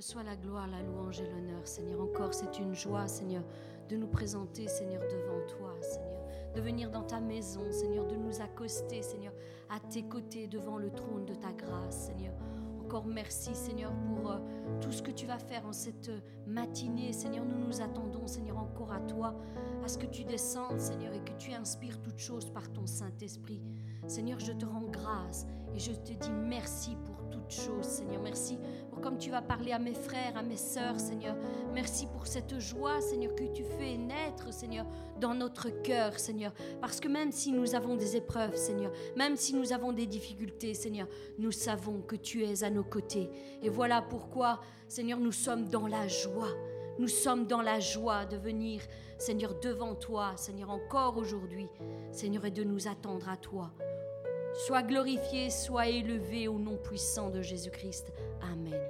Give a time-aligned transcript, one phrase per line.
[0.00, 2.00] Reçois la gloire, la louange et l'honneur, Seigneur.
[2.00, 3.42] Encore, c'est une joie, Seigneur,
[3.90, 6.22] de nous présenter, Seigneur, devant toi, Seigneur.
[6.54, 9.34] De venir dans ta maison, Seigneur, de nous accoster, Seigneur,
[9.68, 12.32] à tes côtés, devant le trône de ta grâce, Seigneur.
[12.82, 14.38] Encore merci, Seigneur, pour euh,
[14.80, 16.10] tout ce que tu vas faire en cette
[16.46, 17.12] matinée.
[17.12, 19.34] Seigneur, nous nous attendons, Seigneur, encore à toi,
[19.84, 23.60] à ce que tu descendes, Seigneur, et que tu inspires toutes choses par ton Saint-Esprit.
[24.06, 28.20] Seigneur, je te rends grâce et je te dis merci pour toutes choses, Seigneur.
[28.22, 28.58] Merci
[28.90, 31.36] pour comme tu vas parler à mes frères, à mes sœurs, Seigneur.
[31.72, 34.86] Merci pour cette joie, Seigneur, que tu fais naître, Seigneur,
[35.20, 36.52] dans notre cœur, Seigneur.
[36.80, 40.74] Parce que même si nous avons des épreuves, Seigneur, même si nous avons des difficultés,
[40.74, 41.08] Seigneur,
[41.38, 43.30] nous savons que tu es à nos côtés.
[43.62, 46.54] Et voilà pourquoi, Seigneur, nous sommes dans la joie.
[46.98, 48.82] Nous sommes dans la joie de venir,
[49.16, 51.66] Seigneur, devant toi, Seigneur, encore aujourd'hui,
[52.12, 53.72] Seigneur, et de nous attendre à toi.
[54.66, 58.12] Sois glorifié, sois élevé au nom puissant de Jésus-Christ.
[58.42, 58.89] Amen.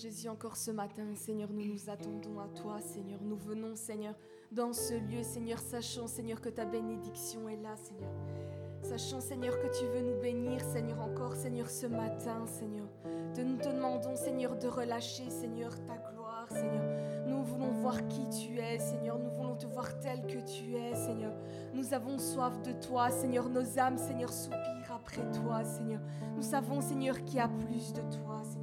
[0.00, 3.20] Jésus, encore ce matin, Seigneur, nous nous attendons à toi, Seigneur.
[3.22, 4.14] Nous venons, Seigneur,
[4.50, 8.10] dans ce lieu, Seigneur, sachant, Seigneur, que ta bénédiction est là, Seigneur.
[8.80, 12.86] Sachant, Seigneur, que tu veux nous bénir, Seigneur, encore, Seigneur, ce matin, Seigneur.
[13.04, 17.26] nous te demandons, Seigneur, de relâcher, Seigneur, ta gloire, Seigneur.
[17.26, 19.18] Nous voulons voir qui tu es, Seigneur.
[19.18, 21.34] Nous voulons te voir tel que tu es, Seigneur.
[21.74, 23.50] Nous avons soif de toi, Seigneur.
[23.50, 26.00] Nos âmes, Seigneur, soupirent après toi, Seigneur.
[26.36, 28.59] Nous savons, Seigneur, qu'il y a plus de toi, Seigneur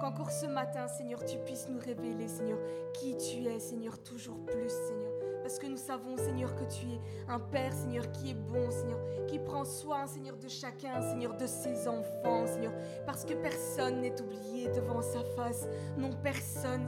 [0.00, 2.58] qu'encore ce matin, Seigneur, tu puisses nous révéler, Seigneur,
[2.94, 5.12] qui tu es, Seigneur, toujours plus, Seigneur.
[5.42, 8.98] Parce que nous savons, Seigneur, que tu es un Père, Seigneur, qui est bon, Seigneur,
[9.26, 12.72] qui prend soin, Seigneur, de chacun, Seigneur, de ses enfants, Seigneur.
[13.06, 15.66] Parce que personne n'est oublié devant sa face.
[15.96, 16.86] Non, personne.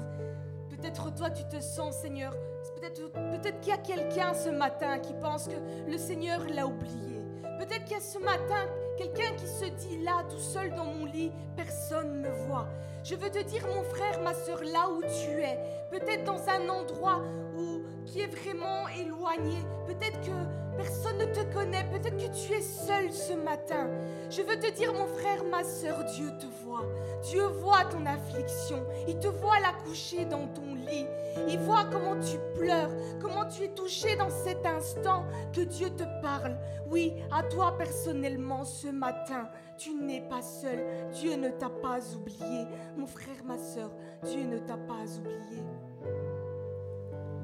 [0.69, 2.35] Peut-être toi, tu te sens, Seigneur.
[2.77, 7.21] Peut-être peut qu'il y a quelqu'un ce matin qui pense que le Seigneur l'a oublié.
[7.59, 8.67] Peut-être qu'il y a ce matin
[9.01, 12.69] quelqu'un qui se dit là, tout seul dans mon lit, personne ne me voit.
[13.03, 15.59] Je veux te dire, mon frère, ma soeur, là où tu es,
[15.91, 17.23] peut-être dans un endroit
[17.57, 19.57] où, qui est vraiment éloigné,
[19.87, 23.89] peut-être que personne ne te connaît, peut-être que tu es seul ce matin.
[24.31, 26.87] Je veux te dire, mon frère, ma soeur, Dieu te voit.
[27.23, 28.83] Dieu voit ton affliction.
[29.07, 31.07] Il te voit la coucher dans ton lit.
[31.49, 32.91] Il voit comment tu pleures,
[33.21, 36.57] comment tu es touché dans cet instant que Dieu te parle.
[36.91, 39.49] Oui, à toi personnellement ce matin.
[39.77, 40.79] Tu n'es pas seul.
[41.13, 42.67] Dieu ne t'a pas oublié.
[42.97, 43.91] Mon frère, ma soeur,
[44.25, 45.63] Dieu ne t'a pas oublié.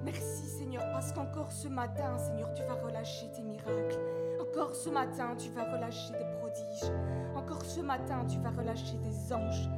[0.06, 3.98] Merci Seigneur, parce qu'encore ce matin, Seigneur, tu vas relâcher tes miracles.
[4.40, 6.92] Encore ce matin, tu vas relâcher des prodiges.
[7.34, 9.68] Encore ce matin, tu vas relâcher des anges.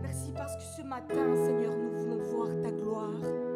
[0.00, 3.55] Merci parce que ce matin, Seigneur, nous voulons voir ta gloire.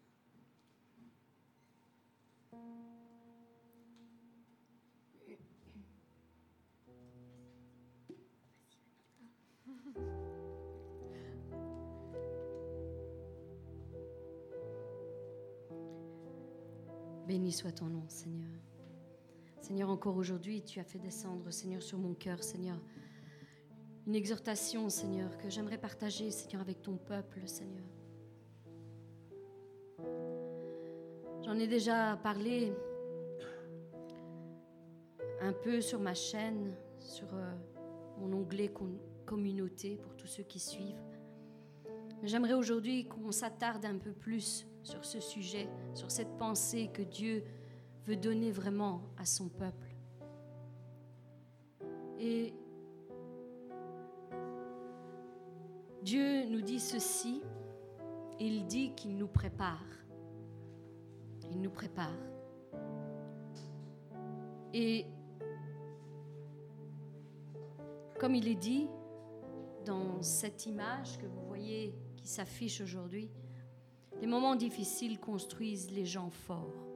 [17.27, 18.49] Béni soit ton nom, Seigneur.
[19.61, 22.77] Seigneur, encore aujourd'hui, tu as fait descendre, Seigneur, sur mon cœur, Seigneur,
[24.07, 27.85] une exhortation, Seigneur, que j'aimerais partager, Seigneur, avec ton peuple, Seigneur.
[31.45, 32.73] J'en ai déjà parlé
[35.41, 37.53] un peu sur ma chaîne, sur euh,
[38.19, 38.69] mon onglet
[39.31, 41.01] communauté pour tous ceux qui suivent.
[42.21, 47.45] J'aimerais aujourd'hui qu'on s'attarde un peu plus sur ce sujet, sur cette pensée que Dieu
[48.05, 49.95] veut donner vraiment à son peuple.
[52.19, 52.53] Et
[56.03, 57.41] Dieu nous dit ceci,
[58.37, 59.85] il dit qu'il nous prépare.
[61.49, 62.19] Il nous prépare.
[64.73, 65.05] Et
[68.19, 68.89] comme il est dit
[69.85, 73.29] dans cette image que vous voyez qui s'affiche aujourd'hui,
[74.19, 76.87] les moments difficiles construisent les gens forts.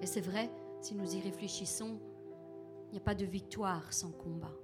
[0.00, 1.98] Et c'est vrai, si nous y réfléchissons,
[2.88, 4.54] il n'y a pas de victoire sans combat.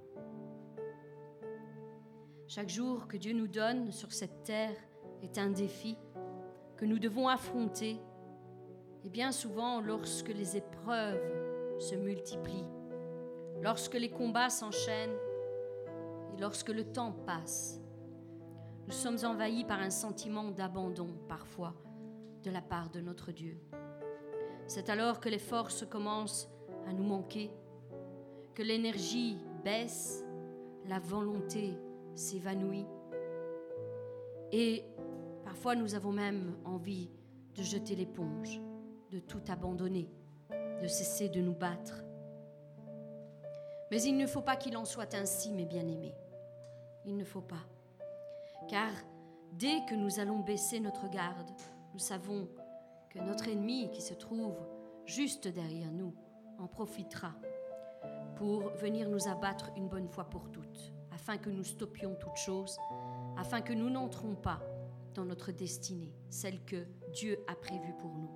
[2.47, 4.75] Chaque jour que Dieu nous donne sur cette terre
[5.21, 5.97] est un défi
[6.77, 7.97] que nous devons affronter,
[9.03, 12.67] et bien souvent lorsque les épreuves se multiplient,
[13.61, 15.17] lorsque les combats s'enchaînent
[16.41, 17.79] lorsque le temps passe,
[18.87, 21.73] nous sommes envahis par un sentiment d'abandon parfois
[22.43, 23.57] de la part de notre Dieu.
[24.67, 26.49] C'est alors que les forces commencent
[26.87, 27.51] à nous manquer,
[28.53, 30.25] que l'énergie baisse,
[30.87, 31.77] la volonté
[32.15, 32.85] s'évanouit
[34.51, 34.83] et
[35.51, 37.09] Parfois, nous avons même envie
[37.55, 38.61] de jeter l'éponge,
[39.11, 40.09] de tout abandonner,
[40.81, 42.05] de cesser de nous battre.
[43.91, 46.15] Mais il ne faut pas qu'il en soit ainsi, mes bien-aimés.
[47.05, 47.63] Il ne faut pas.
[48.67, 48.91] Car
[49.53, 51.49] dès que nous allons baisser notre garde,
[51.93, 52.47] nous savons
[53.09, 54.55] que notre ennemi qui se trouve
[55.05, 56.13] juste derrière nous
[56.59, 57.33] en profitera
[58.35, 62.77] pour venir nous abattre une bonne fois pour toutes, afin que nous stoppions toutes choses,
[63.37, 64.61] afin que nous n'entrons pas
[65.13, 68.31] dans notre destinée, celle que Dieu a prévue pour nous.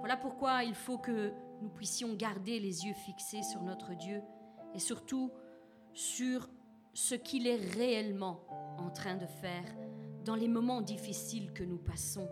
[0.00, 4.20] Voilà pourquoi il faut que nous puissions garder les yeux fixés sur notre Dieu
[4.74, 5.30] et surtout
[5.94, 6.48] sur
[6.94, 8.40] ce qu'il est réellement
[8.78, 9.64] en train de faire
[10.24, 12.28] dans les moments difficiles que nous passons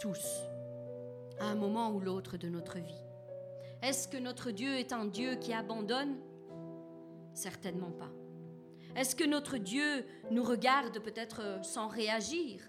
[0.00, 0.42] tous,
[1.40, 3.04] à un moment ou l'autre de notre vie.
[3.82, 6.16] Est-ce que notre Dieu est un Dieu qui abandonne?
[7.34, 8.10] Certainement pas.
[8.94, 12.62] Est-ce que notre Dieu nous regarde peut-être sans réagir?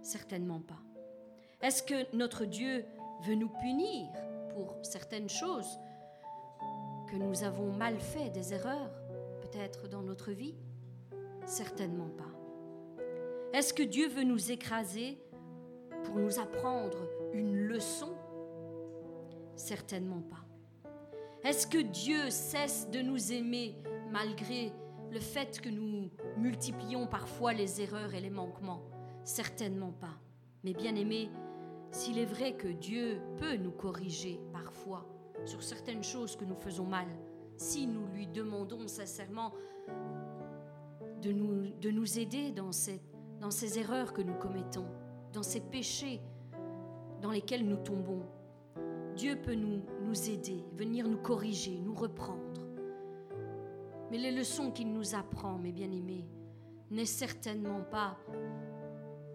[0.00, 0.80] Certainement pas.
[1.60, 2.84] Est-ce que notre Dieu
[3.22, 4.06] veut nous punir
[4.54, 5.78] pour certaines choses
[7.10, 9.01] que nous avons mal fait, des erreurs?
[9.52, 10.54] Peut-être dans notre vie?
[11.46, 12.30] Certainement pas.
[13.52, 15.18] Est-ce que Dieu veut nous écraser
[16.04, 18.14] pour nous apprendre une leçon?
[19.56, 20.44] Certainement pas.
[21.44, 23.76] Est-ce que Dieu cesse de nous aimer
[24.10, 24.72] malgré
[25.10, 28.82] le fait que nous multiplions parfois les erreurs et les manquements?
[29.24, 30.18] Certainement pas.
[30.64, 31.30] Mais bien aimé,
[31.90, 35.06] s'il est vrai que Dieu peut nous corriger parfois
[35.44, 37.08] sur certaines choses que nous faisons mal,
[37.62, 39.52] si nous lui demandons sincèrement
[41.22, 44.86] de nous, de nous aider dans ces erreurs que nous commettons,
[45.32, 46.20] dans ces péchés
[47.20, 48.24] dans lesquels nous tombons.
[49.14, 52.66] Dieu peut nous aider, venir nous corriger, nous reprendre.
[54.10, 56.26] Mais les leçons qu'il nous apprend, mes bien-aimés,
[56.90, 58.18] n'est certainement pas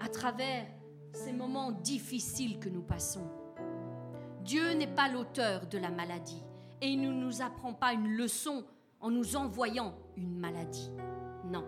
[0.02, 0.68] à travers
[1.14, 3.28] ces moments difficiles que nous passons.
[4.44, 6.44] Dieu n'est pas l'auteur de la maladie
[6.82, 8.64] et il ne nous apprend pas une leçon
[9.00, 10.92] en nous envoyant une maladie.
[11.46, 11.66] Non.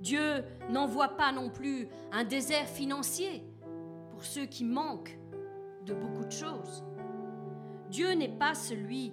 [0.00, 3.44] Dieu n'envoie pas non plus un désert financier
[4.10, 5.18] pour ceux qui manquent
[5.86, 6.84] de beaucoup de choses.
[7.90, 9.12] Dieu n'est pas celui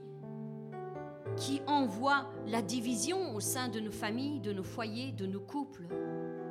[1.36, 5.88] qui envoie la division au sein de nos familles, de nos foyers, de nos couples.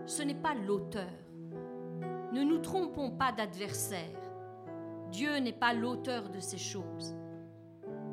[0.06, 1.10] Ce n'est pas l'auteur.
[2.32, 4.20] Ne nous trompons pas d'adversaire.
[5.10, 7.14] Dieu n'est pas l'auteur de ces choses.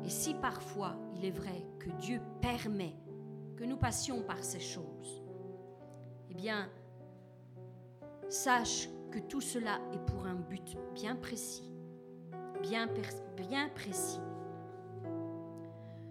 [0.06, 2.94] Et si parfois il est vrai que Dieu permet
[3.56, 5.24] que nous passions par ces choses,
[6.30, 6.68] bien,
[8.28, 11.72] sache que tout cela est pour un but bien précis,
[12.62, 12.88] bien,
[13.36, 14.20] bien précis.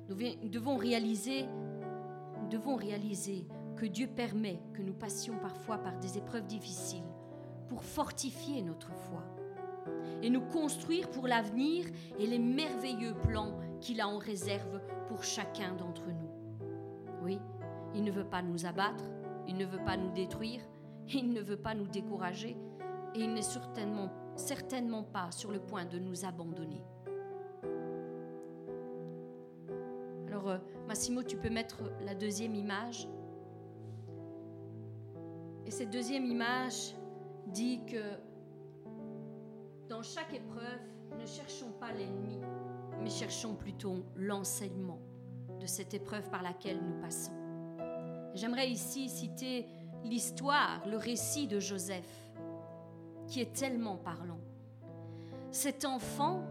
[0.10, 1.46] Nous devons réaliser,
[2.42, 7.08] nous devons réaliser que Dieu permet que nous passions parfois par des épreuves difficiles
[7.70, 9.24] pour fortifier notre foi
[10.22, 11.86] et nous construire pour l'avenir
[12.20, 16.32] et les merveilleux plans qu'il a en réserve pour chacun d'entre nous.
[17.22, 17.40] Oui,
[17.94, 19.04] il ne veut pas nous abattre,
[19.48, 20.62] il ne veut pas nous détruire,
[21.14, 22.58] il ne veut pas nous décourager
[23.14, 26.84] et il n'est certainement, certainement pas sur le point de nous abandonner.
[30.30, 33.08] Alors, euh, Massimo, tu peux mettre la deuxième image.
[35.64, 36.96] Et cette deuxième image
[37.46, 38.02] dit que
[39.88, 40.82] dans chaque épreuve,
[41.20, 42.40] ne cherchons pas l'ennemi,
[43.02, 45.00] mais cherchons plutôt l'enseignement
[45.60, 47.34] de cette épreuve par laquelle nous passons.
[48.34, 49.66] J'aimerais ici citer
[50.04, 52.10] l'histoire, le récit de Joseph,
[53.28, 54.40] qui est tellement parlant.
[55.52, 56.44] Cet enfant,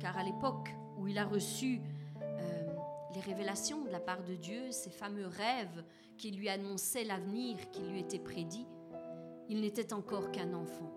[0.00, 1.80] car à l'époque où il a reçu
[2.20, 2.72] euh,
[3.14, 5.84] les révélations de la part de Dieu, ces fameux rêves
[6.18, 8.66] qui lui annonçaient l'avenir qui lui était prédit,
[9.48, 10.92] il n'était encore qu'un enfant.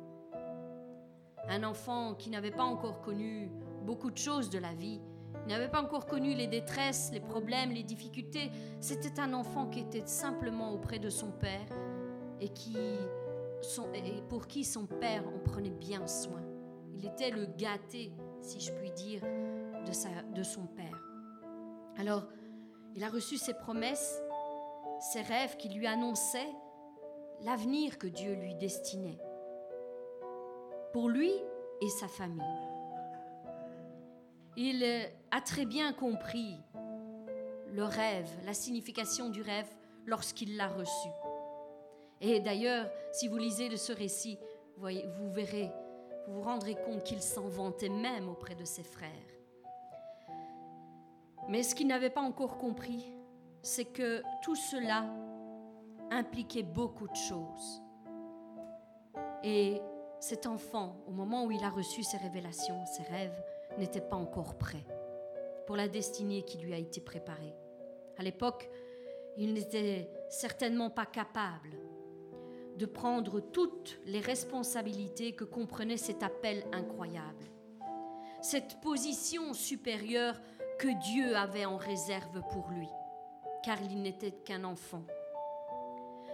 [1.47, 3.51] Un enfant qui n'avait pas encore connu
[3.84, 5.00] beaucoup de choses de la vie,
[5.46, 8.50] il n'avait pas encore connu les détresses, les problèmes, les difficultés.
[8.80, 11.67] C'était un enfant qui était simplement auprès de son père
[12.39, 12.78] et, qui,
[14.30, 16.41] pour qui son père en prenait bien soin.
[16.96, 19.22] Il était le gâté, si je puis dire,
[20.34, 21.04] de son père.
[21.98, 22.26] Alors,
[22.96, 24.22] il a reçu ses promesses,
[25.12, 26.52] ses rêves qui lui annonçaient
[27.41, 29.19] l'avenir que Dieu lui destinait
[30.93, 31.32] pour lui
[31.82, 32.73] et sa famille.
[34.56, 34.84] Il
[35.32, 36.58] a très bien compris
[37.72, 39.70] le rêve, la signification du rêve
[40.06, 41.10] lorsqu'il l'a reçu.
[42.22, 44.38] Et d'ailleurs, si vous lisez de ce récit,
[44.78, 45.72] vous verrez,
[46.28, 49.10] vous vous rendrez compte qu'il s'en vantait même auprès de ses frères.
[51.50, 53.04] Mais ce qu'il n'avait pas encore compris,
[53.62, 55.06] c'est que tout cela
[56.12, 57.82] impliquait beaucoup de choses.
[59.44, 59.82] Et
[60.20, 63.44] cet enfant, au moment où il a reçu ses révélations, ses rêves,
[63.78, 64.86] n'était pas encore prêt
[65.66, 67.54] pour la destinée qui lui a été préparée.
[68.18, 68.70] À l'époque,
[69.38, 71.70] il n'était certainement pas capable
[72.78, 77.46] de prendre toutes les responsabilités que comprenait cet appel incroyable.
[78.42, 80.40] Cette position supérieure
[80.80, 82.90] que Dieu avait en réserve pour lui,
[83.64, 85.04] car il n'était qu'un enfant.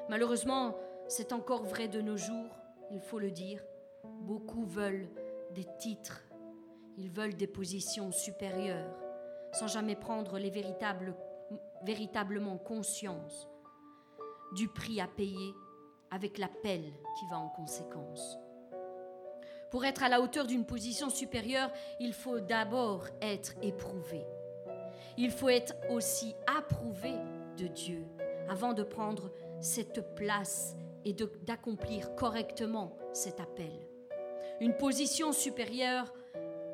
[0.09, 0.75] Malheureusement,
[1.07, 2.55] c'est encore vrai de nos jours,
[2.91, 3.61] il faut le dire.
[4.21, 5.09] Beaucoup veulent
[5.51, 6.28] des titres,
[6.99, 8.93] ils veulent des positions supérieures,
[9.53, 10.51] sans jamais prendre les
[11.81, 13.47] véritablement conscience
[14.53, 15.53] du prix à payer
[16.11, 18.37] avec l'appel qui va en conséquence.
[19.71, 24.25] Pour être à la hauteur d'une position supérieure, il faut d'abord être éprouvé.
[25.17, 27.13] Il faut être aussi approuvé
[27.57, 28.03] de Dieu
[28.49, 33.71] avant de prendre cette place et d'accomplir correctement cet appel.
[34.59, 36.11] Une position supérieure,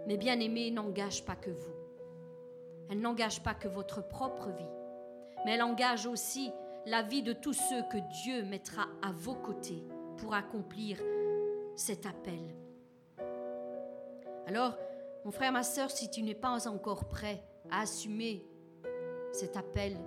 [0.07, 1.75] mes bien-aimés, n'engage pas que vous.
[2.89, 4.69] Elle n'engage pas que votre propre vie,
[5.43, 6.51] mais elle engage aussi
[6.85, 9.83] la vie de tous ceux que Dieu mettra à vos côtés
[10.17, 10.99] pour accomplir
[11.75, 12.55] cet appel.
[14.47, 14.77] Alors,
[15.23, 18.45] mon frère, ma soeur, si tu n'es pas encore prêt à assumer
[19.31, 19.97] cet appel,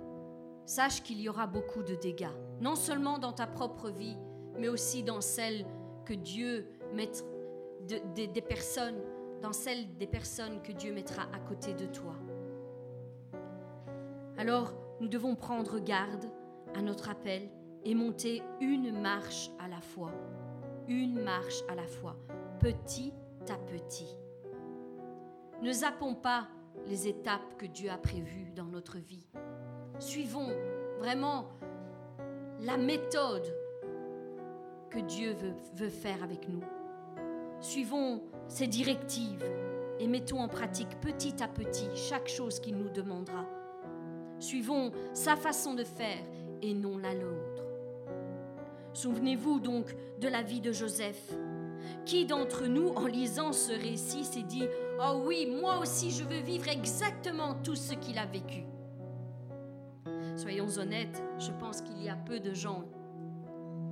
[0.65, 2.31] sache qu'il y aura beaucoup de dégâts,
[2.61, 4.17] non seulement dans ta propre vie,
[4.57, 5.65] mais aussi dans celle
[6.05, 7.25] que Dieu mettra,
[8.15, 9.01] des personnes,
[9.41, 12.15] dans celle des personnes que Dieu mettra à côté de toi.
[14.37, 16.29] Alors, nous devons prendre garde
[16.75, 17.49] à notre appel
[17.83, 20.11] et monter une marche à la fois,
[20.87, 22.15] une marche à la fois,
[22.59, 23.13] petit
[23.49, 24.15] à petit.
[25.61, 26.47] Ne zappons pas
[26.87, 29.27] les étapes que Dieu a prévues dans notre vie.
[29.99, 30.49] Suivons
[30.99, 31.49] vraiment
[32.61, 33.53] la méthode
[34.89, 35.35] que Dieu
[35.75, 36.63] veut, faire avec nous.
[37.59, 39.45] Suivons ses directives
[39.99, 43.45] et mettons en pratique petit à petit chaque chose qu'il nous demandera.
[44.39, 46.23] Suivons sa façon de faire
[46.61, 47.63] et non la nôtre.
[48.93, 51.33] Souvenez-vous donc de la vie de Joseph.
[52.05, 54.63] Qui d'entre nous, en lisant ce récit, s'est dit⁇
[54.99, 58.63] Oh oui, moi aussi je veux vivre exactement tout ce qu'il a vécu?⁇
[60.37, 62.85] Soyons honnêtes, je pense qu'il y a peu de gens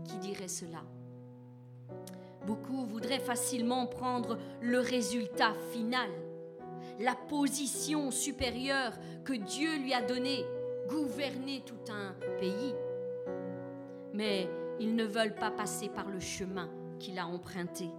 [0.04, 0.84] qui diraient cela.
[2.48, 6.10] Beaucoup voudraient facilement prendre le résultat final,
[6.98, 8.94] la position supérieure
[9.26, 10.46] que Dieu lui a donnée
[10.88, 12.74] gouverner tout un pays.
[14.14, 14.48] Mais
[14.80, 17.90] ils ne veulent pas passer par le chemin qu'il a emprunté,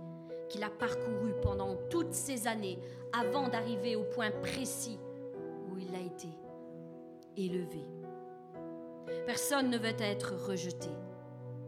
[0.49, 2.79] qu'il a parcouru pendant toutes ces années
[3.13, 4.99] avant d'arriver au point précis
[5.71, 6.29] où il a été
[7.37, 7.85] élevé.
[9.27, 10.89] Personne ne veut être rejeté,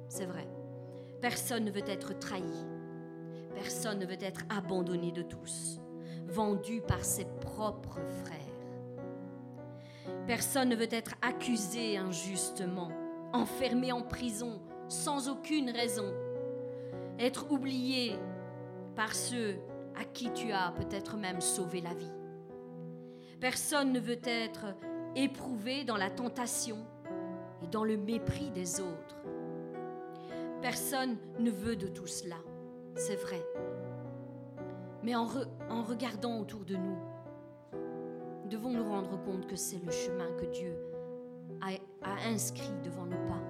[0.09, 0.49] c'est vrai.
[1.21, 2.70] Personne ne veut être trahi.
[3.55, 5.81] Personne ne veut être abandonné de tous,
[6.27, 8.37] vendu par ses propres frères.
[10.27, 12.91] Personne ne veut être accusé injustement,
[13.33, 16.13] enfermé en prison sans aucune raison,
[17.19, 18.17] être oublié
[18.97, 19.57] par ceux
[19.97, 22.13] à qui tu as peut-être même sauvé la vie.
[23.41, 24.67] Personne ne veut être
[25.17, 26.79] éprouvé dans la tentation
[27.63, 29.17] et dans le mépris des autres.
[30.61, 32.37] Personne ne veut de tout cela,
[32.97, 33.45] c'est vrai.
[35.03, 36.99] Mais en, regardant autour de nous,
[38.49, 40.77] devons nous rendre compte que c'est le chemin que Dieu
[41.61, 43.41] a, inscrit devant nos pas.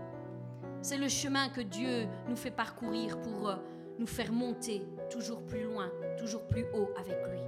[0.83, 3.57] C'est le chemin que Dieu nous fait parcourir pour euh,
[3.99, 7.41] nous faire monter toujours plus loin, toujours plus haut avec lui.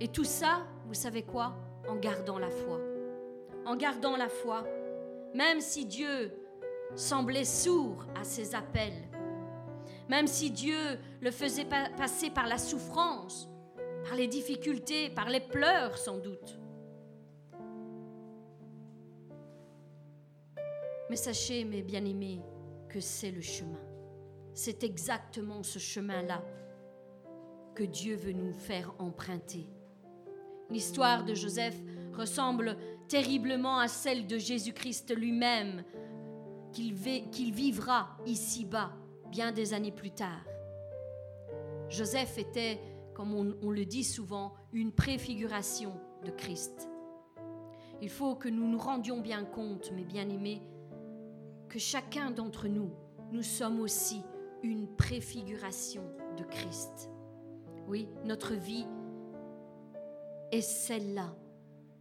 [0.00, 1.54] Et tout ça, vous savez quoi?
[1.88, 2.78] En gardant la foi.
[3.64, 4.64] En gardant la foi,
[5.34, 6.32] même si Dieu
[6.94, 9.08] semblait sourd à ses appels,
[10.12, 13.48] même si Dieu le faisait passer par la souffrance,
[14.04, 16.60] par les difficultés, par les pleurs sans doute.
[21.08, 22.42] Mais sachez, mes bien-aimés,
[22.90, 23.80] que c'est le chemin.
[24.52, 26.44] C'est exactement ce chemin-là
[27.74, 29.66] que Dieu veut nous faire emprunter.
[30.68, 31.80] L'histoire de Joseph
[32.12, 32.76] ressemble
[33.08, 35.84] terriblement à celle de Jésus-Christ lui-même,
[36.70, 36.92] qu'il
[37.54, 38.92] vivra ici-bas
[39.32, 40.44] bien des années plus tard.
[41.88, 42.78] Joseph était
[43.14, 45.92] comme on, le dit souvent, une préfiguration
[46.24, 46.88] de Christ.
[48.00, 50.62] Il faut que nous nous rendions bien compte, mes bien-aimés,
[51.68, 52.90] que chacun d'entre nous,
[53.30, 54.22] nous sommes aussi
[54.62, 56.02] une préfiguration
[56.36, 57.10] de Christ.
[57.86, 58.86] Oui, notre vie
[60.50, 61.34] est celle-là,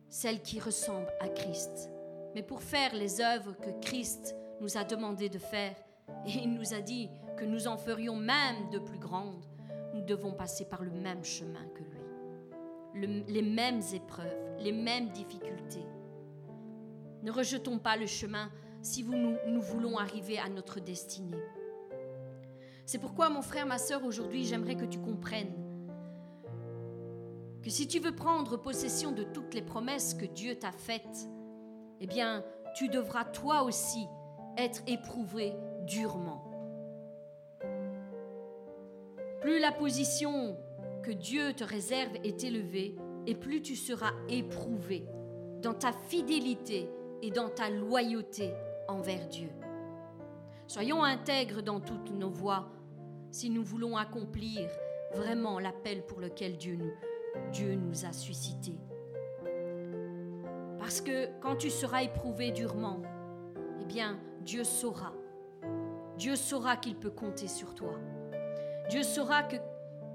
[0.09, 1.91] celle qui ressemble à Christ.
[2.35, 5.75] Mais pour faire les œuvres que Christ nous a demandé de faire,
[6.25, 9.43] et il nous a dit que nous en ferions même de plus grandes,
[9.93, 15.85] nous devons passer par le même chemin que lui, les mêmes épreuves, les mêmes difficultés.
[17.23, 18.49] Ne rejetons pas le chemin
[18.81, 21.41] si vous, nous, nous voulons arriver à notre destinée.
[22.85, 25.53] C'est pourquoi, mon frère, ma soeur, aujourd'hui, j'aimerais que tu comprennes
[27.61, 31.29] que si tu veux prendre possession de toutes les promesses que Dieu t'a faites,
[31.99, 32.43] eh bien,
[32.75, 34.07] tu devras toi aussi
[34.57, 35.53] être éprouvé
[35.85, 36.43] durement.
[39.41, 40.57] Plus la position
[41.03, 42.95] que Dieu te réserve est élevée,
[43.27, 45.05] et plus tu seras éprouvé
[45.61, 46.89] dans ta fidélité
[47.21, 48.51] et dans ta loyauté
[48.87, 49.49] envers Dieu.
[50.67, 52.69] Soyons intègres dans toutes nos voies
[53.31, 54.69] si nous voulons accomplir
[55.13, 56.93] vraiment l'appel pour lequel Dieu nous,
[57.51, 58.79] Dieu nous a suscités.
[60.79, 63.01] Parce que quand tu seras éprouvé durement,
[63.81, 65.13] eh bien, Dieu saura.
[66.21, 67.95] Dieu saura qu'il peut compter sur toi.
[68.91, 69.55] Dieu saura que,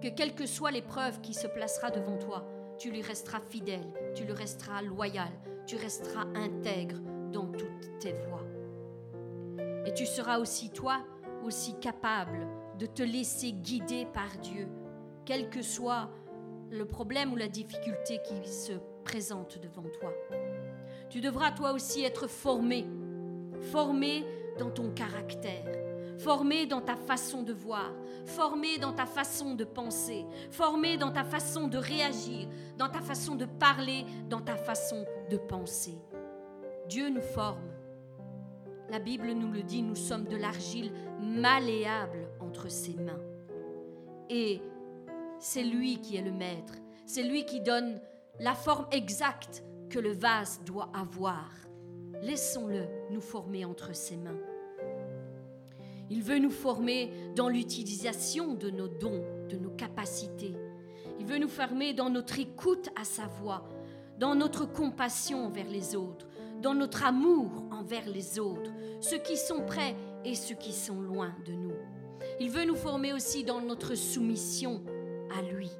[0.00, 2.46] que quelle que soit l'épreuve qui se placera devant toi,
[2.78, 5.32] tu lui resteras fidèle, tu lui resteras loyal,
[5.66, 7.00] tu resteras intègre
[7.32, 8.46] dans toutes tes voies.
[9.84, 11.04] Et tu seras aussi, toi,
[11.44, 12.46] aussi capable
[12.78, 14.68] de te laisser guider par Dieu,
[15.24, 16.08] quel que soit
[16.70, 20.12] le problème ou la difficulté qui se présente devant toi.
[21.10, 22.86] Tu devras toi aussi être formé,
[23.72, 24.24] formé
[24.56, 25.85] dans ton caractère,
[26.18, 27.92] formé dans ta façon de voir,
[28.24, 33.34] formé dans ta façon de penser, formé dans ta façon de réagir, dans ta façon
[33.34, 35.98] de parler, dans ta façon de penser.
[36.88, 37.68] Dieu nous forme.
[38.88, 43.20] La Bible nous le dit, nous sommes de l'argile malléable entre ses mains.
[44.30, 44.62] Et
[45.38, 46.74] c'est lui qui est le maître.
[47.04, 48.00] C'est lui qui donne
[48.38, 51.50] la forme exacte que le vase doit avoir.
[52.22, 54.38] Laissons-le nous former entre ses mains.
[56.10, 60.54] Il veut nous former dans l'utilisation de nos dons, de nos capacités.
[61.18, 63.68] Il veut nous former dans notre écoute à sa voix,
[64.18, 66.26] dans notre compassion envers les autres,
[66.62, 71.34] dans notre amour envers les autres, ceux qui sont près et ceux qui sont loin
[71.44, 71.74] de nous.
[72.40, 74.82] Il veut nous former aussi dans notre soumission
[75.36, 75.70] à lui,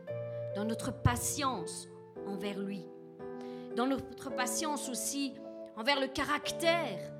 [0.55, 1.89] dans notre patience
[2.27, 2.87] envers lui,
[3.77, 5.35] dans notre patience aussi
[5.77, 7.16] envers le caractère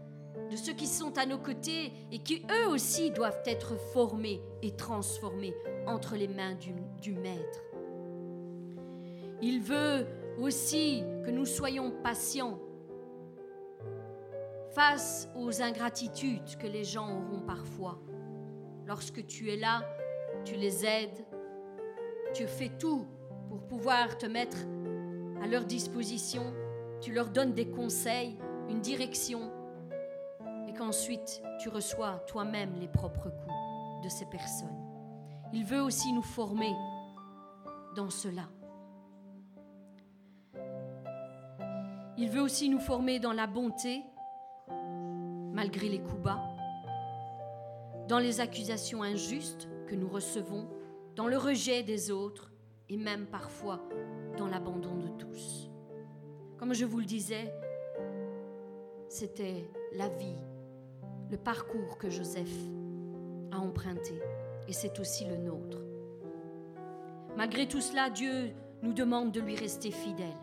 [0.51, 4.73] de ceux qui sont à nos côtés et qui eux aussi doivent être formés et
[4.73, 5.55] transformés
[5.87, 7.63] entre les mains du, Maître.
[9.43, 10.07] Il veut
[10.39, 12.59] aussi que nous soyons patients
[14.71, 17.99] face aux ingratitudes que les gens auront parfois.
[18.87, 19.83] Lorsque tu es là,
[20.45, 21.25] tu les aides,
[22.35, 23.07] tu fais tout
[23.49, 24.59] pour pouvoir te mettre
[25.43, 26.53] à leur disposition,
[27.01, 28.37] tu leur donnes des conseils,
[28.69, 29.51] une direction,
[30.77, 33.55] qu'ensuite tu reçois toi-même les propres coups
[34.05, 34.77] de ces personnes.
[35.53, 36.73] Il veut aussi nous former
[37.95, 38.49] dans cela.
[42.19, 44.03] Il veut aussi nous former dans la bonté,
[45.53, 46.43] malgré les coups bas,
[48.09, 50.69] dans les accusations injustes que nous recevons,
[51.15, 52.53] dans le rejet des autres
[52.89, 53.81] et même parfois
[54.37, 55.71] dans l'abandon de tous.
[56.59, 57.53] Comme je vous le disais,
[59.09, 60.37] c'était la vie,
[61.31, 62.53] le parcours que Joseph
[63.53, 64.21] a emprunté
[64.69, 65.79] et c'est aussi le nôtre.
[67.37, 70.37] Malgré tout cela, Dieu nous demande de lui rester fidèle.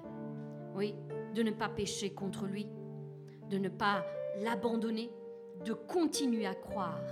[0.75, 0.95] Oui,
[1.33, 2.67] de ne pas pécher contre lui,
[3.49, 4.05] de ne pas
[4.41, 5.11] l'abandonner,
[5.65, 7.03] de continuer à croire,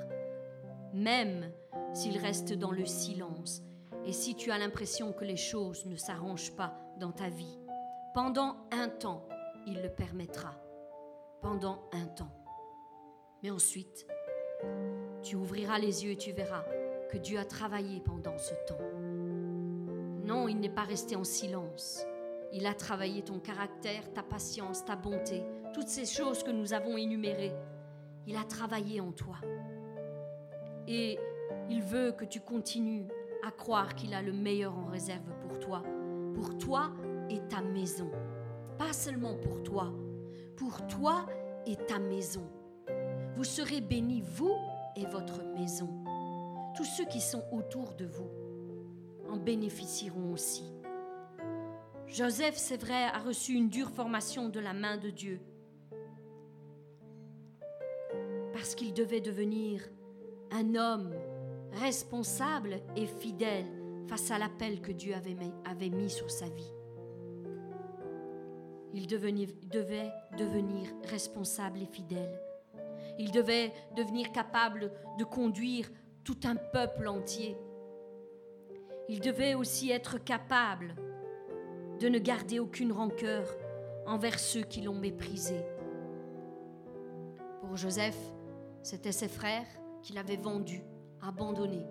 [0.93, 1.51] même
[1.93, 3.63] s'il reste dans le silence
[4.05, 7.59] et si tu as l'impression que les choses ne s'arrangent pas dans ta vie.
[8.13, 9.27] Pendant un temps,
[9.67, 10.55] il le permettra.
[11.41, 12.40] Pendant un temps.
[13.43, 14.05] Mais ensuite,
[15.23, 16.63] tu ouvriras les yeux et tu verras
[17.11, 18.77] que Dieu a travaillé pendant ce temps.
[20.23, 22.05] Non, il n'est pas resté en silence.
[22.53, 26.97] Il a travaillé ton caractère, ta patience, ta bonté, toutes ces choses que nous avons
[26.97, 27.55] énumérées.
[28.27, 29.37] Il a travaillé en toi.
[30.87, 31.17] Et
[31.69, 33.07] il veut que tu continues
[33.45, 35.83] à croire qu'il a le meilleur en réserve pour toi,
[36.35, 36.91] pour toi
[37.29, 38.11] et ta maison.
[38.77, 39.91] Pas seulement pour toi,
[40.55, 41.25] pour toi
[41.65, 42.47] et ta maison.
[43.35, 44.55] Vous serez bénis, vous
[44.95, 45.89] et votre maison.
[46.75, 48.29] Tous ceux qui sont autour de vous
[49.29, 50.71] en bénéficieront aussi.
[52.07, 55.39] Joseph, c'est vrai, a reçu une dure formation de la main de Dieu
[58.53, 59.81] parce qu'il devait devenir
[60.51, 61.15] un homme
[61.71, 63.65] responsable et fidèle
[64.07, 66.73] face à l'appel que Dieu avait mis, sur sa vie.
[68.93, 72.39] Il devait devenir responsable et fidèle.
[73.17, 75.89] Il devait devenir capable de conduire
[76.23, 77.57] tout un peuple entier.
[79.09, 80.95] Il devait aussi être capable
[81.99, 83.45] de ne garder aucune rancœur
[84.07, 85.63] envers ceux qui l'ont méprisé.
[87.61, 88.17] Pour Joseph,
[88.81, 89.67] c'était ses frères
[90.01, 90.81] qui l'avaient vendu,
[91.21, 91.85] abandonné.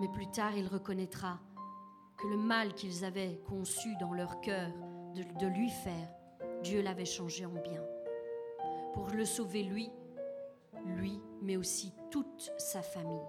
[0.00, 1.40] Mais plus tard, il reconnaîtra
[2.18, 4.70] que le mal qu'ils avaient conçu dans leur cœur
[5.14, 6.08] de, de lui faire,
[6.62, 7.82] Dieu l'avait changé en bien.
[8.96, 9.90] Pour le sauver lui,
[10.84, 13.28] lui, mais aussi toute sa famille.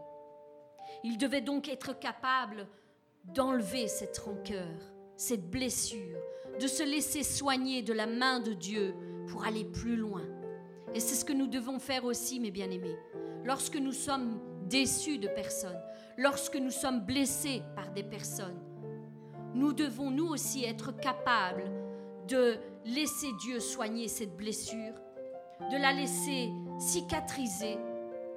[1.03, 2.68] Il devait donc être capable
[3.26, 4.80] d'enlever cette rancœur,
[5.18, 6.18] cette blessure,
[6.59, 8.95] de se laisser soigner de la main de Dieu
[9.28, 10.24] pour aller plus loin.
[10.93, 12.97] Et c'est ce que nous devons faire aussi, mes bien-aimés.
[13.43, 14.39] Lorsque nous sommes
[14.70, 15.80] déçus de personnes,
[16.18, 18.59] lorsque nous sommes blessés par des personnes,
[19.53, 21.70] nous devons nous aussi être capables
[22.28, 22.55] de
[22.86, 24.93] laisser Dieu soigner cette blessure,
[25.72, 27.78] de la laisser cicatriser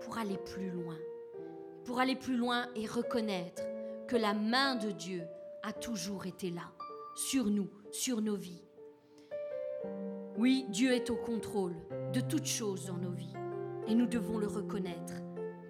[0.01, 0.97] pour aller plus loin,
[1.85, 3.63] pour aller plus loin et reconnaître
[4.09, 5.23] que la main de Dieu
[5.63, 6.73] a toujours été là,
[7.15, 8.63] sur nous, sur nos vies.
[10.37, 11.75] Oui, Dieu est au contrôle
[12.13, 13.35] de toutes choses dans nos vies
[13.87, 15.15] et nous devons le reconnaître.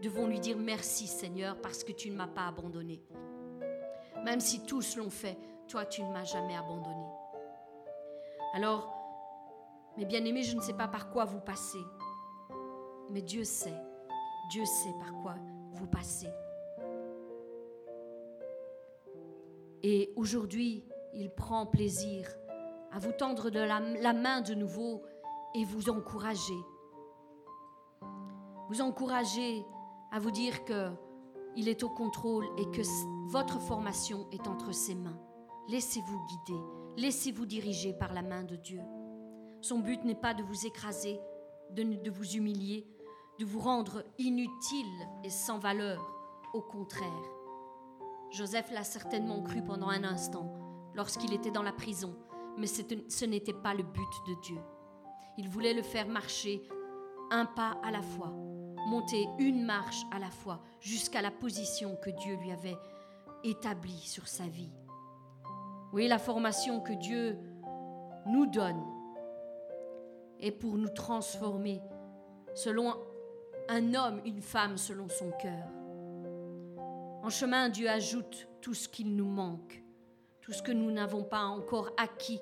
[0.02, 3.02] Devons lui dire merci Seigneur parce que tu ne m'as pas abandonné.
[4.24, 5.36] Même si tous l'ont fait,
[5.68, 7.06] toi tu ne m'as jamais abandonné.
[8.54, 8.99] Alors,
[10.00, 11.84] mes bien-aimés, je ne sais pas par quoi vous passez,
[13.10, 13.76] mais Dieu sait.
[14.50, 15.34] Dieu sait par quoi
[15.72, 16.30] vous passez.
[19.82, 22.26] Et aujourd'hui, il prend plaisir
[22.92, 25.02] à vous tendre la, main de nouveau
[25.54, 26.58] et vous encourager.
[28.70, 29.62] Vous encourager
[30.12, 30.90] à vous dire que
[31.56, 32.80] il est au contrôle et que
[33.28, 35.20] votre formation est entre ses mains.
[35.68, 36.60] Laissez-vous guider,
[36.96, 38.80] laissez-vous diriger par la main de Dieu.
[39.60, 41.20] Son but n'est pas de vous écraser,
[41.70, 42.86] de, vous humilier,
[43.38, 46.00] de vous rendre inutile et sans valeur.
[46.54, 47.08] Au contraire,
[48.30, 50.52] Joseph l'a certainement cru pendant un instant
[50.94, 52.16] lorsqu'il était dans la prison,
[52.56, 54.58] mais ce n'était pas le but de Dieu.
[55.36, 56.62] Il voulait le faire marcher
[57.30, 58.32] un pas à la fois,
[58.88, 62.78] monter une marche à la fois jusqu'à la position que Dieu lui avait
[63.44, 64.72] établie sur sa vie.
[65.92, 67.38] Oui, la formation que Dieu
[68.26, 68.82] nous donne
[70.40, 71.80] est pour nous transformer
[72.54, 72.94] selon
[73.68, 75.66] un homme, une femme, selon son cœur.
[77.22, 79.82] En chemin, Dieu ajoute tout ce qu'il nous manque,
[80.40, 82.40] tout ce que nous n'avons pas encore acquis.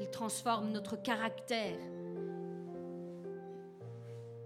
[0.00, 1.78] Il transforme notre caractère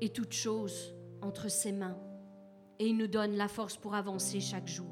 [0.01, 1.97] et toute chose entre ses mains.
[2.79, 4.87] Et il nous donne la force pour avancer chaque jour.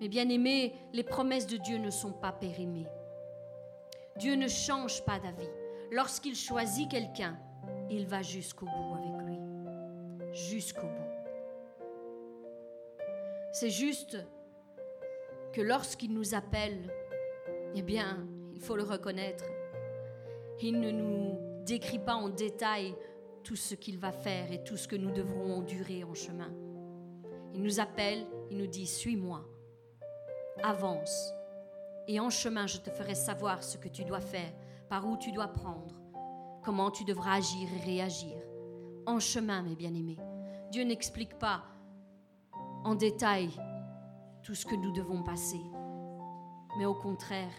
[0.00, 2.88] Mais bien aimés, les promesses de Dieu ne sont pas périmées.
[4.18, 5.48] Dieu ne change pas d'avis.
[5.90, 7.38] Lorsqu'il choisit quelqu'un,
[7.88, 9.38] il va jusqu'au bout avec lui.
[10.32, 11.08] Jusqu'au bout.
[13.52, 14.18] C'est juste
[15.52, 16.92] que lorsqu'il nous appelle,
[17.74, 19.44] eh bien, il faut le reconnaître,
[20.60, 22.94] il ne nous décrit pas en détail
[23.44, 26.52] tout ce qu'il va faire et tout ce que nous devrons endurer en chemin.
[27.54, 29.44] Il nous appelle, il nous dit, suis-moi,
[30.62, 31.32] avance,
[32.08, 34.52] et en chemin je te ferai savoir ce que tu dois faire,
[34.88, 35.94] par où tu dois prendre,
[36.64, 38.36] comment tu devras agir et réagir.
[39.06, 40.18] En chemin, mes bien-aimés.
[40.72, 41.62] Dieu n'explique pas
[42.84, 43.50] en détail
[44.42, 45.60] tout ce que nous devons passer,
[46.78, 47.52] mais au contraire,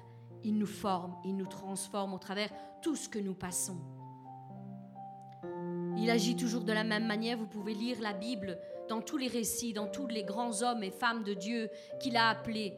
[0.43, 2.49] il nous forme, il nous transforme au travers
[2.81, 3.77] tout ce que nous passons.
[5.97, 7.37] Il agit toujours de la même manière.
[7.37, 10.91] Vous pouvez lire la Bible dans tous les récits, dans tous les grands hommes et
[10.91, 11.69] femmes de Dieu
[11.99, 12.73] qu'il a appelés.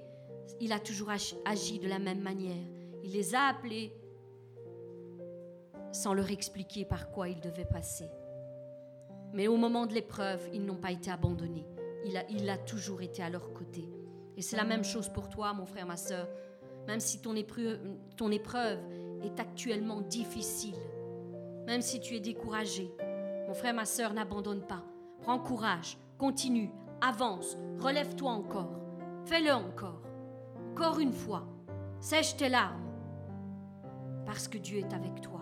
[0.59, 1.09] Il a toujours
[1.45, 2.63] agi de la même manière.
[3.03, 3.93] Il les a appelés
[5.91, 8.09] sans leur expliquer par quoi ils devaient passer.
[9.33, 11.67] Mais au moment de l'épreuve, ils n'ont pas été abandonnés.
[12.05, 13.87] Il a, toujours été à leur côté.
[14.35, 16.27] Et c'est la même chose pour toi, mon frère, ma soeur.
[16.87, 17.79] Même si ton épreuve,
[18.17, 18.79] ton épreuve
[19.23, 20.75] est actuellement difficile,
[21.67, 22.91] même si tu es découragé,
[23.47, 24.83] mon frère, ma soeur, n'abandonne pas.
[25.21, 26.71] Prends courage, continue,
[27.01, 28.71] avance, relève-toi encore.
[29.25, 30.01] Fais-le encore.
[30.71, 31.45] Encore une fois.
[31.99, 32.89] Sèche tes larmes.
[34.25, 35.41] Parce que Dieu est avec toi.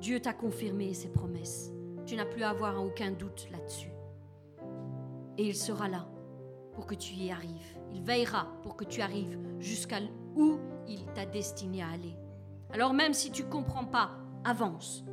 [0.00, 1.70] Dieu t'a confirmé ses promesses.
[2.06, 3.92] Tu n'as plus à avoir aucun doute là-dessus.
[5.36, 6.08] Et il sera là
[6.72, 7.78] pour que tu y arrives.
[7.92, 9.98] Il veillera pour que tu arrives jusqu'à
[10.34, 10.58] où
[10.88, 12.16] il t'a destiné à aller.
[12.72, 14.12] Alors même si tu ne comprends pas,
[14.42, 15.04] avance.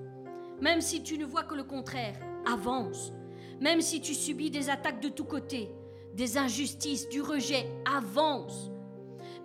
[0.62, 2.18] Même si tu ne vois que le contraire,
[2.50, 3.12] avance.
[3.60, 5.70] Même si tu subis des attaques de tous côtés,
[6.18, 8.72] des injustices, du rejet, avance.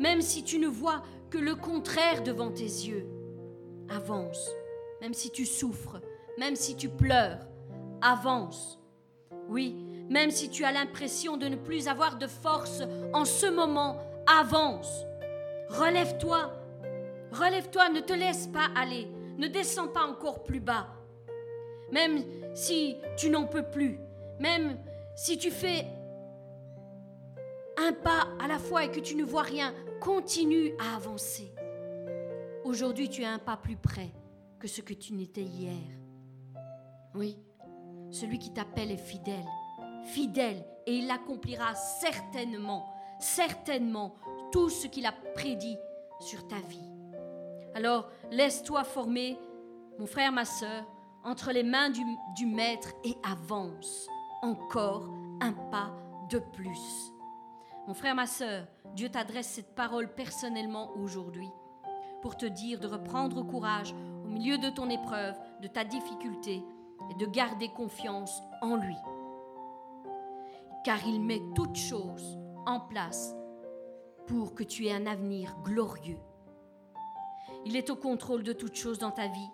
[0.00, 3.06] Même si tu ne vois que le contraire devant tes yeux,
[3.90, 4.50] avance.
[5.02, 6.00] Même si tu souffres,
[6.38, 7.46] même si tu pleures,
[8.00, 8.80] avance.
[9.48, 9.76] Oui,
[10.08, 15.04] même si tu as l'impression de ne plus avoir de force en ce moment, avance.
[15.68, 16.52] Relève-toi.
[17.32, 19.08] Relève-toi, ne te laisse pas aller.
[19.36, 20.86] Ne descends pas encore plus bas.
[21.90, 23.98] Même si tu n'en peux plus,
[24.40, 24.78] même
[25.14, 25.86] si tu fais
[27.78, 31.54] un pas à la fois et que tu ne vois rien, continue à avancer.
[32.64, 34.12] Aujourd'hui, tu es un pas plus près
[34.58, 35.82] que ce que tu n'étais hier.
[37.14, 37.38] Oui,
[38.10, 39.46] celui qui t'appelle est fidèle,
[40.04, 42.86] fidèle, et il accomplira certainement,
[43.18, 44.14] certainement
[44.50, 45.78] tout ce qu'il a prédit
[46.20, 46.90] sur ta vie.
[47.74, 49.38] Alors, laisse-toi former,
[49.98, 50.84] mon frère, ma sœur,
[51.24, 52.02] entre les mains du,
[52.36, 54.08] du Maître et avance
[54.42, 55.08] encore
[55.40, 55.94] un pas
[56.30, 57.11] de plus.
[57.88, 61.48] Mon frère, ma sœur, Dieu t'adresse cette parole personnellement aujourd'hui
[62.20, 63.92] pour te dire de reprendre courage
[64.24, 66.62] au milieu de ton épreuve, de ta difficulté,
[67.10, 68.96] et de garder confiance en lui.
[70.84, 73.34] Car il met toutes choses en place
[74.28, 76.20] pour que tu aies un avenir glorieux.
[77.66, 79.50] Il est au contrôle de toutes choses dans ta vie.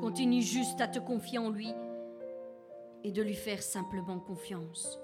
[0.00, 1.72] Continue juste à te confier en lui
[3.02, 5.00] et de lui faire simplement confiance.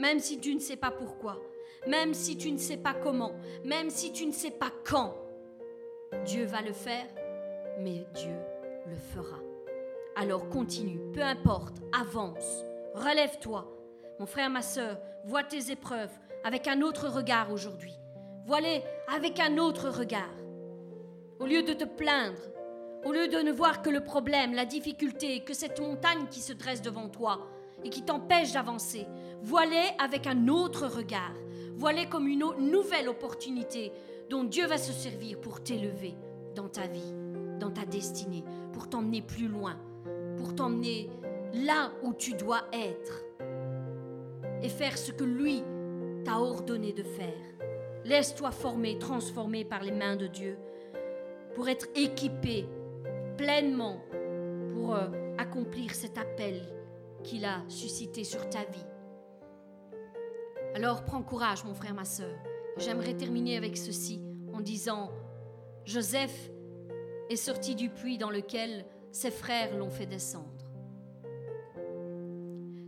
[0.00, 1.38] Même si tu ne sais pas pourquoi,
[1.86, 3.32] même si tu ne sais pas comment,
[3.64, 5.14] même si tu ne sais pas quand,
[6.24, 7.06] Dieu va le faire,
[7.80, 8.36] mais Dieu
[8.86, 9.38] le fera.
[10.16, 13.68] Alors continue, peu importe, avance, relève-toi.
[14.20, 16.12] Mon frère, ma soeur, vois tes épreuves
[16.44, 17.94] avec un autre regard aujourd'hui.
[18.46, 20.34] Vois-les avec un autre regard.
[21.40, 22.38] Au lieu de te plaindre,
[23.04, 26.52] au lieu de ne voir que le problème, la difficulté, que cette montagne qui se
[26.52, 27.48] dresse devant toi
[27.82, 29.06] et qui t'empêche d'avancer,
[29.42, 31.34] vois-les avec un autre regard.
[31.76, 33.92] Vois-les comme une nouvelle opportunité
[34.30, 36.14] dont Dieu va se servir pour t'élever
[36.54, 37.14] dans ta vie,
[37.58, 39.76] dans ta destinée, pour t'emmener plus loin,
[40.36, 41.10] pour t'emmener
[41.52, 43.24] là où tu dois être
[44.62, 45.62] et faire ce que lui
[46.24, 47.32] t'a ordonné de faire.
[48.04, 50.58] Laisse-toi former, transformer par les mains de Dieu
[51.54, 52.66] pour être équipé
[53.36, 54.00] pleinement
[54.72, 55.08] pour euh,
[55.38, 56.60] accomplir cet appel
[57.22, 58.93] qu'il a suscité sur ta vie.
[60.74, 62.34] Alors prends courage, mon frère, ma soeur.
[62.78, 64.20] J'aimerais terminer avec ceci
[64.52, 65.12] en disant,
[65.84, 66.50] Joseph
[67.30, 70.48] est sorti du puits dans lequel ses frères l'ont fait descendre.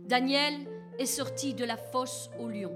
[0.05, 0.53] Daniel
[0.99, 2.73] est sorti de la fosse au lion.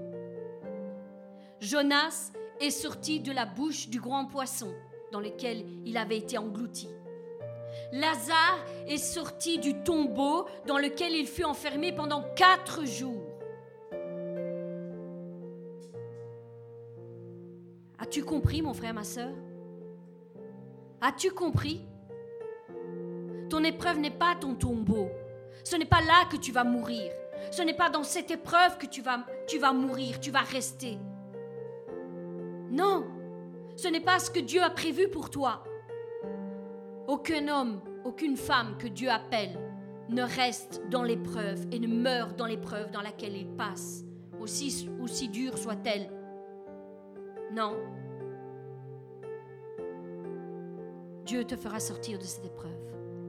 [1.60, 4.72] Jonas est sorti de la bouche du grand poisson
[5.12, 6.88] dans lequel il avait été englouti.
[7.92, 13.21] Lazare est sorti du tombeau dans lequel il fut enfermé pendant quatre jours.
[18.02, 19.30] As-tu compris, mon frère, ma soeur
[21.00, 21.86] As-tu compris?
[23.48, 25.08] Ton épreuve n'est pas ton tombeau.
[25.62, 27.12] Ce n'est pas là que tu vas mourir.
[27.52, 30.98] Ce n'est pas dans cette épreuve que tu vas, mourir, tu vas rester.
[32.72, 33.04] Non,
[33.76, 35.62] ce n'est pas ce que Dieu a prévu pour toi.
[37.06, 39.56] Aucun homme, aucune femme que Dieu appelle
[40.08, 44.02] ne reste dans l'épreuve et ne meurt dans l'épreuve dans laquelle il passe,
[44.40, 46.10] aussi dure soit-elle.
[47.52, 47.76] Non.
[51.24, 52.70] Dieu te fera sortir de cette épreuve.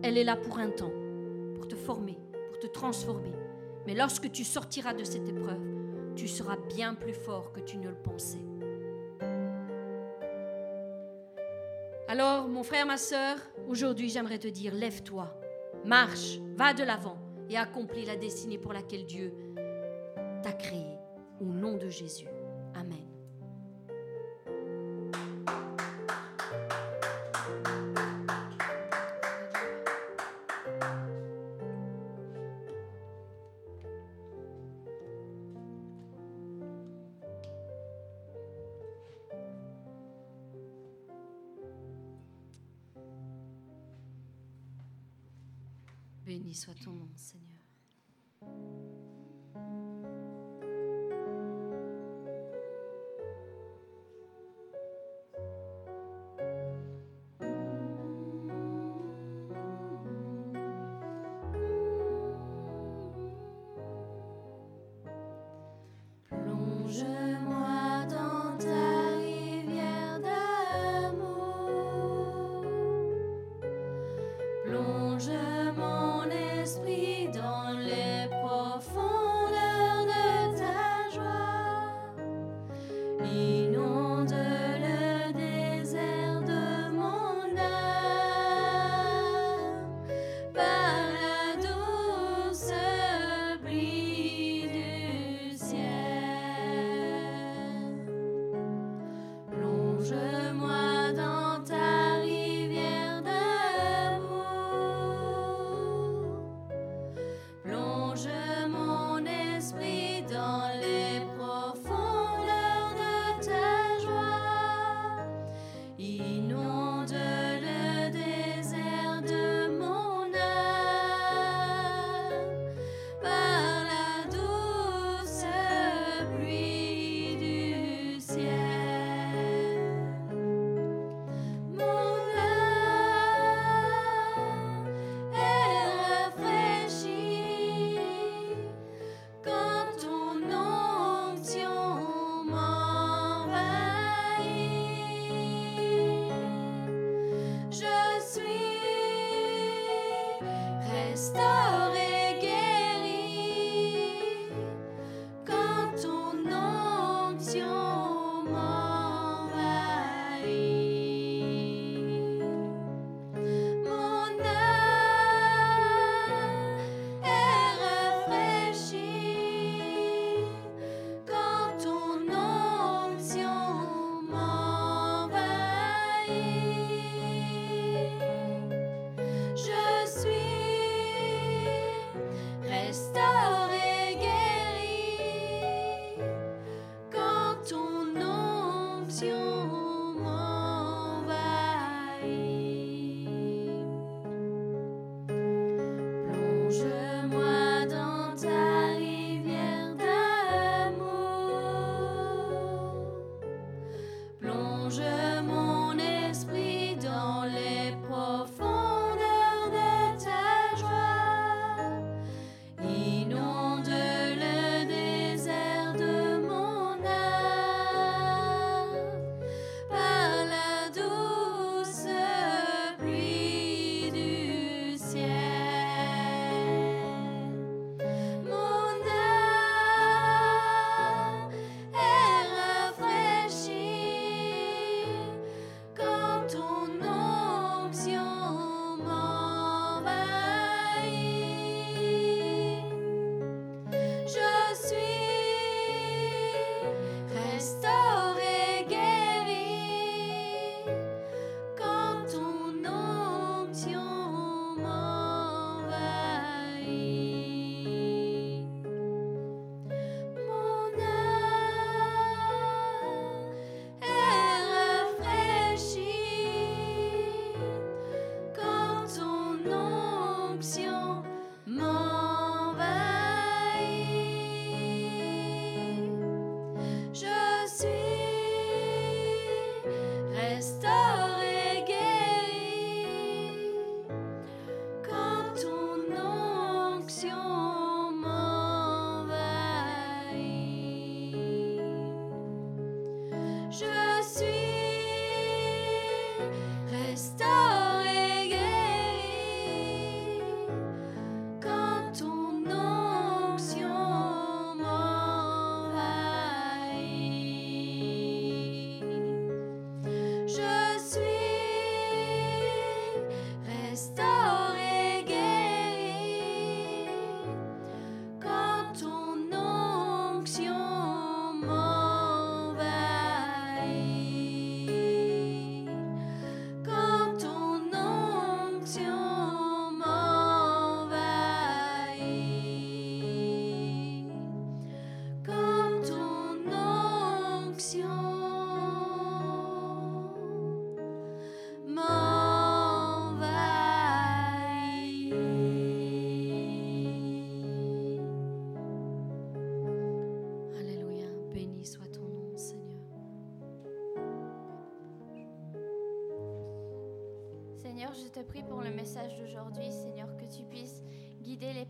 [0.02, 0.92] Elle est là pour un temps,
[1.56, 2.18] pour te former,
[2.50, 3.34] pour te transformer.
[3.86, 5.62] Mais lorsque tu sortiras de cette épreuve,
[6.16, 8.46] tu seras bien plus fort que tu ne le pensais.
[12.08, 15.34] Alors, mon frère, ma sœur, aujourd'hui j'aimerais te dire, lève-toi,
[15.84, 17.18] marche, va de l'avant
[17.50, 19.34] et accomplis la destinée pour laquelle Dieu
[20.42, 20.98] t'a créé.
[21.42, 22.28] Au nom de Jésus.
[22.76, 23.13] Amen.
[46.64, 47.53] Soit ton nom, Seigneur.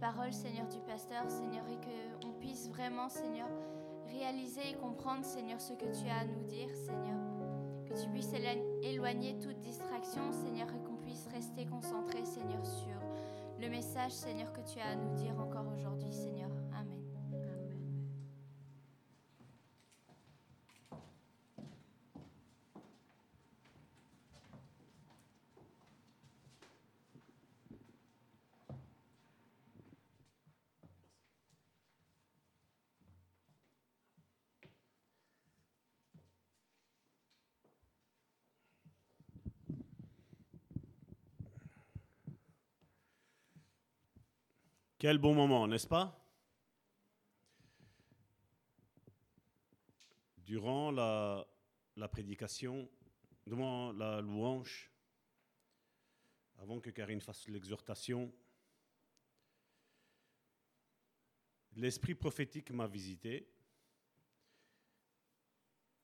[0.03, 1.77] Paroles, Seigneur, du pasteur, Seigneur, et
[2.21, 3.47] qu'on puisse vraiment, Seigneur,
[4.07, 7.17] réaliser et comprendre, Seigneur, ce que tu as à nous dire, Seigneur.
[7.85, 8.33] Que tu puisses
[8.81, 12.99] éloigner toute distraction, Seigneur, et qu'on puisse rester concentré, Seigneur, sur
[13.59, 15.72] le message, Seigneur, que tu as à nous dire encore
[45.03, 46.17] Quel bon moment, n'est-ce pas?
[50.37, 52.89] Durant la, prédication,
[53.45, 54.89] devant la louange,
[56.57, 58.33] avant que Karine fasse l'exhortation,
[61.75, 63.51] l'esprit prophétique m'a visité.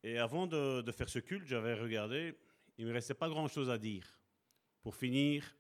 [0.03, 2.37] Et avant de, faire ce culte, j'avais regardé,
[2.77, 4.19] il ne me restait pas grand-chose à dire
[4.81, 5.55] pour finir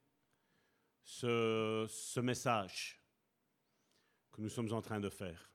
[1.05, 2.98] ce message
[4.39, 5.51] nous sommes en train de faire.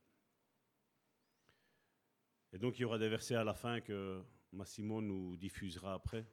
[2.53, 4.23] Et donc il y aura des versets à la fin que
[4.53, 6.27] Massimo nous diffusera après,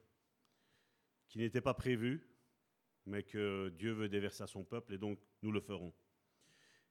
[1.28, 2.28] qui n'étaient pas prévus,
[3.06, 5.94] mais que Dieu veut déverser à son peuple, et donc nous le ferons.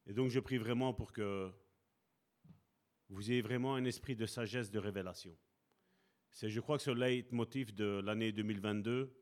[0.08, 1.52] Et donc je prie vraiment pour que
[3.10, 5.38] vous ayez vraiment un esprit de sagesse, de révélation.
[6.32, 9.16] C'est, je crois que ce leitmotiv de l'année 2022,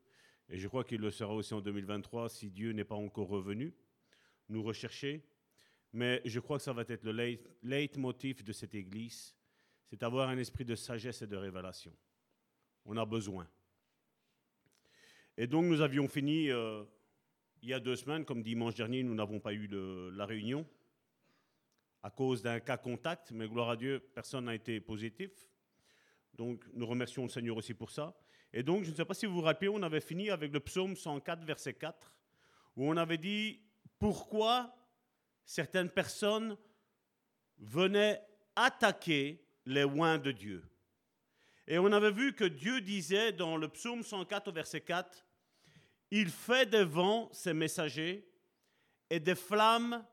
[0.48, 3.74] et je crois qu'il le sera aussi en 2023 si Dieu n'est pas encore revenu,
[4.48, 5.29] nous rechercher
[5.92, 9.34] mais je crois que ça va être le leitmotiv de cette Église,
[9.88, 11.92] c'est avoir un esprit de sagesse et de révélation.
[12.84, 13.48] On a besoin.
[15.36, 16.84] Et donc nous avions fini euh,
[17.62, 19.68] il y a deux semaines, comme dimanche dernier, nous n'avons pas eu
[20.12, 20.66] la réunion
[22.02, 25.30] à cause d'un cas contact, mais gloire à Dieu, personne n'a été positif.
[26.34, 28.16] Donc nous remercions le Seigneur aussi pour ça.
[28.52, 30.60] Et donc je ne sais pas si vous vous rappelez, on avait fini avec le
[30.60, 32.14] psaume 104, verset 4,
[32.76, 33.60] où on avait dit,
[33.98, 34.74] pourquoi
[35.50, 36.56] certaines personnes
[37.58, 38.24] venaient
[38.54, 40.62] attaquer les oins de Dieu.
[41.66, 45.26] Et on avait vu que Dieu disait dans le psaume 104 au verset 4,
[46.12, 48.30] Il fait des vents ses messagers
[49.10, 50.06] et des flammes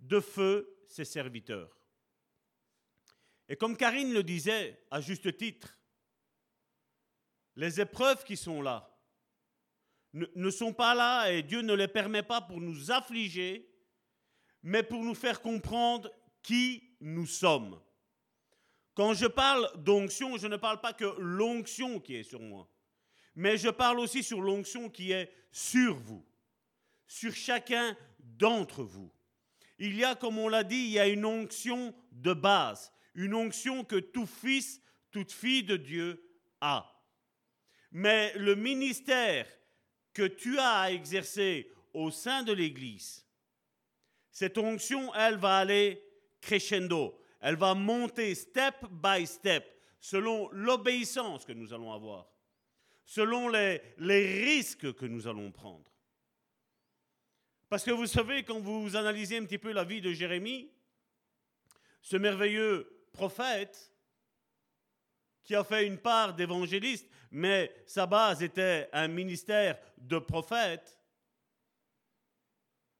[0.00, 1.76] de feu ses serviteurs.
[3.50, 5.78] Et comme Karine le disait à juste titre,
[7.56, 8.88] les épreuves qui sont là
[10.14, 13.71] ne sont pas là et Dieu ne les permet pas pour nous affliger,
[14.62, 16.10] mais pour nous faire comprendre
[16.42, 17.80] qui nous sommes.
[18.94, 22.68] Quand je parle d'onction, je ne parle pas que l'onction qui est sur moi,
[23.34, 26.24] mais je parle aussi sur l'onction qui est sur vous,
[27.06, 29.10] sur chacun d'entre vous.
[29.78, 33.34] Il y a, comme on l'a dit, il y a une onction de base, une
[33.34, 36.22] onction que tout fils, toute fille de Dieu
[36.60, 36.88] a.
[37.90, 39.46] Mais le ministère
[40.12, 43.21] que tu as à exercer au sein de l'Église,
[44.32, 46.02] cette onction, elle va aller
[46.40, 47.16] crescendo.
[47.40, 49.64] Elle va monter step by step,
[50.00, 52.26] selon l'obéissance que nous allons avoir,
[53.04, 55.92] selon les, les risques que nous allons prendre.
[57.68, 60.70] Parce que vous savez, quand vous analysez un petit peu la vie de Jérémie,
[62.00, 63.92] ce merveilleux prophète,
[65.44, 70.98] qui a fait une part d'évangéliste, mais sa base était un ministère de prophète.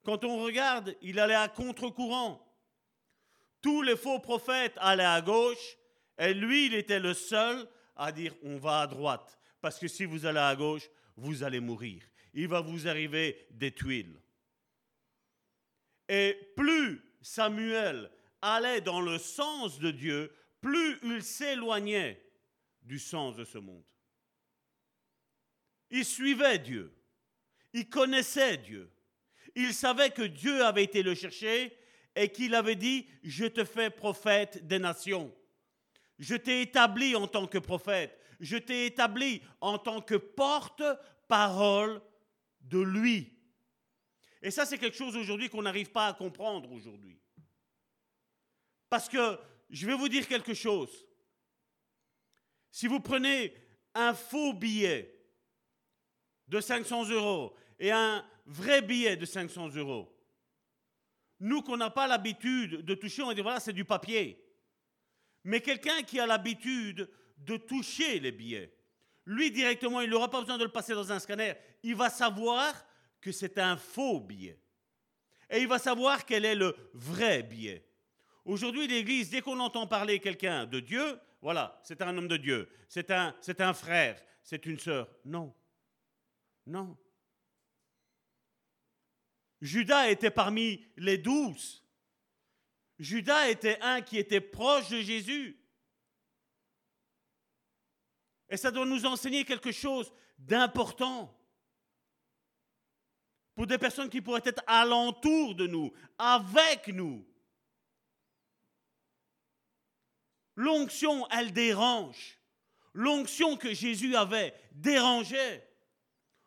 [0.05, 2.45] Quand on regarde, il allait à contre-courant.
[3.61, 5.77] Tous les faux prophètes allaient à gauche,
[6.19, 10.05] et lui, il était le seul à dire on va à droite, parce que si
[10.05, 12.03] vous allez à gauche, vous allez mourir.
[12.35, 14.21] Il va vous arriver des tuiles.
[16.09, 22.23] Et plus Samuel allait dans le sens de Dieu, plus il s'éloignait
[22.83, 23.85] du sens de ce monde.
[25.91, 26.93] Il suivait Dieu.
[27.73, 28.91] Il connaissait Dieu.
[29.55, 31.77] Il savait que Dieu avait été le chercher
[32.15, 35.35] et qu'il avait dit, je te fais prophète des nations.
[36.19, 38.19] Je t'ai établi en tant que prophète.
[38.41, 42.01] Je t'ai établi en tant que porte-parole
[42.61, 43.33] de lui.
[44.43, 47.21] Et ça, c'est quelque chose aujourd'hui qu'on n'arrive pas à comprendre aujourd'hui.
[48.91, 49.39] Parce que
[49.71, 51.07] je vais vous dire quelque chose.
[52.71, 53.55] Si vous prenez
[53.95, 55.19] un faux billet
[56.49, 60.13] de 500 euros et un vrai billet de 500 euros,
[61.41, 64.45] nous qu'on n'a pas l'habitude de toucher, on dit voilà, c'est du papier.
[65.45, 68.73] Mais quelqu'un qui a l'habitude de toucher les billets,
[69.27, 71.55] lui directement, il n'aura pas besoin de le passer dans un scanner.
[71.83, 72.73] Il va savoir
[73.21, 74.59] que c'est un faux billet.
[75.51, 77.85] Et il va savoir quel est le vrai billet.
[78.45, 82.69] Aujourd'hui, l'Église, dès qu'on entend parler quelqu'un de Dieu, voilà, c'est un homme de Dieu,
[82.89, 85.09] c'est un, c'est un frère, c'est une sœur.
[85.25, 85.55] Non.
[86.67, 86.97] Non.
[89.63, 91.85] Judas était parmi les douze.
[92.99, 95.57] Judas était un qui était proche de Jésus.
[98.49, 101.33] Et ça doit nous enseigner quelque chose d'important.
[103.55, 107.25] Pour des personnes qui pourraient être alentour de nous, avec nous.
[110.57, 112.37] L'onction, elle dérange.
[112.95, 115.72] L'onction que Jésus avait dérangeait.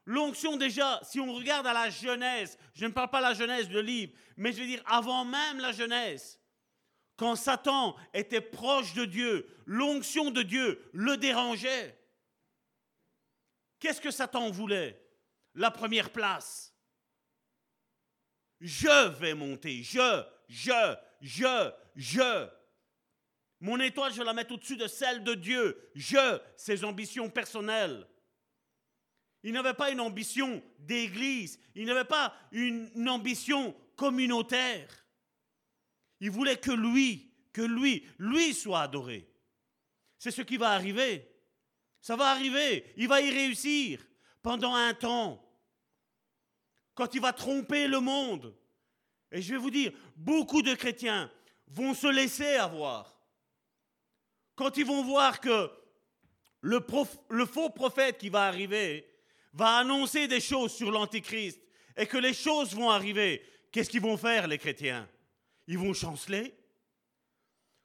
[0.06, 3.70] L'onction déjà, si on regarde à la Genèse, je ne parle pas de la Genèse
[3.70, 6.40] de livre, mais je veux dire avant même la Genèse,
[7.18, 11.98] quand Satan était proche de Dieu, l'onction de Dieu le dérangeait.
[13.80, 15.02] Qu'est-ce que Satan voulait?
[15.56, 16.74] La première place.
[18.60, 22.50] Je vais monter, je, je, je, je.
[23.60, 25.90] Mon étoile, je la mets au-dessus de celle de Dieu.
[25.96, 28.08] Je, ses ambitions personnelles.
[29.46, 31.58] Il n'avait pas une ambition d'église.
[31.74, 35.06] Il n'avait pas une ambition communautaire.
[36.20, 39.32] Il voulait que lui, que lui, lui soit adoré.
[40.18, 41.32] C'est ce qui va arriver.
[42.02, 42.92] Ça va arriver.
[42.98, 44.06] Il va y réussir
[44.42, 45.42] pendant un temps.
[46.94, 48.54] Quand il va tromper le monde.
[49.32, 51.32] Et je vais vous dire, beaucoup de chrétiens
[51.68, 53.16] vont se laisser avoir
[54.56, 55.70] quand ils vont voir que
[56.62, 56.80] le,
[57.46, 59.06] faux prophète qui va arriver
[59.56, 61.60] va annoncer des choses sur l'Antichrist
[61.98, 63.42] et que les choses vont arriver,
[63.72, 65.10] qu'est-ce qu'ils vont faire les chrétiens?
[65.68, 66.54] Ils vont chanceler.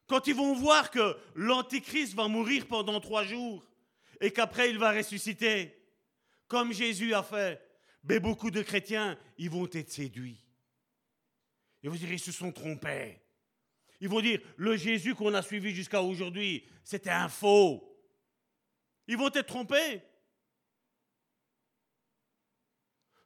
[0.07, 3.65] Quand ils vont voir que l'Antichrist va mourir pendant trois jours
[4.21, 5.77] et qu'après il va ressusciter,
[6.49, 7.63] comme Jésus a fait,
[8.03, 10.43] mais beaucoup de chrétiens, ils vont être séduits.
[11.83, 13.21] Ils vont dire, ils se sont trompés.
[14.01, 17.87] Ils vont dire, le Jésus qu'on a suivi jusqu'à aujourd'hui, c'était un faux.
[19.07, 20.03] Ils vont être trompés.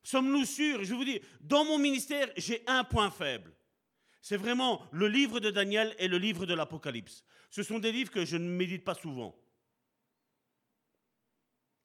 [0.05, 0.85] Sommes-nous sûrs?
[0.85, 3.53] Je vous dis, dans mon ministère, j'ai un point faible.
[4.21, 7.25] C'est vraiment le livre de Daniel et le livre de l'Apocalypse.
[7.51, 9.35] Ce sont des livres que je ne médite pas souvent.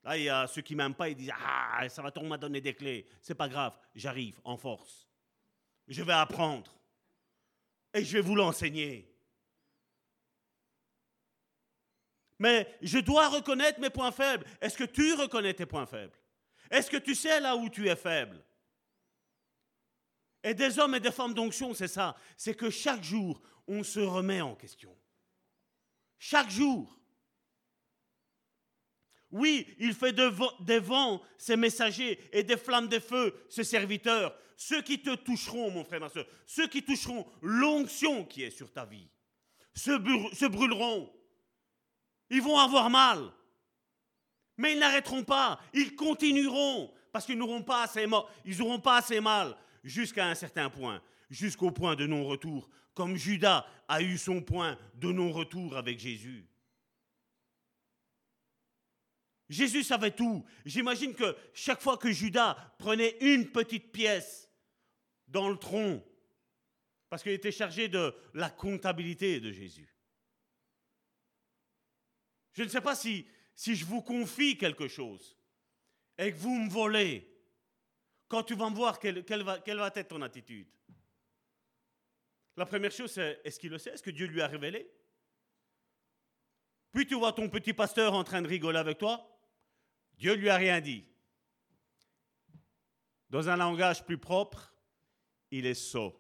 [0.04, 2.38] Là, il y a ceux qui m'aiment pas, ils disent Ah, ça va, on m'a
[2.38, 3.06] donné des clés?
[3.22, 5.08] C'est pas grave, j'arrive en force.
[5.88, 6.74] Je vais apprendre
[7.94, 9.14] et je vais vous l'enseigner.
[12.38, 14.46] Mais je dois reconnaître mes points faibles.
[14.62, 16.18] Est-ce que tu reconnais tes points faibles?
[16.70, 18.44] Est-ce que tu sais là où tu es faible?
[20.44, 22.16] Et des hommes et des femmes d'onction, c'est ça.
[22.38, 24.96] C'est que chaque jour, on se remet en question.
[26.18, 26.98] Chaque jour.
[29.32, 34.36] Oui, il fait des vents ses messagers et des flammes de feu ses serviteurs.
[34.58, 38.72] Ceux qui te toucheront, mon frère, ma soeur, ceux qui toucheront l'onction qui est sur
[38.72, 39.08] ta vie,
[39.74, 41.14] se, brûleront.
[42.30, 43.32] Ils vont avoir mal.
[44.60, 45.58] Mais ils n'arrêteront pas.
[45.74, 46.94] Ils continueront.
[47.14, 48.06] Parce qu'ils n'auront pas assez,
[48.46, 49.56] ils n'auront pas mal
[49.86, 51.02] jusqu'à un certain point.
[51.30, 52.70] Jusqu'au point de non-retour.
[52.94, 56.46] Comme Judas a eu son point de non-retour avec Jésus.
[59.48, 60.46] Jésus savait tout.
[60.66, 64.50] J'imagine que chaque fois que Judas prenait une petite pièce
[65.30, 66.04] dans le tronc,
[67.10, 69.96] parce qu'il était chargé de la comptabilité de Jésus.
[72.54, 73.26] Je ne sais pas si,
[73.60, 75.36] si je vous confie quelque chose
[76.18, 77.30] et que vous me volez.
[78.30, 79.58] Quand tu vas me voir, quelle, va,
[79.96, 80.70] être ton attitude?
[82.56, 83.90] La première chose, c'est est-ce qu'il le sait?
[83.90, 84.90] Est-ce que Dieu lui a révélé?
[86.94, 89.30] Puis tu vois ton petit pasteur en train de rigoler avec toi.
[90.14, 91.04] Dieu lui a rien dit.
[93.30, 94.74] Dans un langage plus propre,
[95.52, 96.18] il est sot,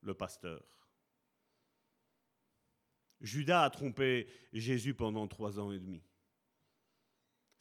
[0.00, 0.64] le pasteur.
[3.20, 6.02] Judas a trompé Jésus pendant trois ans et demi.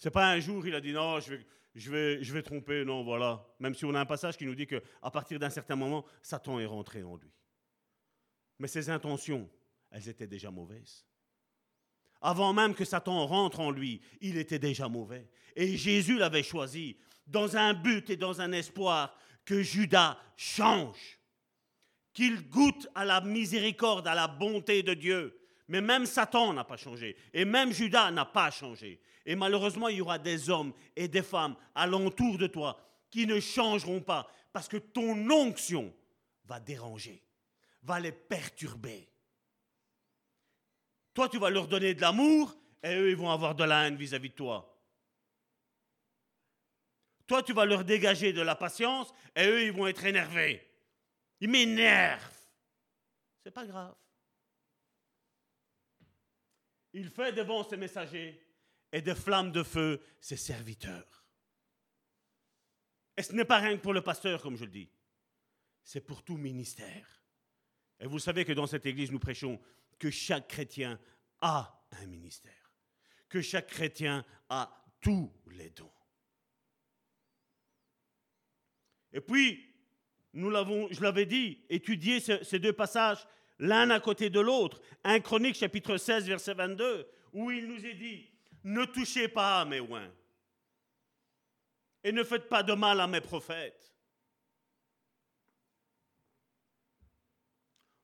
[0.01, 1.45] C'est pas un jour il a dit non, je vais,
[1.75, 3.45] je vais, je vais tromper, non, voilà.
[3.59, 6.59] Même si on a un passage qui nous dit qu'à partir d'un certain moment, Satan
[6.59, 7.31] est rentré en lui.
[8.57, 9.47] Mais ses intentions,
[9.91, 11.05] elles étaient déjà mauvaises.
[12.19, 15.29] Avant même que Satan rentre en lui, il était déjà mauvais.
[15.55, 16.97] Et Jésus l'avait choisi
[17.27, 21.19] dans un but et dans un espoir que Judas change,
[22.11, 25.40] qu'il goûte à la miséricorde, à la bonté de Dieu.
[25.71, 27.15] Mais même Satan n'a pas changé.
[27.33, 28.99] Et même Judas n'a pas changé.
[29.25, 32.77] Et malheureusement, il y aura des hommes et des femmes alentour de toi
[33.09, 35.93] qui ne changeront pas parce que ton onction
[36.43, 37.23] va déranger,
[37.83, 39.07] va les perturber.
[41.13, 42.53] Toi, tu vas leur donner de l'amour
[42.83, 44.77] et eux, ils vont avoir de la haine vis-à-vis de toi.
[47.27, 50.69] Toi, tu vas leur dégager de la patience et eux, ils vont être énervés.
[51.39, 52.29] Ils m'énervent.
[53.41, 53.95] C'est pas grave.
[56.93, 58.41] Il fait devant ses messagers
[58.91, 61.25] et des flammes de feu ses serviteurs.
[63.17, 64.89] Et ce n'est pas rien que pour le pasteur, comme je le dis.
[65.83, 67.23] C'est pour tout ministère.
[67.99, 69.59] Et vous savez que dans cette église, nous prêchons
[69.99, 70.99] que chaque chrétien
[71.41, 72.71] a un ministère.
[73.29, 75.91] Que chaque chrétien a tous les dons.
[79.13, 79.73] Et puis,
[80.33, 83.27] nous l'avons, je l'avais dit, étudier ces deux passages
[83.61, 84.81] l'un à côté de l'autre.
[85.03, 88.27] Un Chronique chapitre 16 verset 22 où il nous est dit
[88.63, 90.11] ne touchez pas à mes oins
[92.03, 93.95] et ne faites pas de mal à mes prophètes.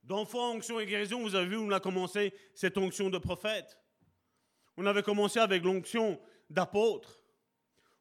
[0.04, 3.78] Dans foi, onction et guérison, vous avez vu, on a commencé cette onction de prophète.
[4.78, 7.24] On avait commencé avec l'onction d'apôtre.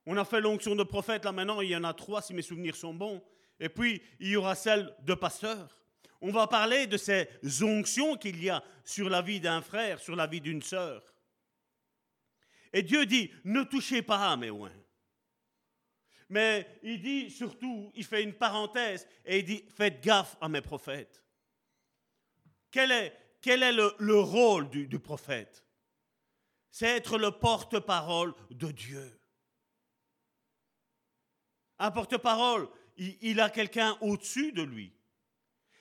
[0.04, 2.42] On a fait l'onction de prophète, là maintenant il y en a trois si mes
[2.42, 3.22] souvenirs sont bons.
[3.58, 5.76] Et puis il y aura celle de pasteur.
[6.26, 7.28] On va parler de ces
[7.62, 11.14] onctions qu'il y a sur la vie d'un frère, sur la vie d'une sœur.
[12.72, 14.74] Et Dieu dit, ne touchez pas à mes oins.
[16.28, 20.62] Mais il dit surtout, il fait une parenthèse et il dit, faites gaffe à mes
[20.62, 21.24] prophètes.
[22.72, 23.12] Quel est,
[23.44, 25.64] le, rôle du, prophète?
[26.72, 29.20] C'est être le porte-parole de Dieu.
[31.78, 34.95] Un porte-parole, il a quelqu'un au-dessus de lui.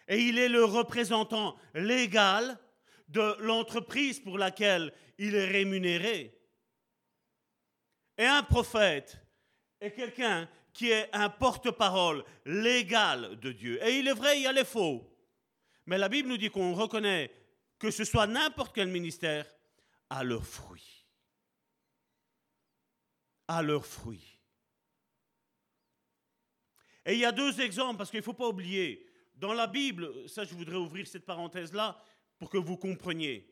[0.07, 2.59] Et il est le représentant légal
[3.07, 6.37] de l'entreprise pour laquelle il est rémunéré.
[8.17, 9.19] Et un prophète
[9.81, 13.83] est quelqu'un qui est un porte-parole légal de Dieu.
[13.85, 15.09] Et il est vrai, il y a les faux.
[15.85, 17.31] Mais la Bible nous dit qu'on reconnaît
[17.79, 19.45] que ce soit n'importe quel ministère
[20.09, 21.05] à leurs fruits.
[23.47, 24.39] À leurs fruits.
[27.05, 30.27] Et il y a deux exemples, parce qu'il ne faut pas oublier, dans la Bible,
[30.27, 32.01] ça je voudrais ouvrir cette parenthèse-là
[32.37, 33.51] pour que vous compreniez.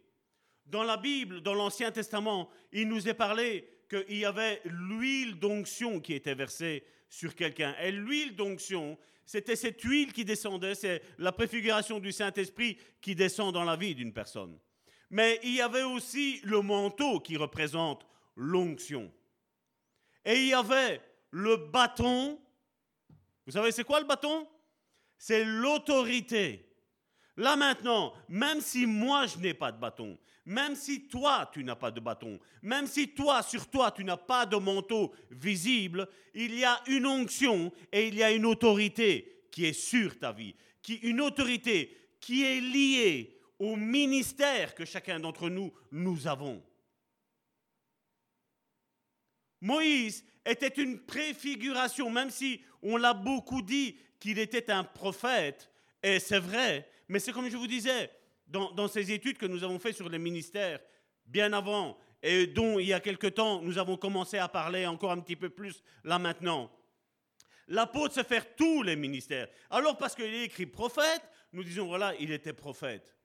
[0.65, 5.99] Dans la Bible, dans l'Ancien Testament, il nous est parlé qu'il y avait l'huile d'onction
[5.99, 7.75] qui était versée sur quelqu'un.
[7.81, 13.53] Et l'huile d'onction, c'était cette huile qui descendait, c'est la préfiguration du Saint-Esprit qui descend
[13.53, 14.57] dans la vie d'une personne.
[15.09, 19.11] Mais il y avait aussi le manteau qui représente l'onction.
[20.25, 22.39] Et il y avait le bâton.
[23.45, 24.47] Vous savez, c'est quoi le bâton?
[25.26, 26.69] C'est l'autorité.
[27.38, 31.78] Là maintenant, même si moi je n'ai pas de bâton, même si toi, tu n'as
[31.78, 36.53] pas de bâton, même si toi, sur toi, tu n'as pas de manteau visible, il
[36.59, 40.55] y a une onction et il y a une autorité qui est sur ta vie,
[40.82, 46.61] qui, une autorité qui est liée au ministère que chacun d'entre nous, nous avons.
[49.61, 55.69] Moïse était une préfiguration, même si on l'a beaucoup dit qu'il était un prophète,
[56.01, 58.09] et c'est vrai, mais c'est comme je vous disais,
[58.47, 60.80] dans, ces études que nous avons faites sur les ministères,
[61.26, 65.11] bien avant, et dont il y a quelque temps, nous avons commencé à parler encore
[65.11, 66.71] un petit peu plus là maintenant.
[67.67, 69.49] L'apôtre sait faire tous les ministères.
[69.69, 73.17] Alors parce qu'il est écrit prophète, nous disons voilà, il était prophète.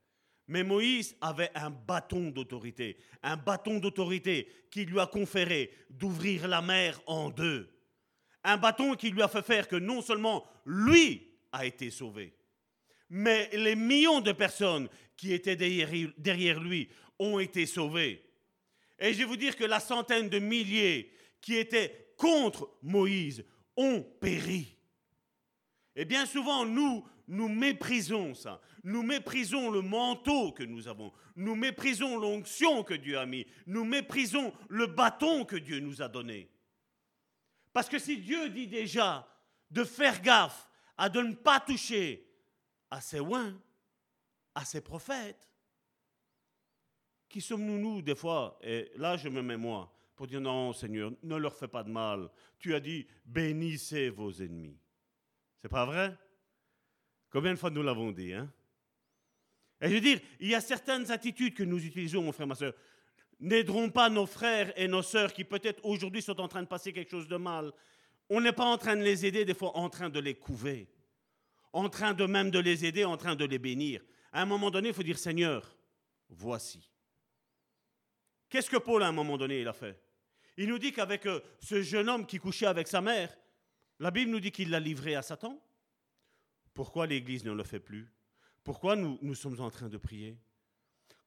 [0.47, 6.61] Mais Moïse avait un bâton d'autorité, un bâton d'autorité qui lui a conféré d'ouvrir la
[6.61, 7.69] mer en deux.
[8.49, 12.33] Un bâton qui lui a fait faire que non seulement lui a été sauvé,
[13.07, 16.89] mais les millions de personnes qui étaient derrière, lui
[17.19, 18.23] ont été sauvés.
[18.97, 23.45] Et je vais vous dire que la centaine de milliers qui étaient contre Moïse
[23.77, 24.75] ont péri.
[25.95, 28.61] Et bien souvent, nous, nous méprisons ça.
[28.83, 31.13] Nous méprisons le manteau que nous avons.
[31.35, 33.45] Nous méprisons l'onction que Dieu a mis.
[33.67, 36.49] Nous méprisons le bâton que Dieu nous a donné.
[37.73, 39.27] Parce que si Dieu dit déjà
[39.69, 40.67] de faire gaffe
[40.97, 42.27] à de ne pas toucher
[42.89, 43.59] à ses oins,
[44.55, 45.49] à ses prophètes,
[47.29, 51.13] qui sommes-nous, nous, des fois Et là, je me mets moi pour dire non, Seigneur,
[51.23, 52.29] ne leur fais pas de mal.
[52.57, 54.77] Tu as dit bénissez vos ennemis.
[55.61, 56.17] C'est pas vrai?
[57.29, 58.51] Combien de fois nous l'avons dit hein?
[59.81, 62.55] Et je veux dire, il y a certaines attitudes que nous utilisons, mon frère, ma
[62.55, 62.73] soeur.
[63.39, 66.91] N'aideront pas nos frères et nos sœurs qui peut-être aujourd'hui sont en train de passer
[66.91, 67.71] quelque chose de mal.
[68.29, 70.89] On n'est pas en train de les aider, des fois en train de les couver.
[71.71, 74.03] En train de même de les aider, en train de les bénir.
[74.33, 75.77] À un moment donné, il faut dire Seigneur,
[76.29, 76.91] voici.
[78.49, 80.01] Qu'est-ce que Paul, à un moment donné, il a fait?
[80.57, 83.35] Il nous dit qu'avec euh, ce jeune homme qui couchait avec sa mère,
[83.99, 85.61] la Bible nous dit qu'il l'a livré à Satan.
[86.73, 88.11] Pourquoi l'Église ne le fait plus?
[88.63, 90.37] Pourquoi nous, nous sommes en train de prier?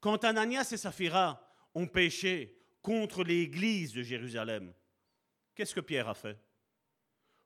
[0.01, 4.75] Quand Ananias et Saphira ont péché contre l'Église de Jérusalem,
[5.55, 6.39] qu'est-ce que Pierre a fait?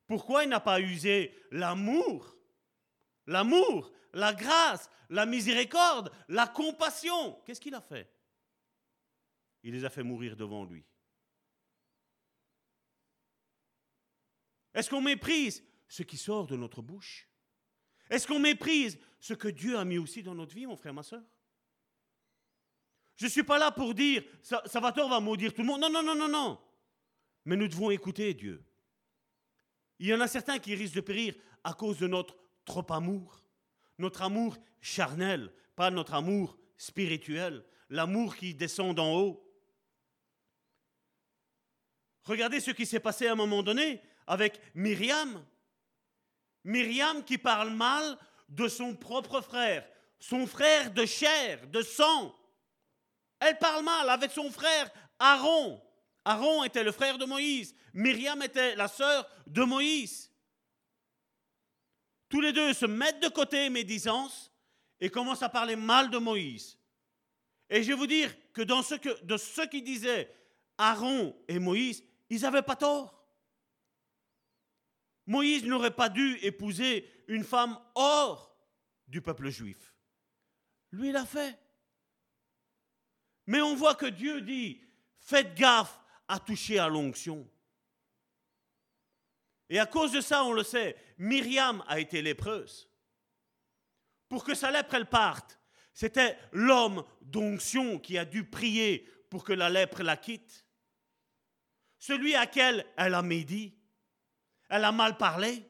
[0.07, 2.37] Pourquoi il n'a pas usé l'amour?
[3.27, 7.41] L'amour, la grâce, la miséricorde, la compassion.
[7.45, 8.11] Qu'est-ce qu'il a fait?
[9.63, 10.85] Il les a fait mourir devant lui.
[14.75, 17.29] Est-ce qu'on méprise ce qui sort de notre bouche?
[18.09, 21.03] Est-ce qu'on méprise ce que Dieu a mis aussi dans notre vie, mon frère, ma
[21.03, 21.25] soeur
[23.17, 25.81] Je ne suis pas là pour dire, Salvatore va maudire tout le monde.
[25.81, 26.61] Non, non, non, non, non.
[27.45, 28.63] Mais nous devons écouter Dieu.
[29.99, 33.43] Il y en a certains qui risquent de périr à cause de notre trop amour.
[33.99, 39.43] Notre amour charnel, pas notre amour spirituel, l'amour qui descend d'en haut.
[42.25, 45.43] Regardez ce qui s'est passé à un moment donné avec Myriam.
[46.65, 49.89] Myriam qui parle mal de son propre frère,
[50.19, 52.35] son frère de chair, de sang.
[53.41, 55.83] Elle parle mal avec son frère Aaron.
[56.25, 57.75] Aaron était le frère de Moïse.
[57.93, 60.31] Myriam était la sœur de Moïse.
[62.29, 64.53] Tous les deux se mettent de côté médisance
[65.01, 66.79] et commencent à parler mal de Moïse.
[67.71, 70.33] Et je vais vous dire que, dans ce que de ce qui disaient
[70.79, 73.25] Aaron et Moïse, ils n'avaient pas tort.
[75.27, 78.57] Moïse n'aurait pas dû épouser une femme hors
[79.09, 79.95] du peuple juif.
[80.93, 81.59] Lui, l'a fait.
[83.47, 84.81] Mais on voit que Dieu dit,
[85.19, 87.49] faites gaffe à toucher à l'onction.
[89.69, 92.89] Et à cause de ça, on le sait, Myriam a été lépreuse.
[94.29, 95.59] Pour que sa lèpre, elle parte,
[95.93, 100.67] c'était l'homme d'onction qui a dû prier pour que la lèpre la quitte.
[101.99, 103.75] Celui à qui elle a médit.
[104.69, 105.65] Elle a mal parlé.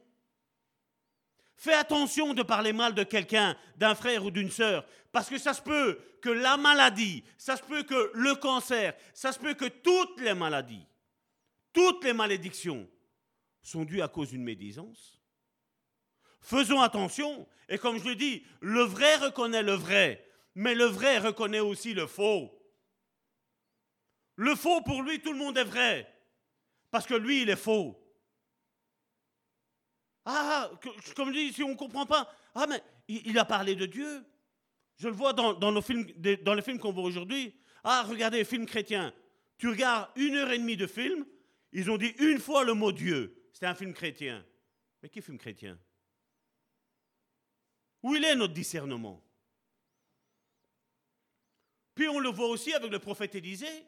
[1.56, 5.54] Fais attention de parler mal de quelqu'un, d'un frère ou d'une sœur, parce que ça
[5.54, 9.64] se peut que la maladie, ça se peut que le cancer, ça se peut que
[9.64, 10.86] toutes les maladies,
[11.72, 12.86] toutes les malédictions
[13.62, 15.18] sont dues à cause d'une médisance.
[16.40, 21.18] Faisons attention, et comme je le dis, le vrai reconnaît le vrai, mais le vrai
[21.18, 22.52] reconnaît aussi le faux.
[24.36, 26.06] Le faux, pour lui, tout le monde est vrai,
[26.90, 27.98] parce que lui, il est faux.
[30.28, 30.72] Ah,
[31.14, 34.24] comme je dis, si on ne comprend pas, ah, mais il, a parlé de Dieu.
[34.96, 35.82] Je le vois dans, les
[36.62, 37.54] films qu'on voit aujourd'hui.
[37.84, 39.14] Ah, regardez, film chrétien.
[39.56, 41.24] Tu regardes une heure et demie de film,
[41.72, 43.48] ils ont dit une fois le mot Dieu.
[43.52, 44.44] C'était un film chrétien.
[45.00, 45.78] Mais qui film chrétien?
[48.02, 49.22] Où est notre discernement?
[51.94, 53.86] Puis on le voit aussi avec le prophète Élisée.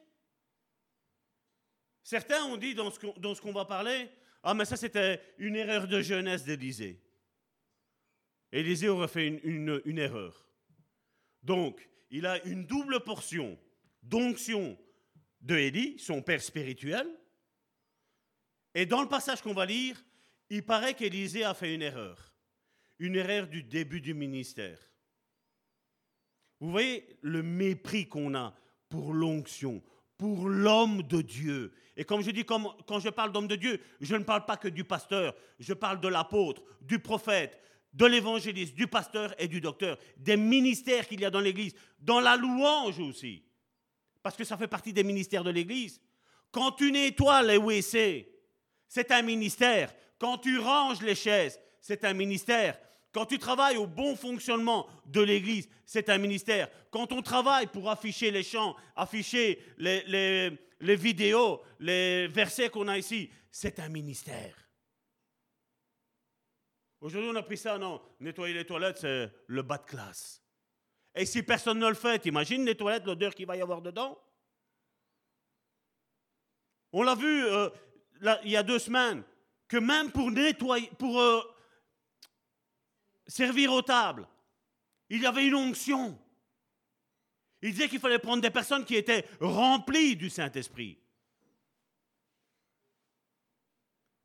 [2.01, 4.09] Certains ont dit dans ce qu'on va parler,
[4.43, 7.01] ah, mais ça, c'était une erreur de jeunesse d'Élisée.
[8.51, 10.47] Élisée aurait fait une, erreur.
[11.43, 13.59] Donc, il a une double portion
[14.01, 14.77] d'onction
[15.41, 17.07] de Élie, son père spirituel.
[18.73, 20.03] Et dans le passage qu'on va lire,
[20.49, 22.33] il paraît qu'Élisée a fait une erreur.
[22.97, 24.79] Une erreur du début du ministère.
[26.59, 28.55] Vous voyez le mépris qu'on a
[28.89, 29.81] pour l'onction,
[30.19, 31.71] pour l'homme de Dieu.
[31.95, 34.67] Et comme je dis, quand je parle d'homme de Dieu, je ne parle pas que
[34.67, 37.57] du pasteur, je parle de l'apôtre, du prophète,
[37.93, 42.19] de l'évangéliste, du pasteur et du docteur, des ministères qu'il y a dans l'Église, dans
[42.19, 43.43] la louange aussi,
[44.21, 46.01] parce que ça fait partie des ministères de l'Église.
[46.51, 48.29] Quand tu nettoies les WC,
[48.89, 49.93] c'est un ministère.
[50.17, 52.77] Quand tu ranges les chaises, c'est un ministère.
[53.11, 56.69] Quand tu travailles au bon fonctionnement de l'Église, c'est un ministère.
[56.91, 63.29] Quand on travaille pour afficher les chants, afficher les, vidéos, les versets qu'on a ici,
[63.51, 64.55] c'est un ministère.
[67.01, 70.43] Aujourd'hui, on a pris ça, non, nettoyer les toilettes, c'est le bas de classe.
[71.15, 74.19] Et si personne ne le fait, imagine les toilettes, l'odeur qu'il va y avoir dedans.
[76.91, 77.69] On l'a vu euh,
[78.43, 79.23] il y a deux semaines,
[79.67, 81.41] que même pour nettoyer, pour euh,
[83.29, 84.27] servir aux tables,
[85.09, 86.19] il y avait une onction.
[87.61, 90.97] Il disait qu'il fallait prendre des personnes qui étaient remplies du Saint-Esprit.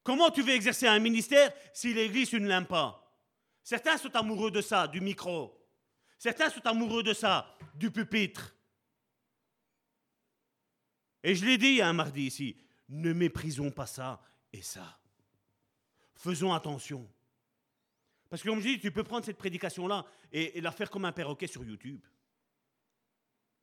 [0.02, 3.00] Comment tu veux exercer un ministère si l'Église, ne l'aime pas?
[3.62, 5.58] Certains sont amoureux de ça, du micro.
[6.18, 8.54] Certains sont amoureux de ça, du pupitre.
[11.22, 12.56] Et je l'ai dit un mardi ici,
[12.90, 14.20] ne méprisons pas ça
[14.52, 14.98] et ça.
[16.14, 17.10] Faisons attention.
[18.34, 21.12] Parce que comme je dis, tu peux prendre cette prédication-là et, la faire comme un
[21.12, 22.04] perroquet sur YouTube.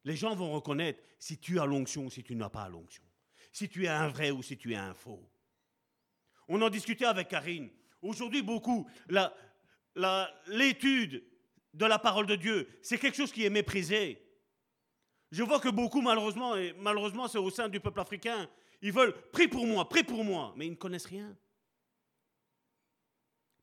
[0.06, 3.04] Les gens vont reconnaître si tu as l'onction ou si tu n'as pas l'onction.
[3.52, 5.30] Si tu es un vrai ou si tu es un faux.
[6.48, 7.70] On en discutait avec Karine.
[8.02, 8.90] Aujourd'hui, beaucoup,
[10.48, 11.22] l'étude
[11.74, 14.26] de la parole de Dieu, c'est quelque chose qui est méprisé.
[15.32, 18.50] Je vois que beaucoup, malheureusement, et malheureusement c'est au sein du peuple africain,
[18.82, 21.36] ils veulent prie pour moi, prie pour moi, mais ils ne connaissent rien.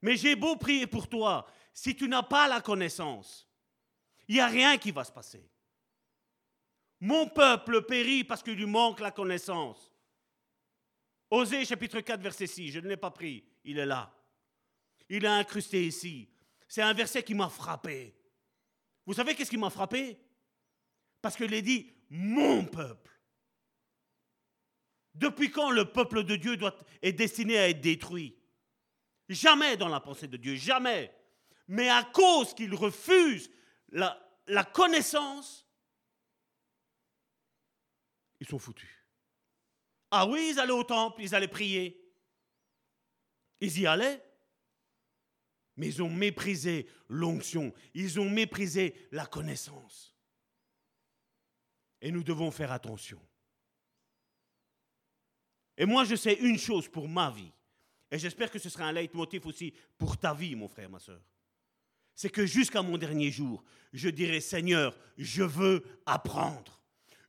[0.03, 3.49] Mais j'ai beau prier pour toi, si tu n'as pas la connaissance,
[4.29, 5.51] il n'y a rien qui va se passer.
[7.01, 9.93] Mon peuple périt parce qu'il lui manque la connaissance.
[11.31, 14.15] Osée chapitre 4 verset 6, je ne l'ai pas pris, il est là.
[15.09, 16.29] Il est incrusté ici.
[16.66, 18.15] C'est un verset qui m'a frappé.
[19.07, 20.19] Vous savez qu'est-ce qui m'a frappé?
[21.23, 23.11] Parce qu'il est dit mon peuple.
[25.15, 26.57] Depuis quand le peuple de Dieu
[27.03, 28.38] est destiné à être détruit?
[29.29, 31.15] Jamais dans la pensée de Dieu, jamais.
[31.67, 33.51] Mais à cause qu'il refuse
[33.91, 35.67] la, la connaissance,
[38.41, 38.89] ils sont foutus.
[40.11, 42.01] Ah oui, ils allaient au temple, ils allaient prier.
[43.61, 44.25] Ils y allaient.
[45.77, 50.17] Mais ils ont méprisé l'onction, ils ont méprisé la connaissance.
[52.01, 53.21] Et nous devons faire attention.
[55.77, 57.53] Et moi, je sais une chose pour ma vie,
[58.10, 61.20] et j'espère que ce sera un leitmotiv aussi pour ta vie, mon frère, ma soeur.
[62.14, 63.62] C'est que jusqu'à mon dernier jour,
[63.93, 66.80] je dirai, Seigneur, je veux apprendre,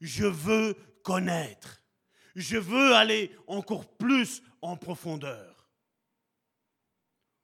[0.01, 1.81] je veux connaître,
[2.35, 5.69] je veux aller encore plus en profondeur.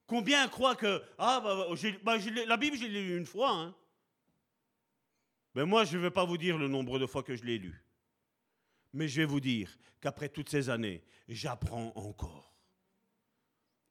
[0.07, 1.67] Combien croient que, ah, bah,
[2.03, 3.75] bah, la Bible, je l'ai lu une fois, hein.
[5.55, 7.57] Mais moi, je ne vais pas vous dire le nombre de fois que je l'ai
[7.57, 7.81] lu.
[8.93, 12.55] Mais je vais vous dire qu'après toutes ces années, j'apprends encore.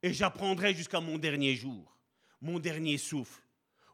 [0.05, 1.97] Et j'apprendrai jusqu'à mon dernier jour,
[2.43, 3.40] mon dernier souffle,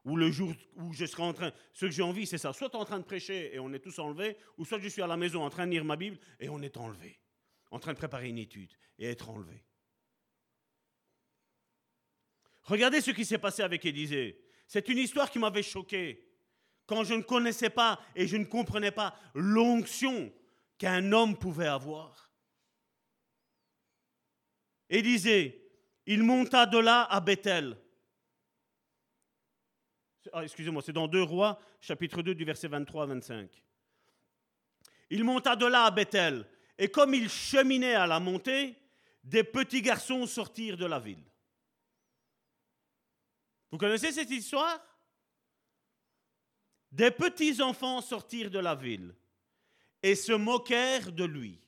[0.05, 1.53] ou le jour où je serai en train...
[1.73, 2.53] Ce que j'ai envie, c'est ça.
[2.53, 5.07] Soit en train de prêcher et on est tous enlevés, ou soit je suis à
[5.07, 7.21] la maison en train de lire ma Bible et on est enlevé.
[7.71, 9.63] En train de préparer une étude et être enlevé.
[12.65, 14.45] Regardez ce qui s'est passé avec Élisée.
[14.67, 16.29] C'est une histoire qui m'avait choqué.
[16.87, 20.33] Quand je ne connaissais pas et je ne comprenais pas l'onction
[20.77, 22.33] qu'un homme pouvait avoir.
[24.89, 25.70] Élisée,
[26.13, 27.77] il monta de là à Bethel.
[30.33, 33.49] Ah, excusez-moi, c'est dans 2 Rois, chapitre 2, du verset 23 à 25.
[35.11, 36.45] Il monta de là à Bethel,
[36.77, 38.77] et comme il cheminait à la montée,
[39.23, 41.23] des petits garçons sortirent de la ville.
[43.71, 44.81] Vous connaissez cette histoire?
[46.91, 49.15] Des petits enfants sortirent de la ville
[50.03, 51.61] et se moquèrent de lui.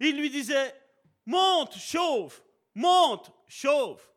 [0.00, 0.74] Il lui disait,
[1.26, 2.42] monte, chauffe,
[2.74, 4.10] monte, chauffe.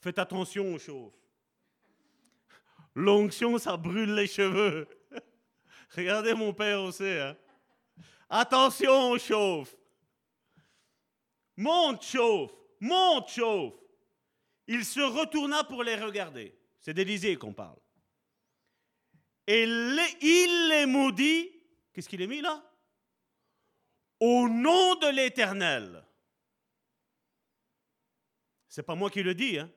[0.00, 1.14] Faites attention, chauffe.
[2.94, 4.86] L'onction, ça brûle les cheveux.
[5.96, 7.04] Regardez mon père aussi.
[7.04, 7.36] Hein.
[8.28, 9.76] Attention, chauffe.
[11.56, 13.74] Monte, chauffe, monte, chauffe.
[14.66, 16.54] Il se retourna pour les regarder.
[16.80, 17.78] C'est d'Élysée qu'on parle.
[19.46, 21.50] Et il les maudit.
[21.92, 22.67] Qu'est-ce qu'il est mis là?
[24.20, 26.04] Au nom de l'Éternel.
[28.68, 29.70] C'est pas moi qui le dis, hein.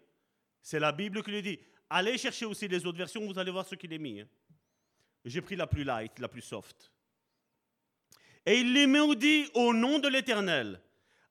[0.62, 1.60] c'est la Bible qui le dit.
[1.90, 4.22] Allez chercher aussi les autres versions, vous allez voir ce qu'il est mis.
[4.22, 4.28] Hein.
[5.26, 6.92] J'ai pris la plus light, la plus soft.
[8.46, 10.82] Et il les maudit au nom de l'Éternel.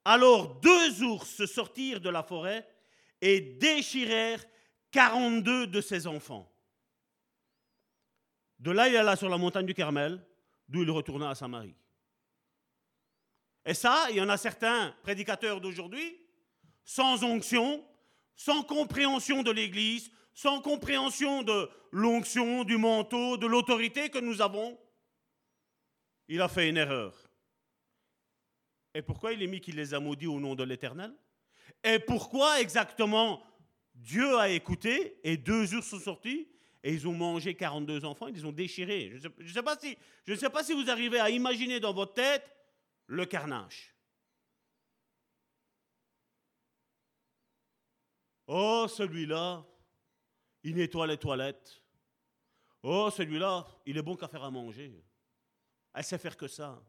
[0.05, 2.67] Alors deux ours sortirent de la forêt
[3.21, 4.45] et déchirèrent
[4.93, 6.51] 42 de ses enfants.
[8.59, 10.25] De là, il alla sur la montagne du Carmel,
[10.69, 11.75] d'où il retourna à Samarie.
[13.67, 16.19] Et ça, il y en a certains prédicateurs d'aujourd'hui,
[16.85, 17.85] sans onction,
[18.37, 24.79] sans compréhension de l'Église, sans compréhension de l'onction, du manteau, de l'autorité que nous avons,
[26.29, 27.15] il a fait une erreur.
[28.95, 31.13] Et pourquoi il est mis qu'il les a maudits au nom de l'Éternel?
[31.85, 33.43] Et pourquoi exactement
[33.95, 36.49] Dieu a écouté et deux jours sont sortis
[36.83, 39.11] et ils ont mangé 42 enfants, ils les ont déchirés?
[39.11, 42.49] Je ne sais, si, sais pas si vous arrivez à imaginer dans votre tête
[43.11, 43.93] le carnage.
[48.47, 49.67] Oh, celui-là,
[50.63, 51.83] il nettoie les toilettes.
[52.83, 55.05] Oh, celui-là, il est bon qu'à faire à manger.
[55.93, 56.81] Elle sait faire que ça.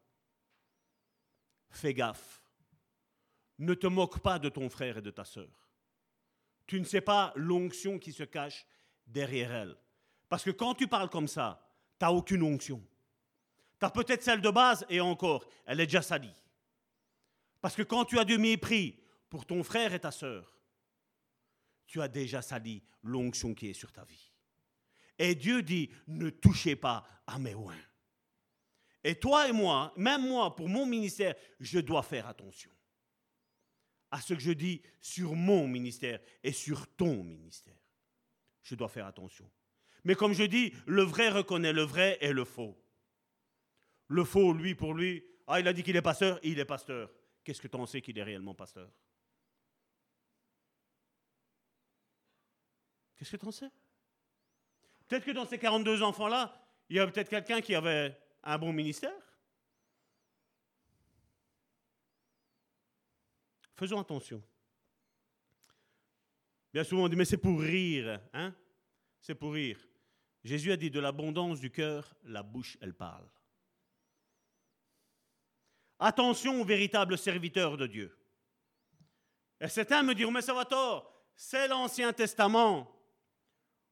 [1.71, 2.43] Fais gaffe.
[3.57, 5.49] Ne te moque pas de ton frère et de ta sœur.
[6.67, 8.65] Tu ne sais pas l'onction qui se cache
[9.07, 9.77] derrière elle.
[10.29, 11.67] Parce que quand tu parles comme ça,
[11.99, 12.85] tu n'as aucune onction.
[13.81, 16.35] Tu as peut-être celle de base et encore, elle est déjà salie.
[17.61, 20.55] Parce que quand tu as du mépris pour ton frère et ta sœur,
[21.87, 24.31] tu as déjà sali l'onction qui est sur ta vie.
[25.17, 27.73] Et Dieu dit, ne touchez pas à mes oins.
[29.03, 32.69] Et toi et moi, même moi, pour mon ministère, je dois faire attention
[34.11, 37.81] à ce que je dis sur mon ministère et sur ton ministère.
[38.61, 39.49] Je dois faire attention.
[40.03, 42.77] Mais comme je dis, le vrai reconnaît le vrai et le faux.
[44.11, 47.09] Le faux, lui, pour lui, ah, il a dit qu'il est pasteur, il est pasteur.
[47.45, 48.91] Qu'est-ce que tu en sais qu'il est réellement pasteur?
[53.15, 53.69] Qu'est-ce que tu en sais?
[55.07, 56.53] Peut-être que dans ces 42 enfants-là,
[56.89, 59.13] il y a peut-être quelqu'un qui avait un bon ministère.
[63.75, 64.43] Faisons attention.
[66.73, 68.53] Bien souvent on dit, mais c'est pour rire, hein?
[69.21, 69.79] C'est pour rire.
[70.43, 73.29] Jésus a dit, de l'abondance du cœur, la bouche, elle parle.
[76.03, 78.17] Attention aux véritables serviteurs de Dieu.
[79.59, 82.91] Et certains me diront, mais ça va tort, c'est l'Ancien Testament.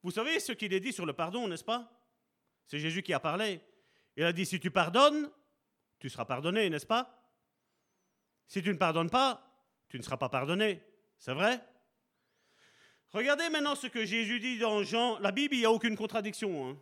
[0.02, 1.88] Vous savez ce qu'il est dit sur le pardon, n'est-ce pas?
[2.66, 3.62] C'est Jésus qui a parlé.
[4.16, 5.30] Il a dit, si tu pardonnes,
[6.00, 7.32] tu seras pardonné, n'est-ce pas?
[8.48, 9.46] Si tu ne pardonnes pas,
[9.88, 10.82] tu ne seras pas pardonné.
[11.20, 11.64] C'est vrai?
[13.10, 15.20] Regardez maintenant ce que Jésus dit dans Jean.
[15.20, 16.82] La Bible, il n'y a aucune contradiction, hein,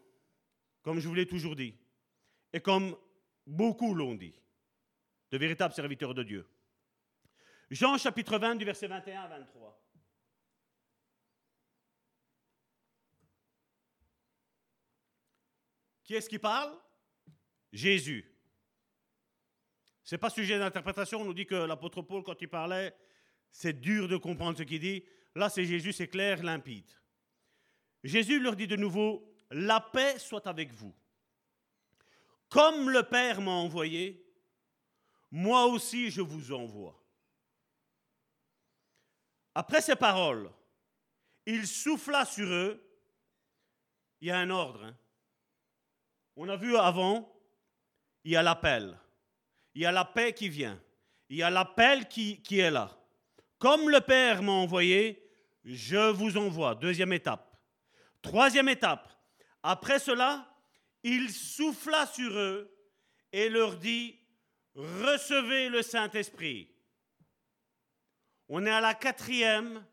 [0.84, 1.76] comme je vous l'ai toujours dit.
[2.54, 2.96] Et comme
[3.46, 4.34] beaucoup l'ont dit,
[5.32, 6.48] de véritables serviteurs de Dieu.
[7.70, 9.84] Jean chapitre 20 du verset 21 à 23.
[16.04, 16.74] Qui est-ce qui parle?
[17.74, 18.34] Jésus.
[20.04, 21.20] Ce n'est pas sujet d'interprétation.
[21.20, 22.96] On nous dit que l'apôtre Paul, quand il parlait,
[23.52, 25.04] c'est dur de comprendre ce qu'il dit.
[25.36, 26.90] Là, c'est Jésus, c'est clair, limpide.
[28.04, 30.96] Jésus leur dit de nouveau, la paix soit avec vous.
[32.48, 34.27] Comme le Père m'a envoyé,
[35.32, 37.02] moi aussi je vous envoie.
[39.56, 40.52] Après ces paroles,
[41.46, 42.84] il souffla sur eux.
[44.22, 44.84] Il y a un ordre.
[44.84, 44.96] Hein.
[46.36, 47.34] On a vu avant,
[48.24, 49.00] il y a l'appel.
[49.74, 50.82] Il y a la paix qui vient.
[51.30, 52.98] Il y a l'appel qui, qui est là.
[53.58, 55.24] Comme le Père m'a envoyé,
[55.64, 56.76] je vous envoie.
[56.76, 57.58] Deuxième étape.
[58.22, 59.10] Troisième étape.
[59.64, 60.48] Après cela,
[61.04, 62.72] il souffla sur eux
[63.32, 64.20] et leur dit,
[64.78, 66.70] recevez le Saint-Esprit.
[68.48, 69.86] On est à la quatrième.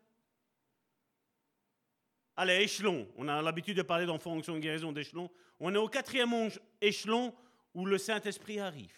[2.37, 3.09] Échelon.
[3.15, 5.31] On a l'habitude de parler d'enfants en fonction de guérison d'échelon.
[5.59, 6.49] On est au quatrième
[6.81, 7.33] échelon
[7.73, 8.95] où le Saint-Esprit arrive.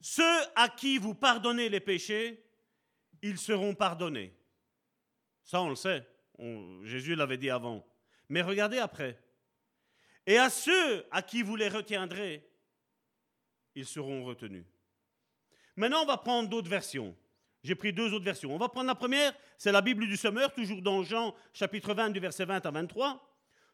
[0.00, 2.42] Ceux à qui vous pardonnez les péchés,
[3.22, 4.34] ils seront pardonnés.
[5.44, 6.06] Ça, on le sait.
[6.84, 7.84] Jésus l'avait dit avant.
[8.28, 9.20] Mais regardez après.
[10.26, 12.49] Et à ceux à qui vous les retiendrez,
[13.74, 14.64] ils seront retenus.
[15.76, 17.16] Maintenant, on va prendre d'autres versions.
[17.62, 18.54] J'ai pris deux autres versions.
[18.54, 22.10] On va prendre la première, c'est la Bible du Sommeur, toujours dans Jean chapitre 20
[22.10, 23.26] du verset 20 à 23.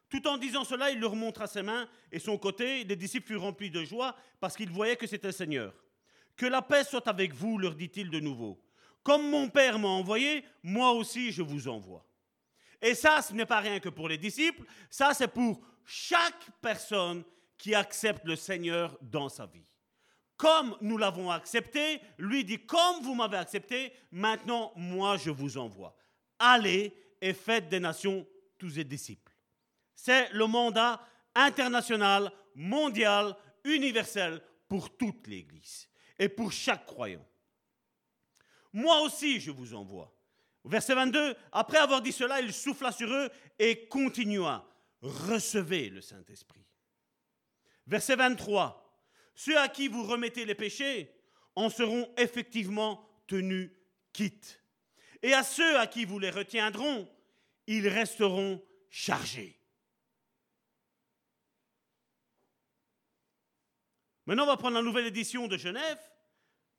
[0.09, 2.83] Tout en disant cela, il leur montra ses mains et son côté.
[2.83, 5.73] Les disciples furent remplis de joie parce qu'ils voyaient que c'était le Seigneur.
[6.35, 8.61] Que la paix soit avec vous, leur dit-il de nouveau.
[9.03, 12.05] Comme mon Père m'a envoyé, moi aussi je vous envoie.
[12.81, 17.23] Et ça, ce n'est pas rien que pour les disciples, ça c'est pour chaque personne
[17.57, 19.65] qui accepte le Seigneur dans sa vie.
[20.37, 25.95] Comme nous l'avons accepté, lui dit, comme vous m'avez accepté, maintenant moi je vous envoie.
[26.37, 28.25] Allez et faites des nations
[28.59, 29.33] tous les disciples.
[29.95, 31.01] C'est le mandat
[31.33, 35.89] international, mondial, universel pour toute l'Église
[36.19, 37.25] et pour chaque croyant.
[38.73, 40.13] Moi aussi, je vous envoie.
[40.63, 44.67] Verset 22, après avoir dit cela, il souffla sur eux et continua.
[45.01, 46.65] Recevez le Saint-Esprit.
[47.87, 48.86] Verset 23,
[49.37, 51.13] ceux à qui vous remettez les péchés
[51.55, 53.69] en seront effectivement tenus
[54.11, 54.61] quittes.
[55.21, 57.07] Et à ceux à qui vous les retiendront,
[57.67, 59.59] ils resteront chargés.
[64.25, 65.99] Maintenant, on va prendre la nouvelle édition de Genève,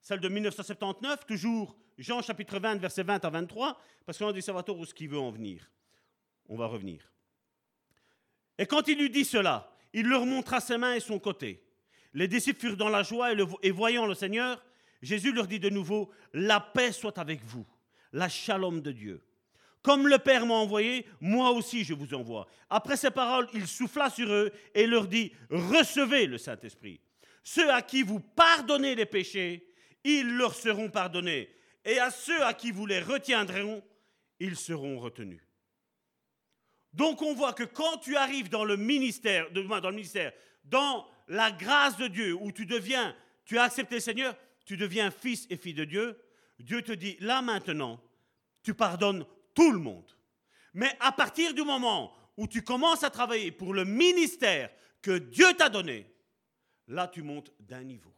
[0.02, 4.40] celle de 1979, toujours Jean chapitre 20, verset 20 à 23, parce qu'on a des
[4.40, 5.70] savoir où ce qu'il veut en venir.
[6.46, 7.12] On va revenir.
[8.58, 11.67] Et quand il lui dit cela, il leur montra ses mains et son côté.
[12.14, 13.30] Les disciples furent dans la joie
[13.62, 14.64] et, voyant le Seigneur,
[15.02, 17.66] Jésus leur dit de nouveau, la paix soit avec vous,
[18.12, 19.24] la shalom de Dieu.
[19.82, 22.46] Comme le Père m'a envoyé, moi aussi je vous envoie.
[22.68, 27.00] Après ces paroles, il souffla sur eux et leur dit, recevez le Saint-Esprit.
[27.44, 29.66] Ceux à qui vous pardonnez les péchés,
[30.04, 31.48] ils leur seront pardonnés.
[31.84, 33.64] Et à ceux à qui vous les retiendrez,
[34.40, 35.40] ils seront retenus.
[36.92, 40.32] Donc on voit que quand tu arrives dans le ministère, dans le ministère,
[40.64, 43.14] dans la grâce de Dieu, où tu deviens,
[43.44, 46.18] tu as accepté le Seigneur, tu deviens fils et fille de Dieu,
[46.58, 48.00] Dieu te dit, là maintenant,
[48.62, 49.24] tu pardonnes
[49.54, 50.10] tout le monde.
[50.74, 54.70] Mais à partir du moment où tu commences à travailler pour le ministère
[55.02, 56.06] que Dieu t'a donné,
[56.88, 58.14] là tu montes d'un niveau.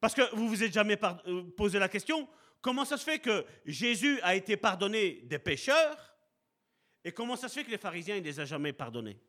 [0.00, 2.28] Parce que vous vous êtes jamais euh, posé la question,
[2.60, 6.16] comment ça se fait que Jésus a été pardonné des pécheurs
[7.04, 9.20] et comment ça se fait que les pharisiens, ne les a jamais pardonnés?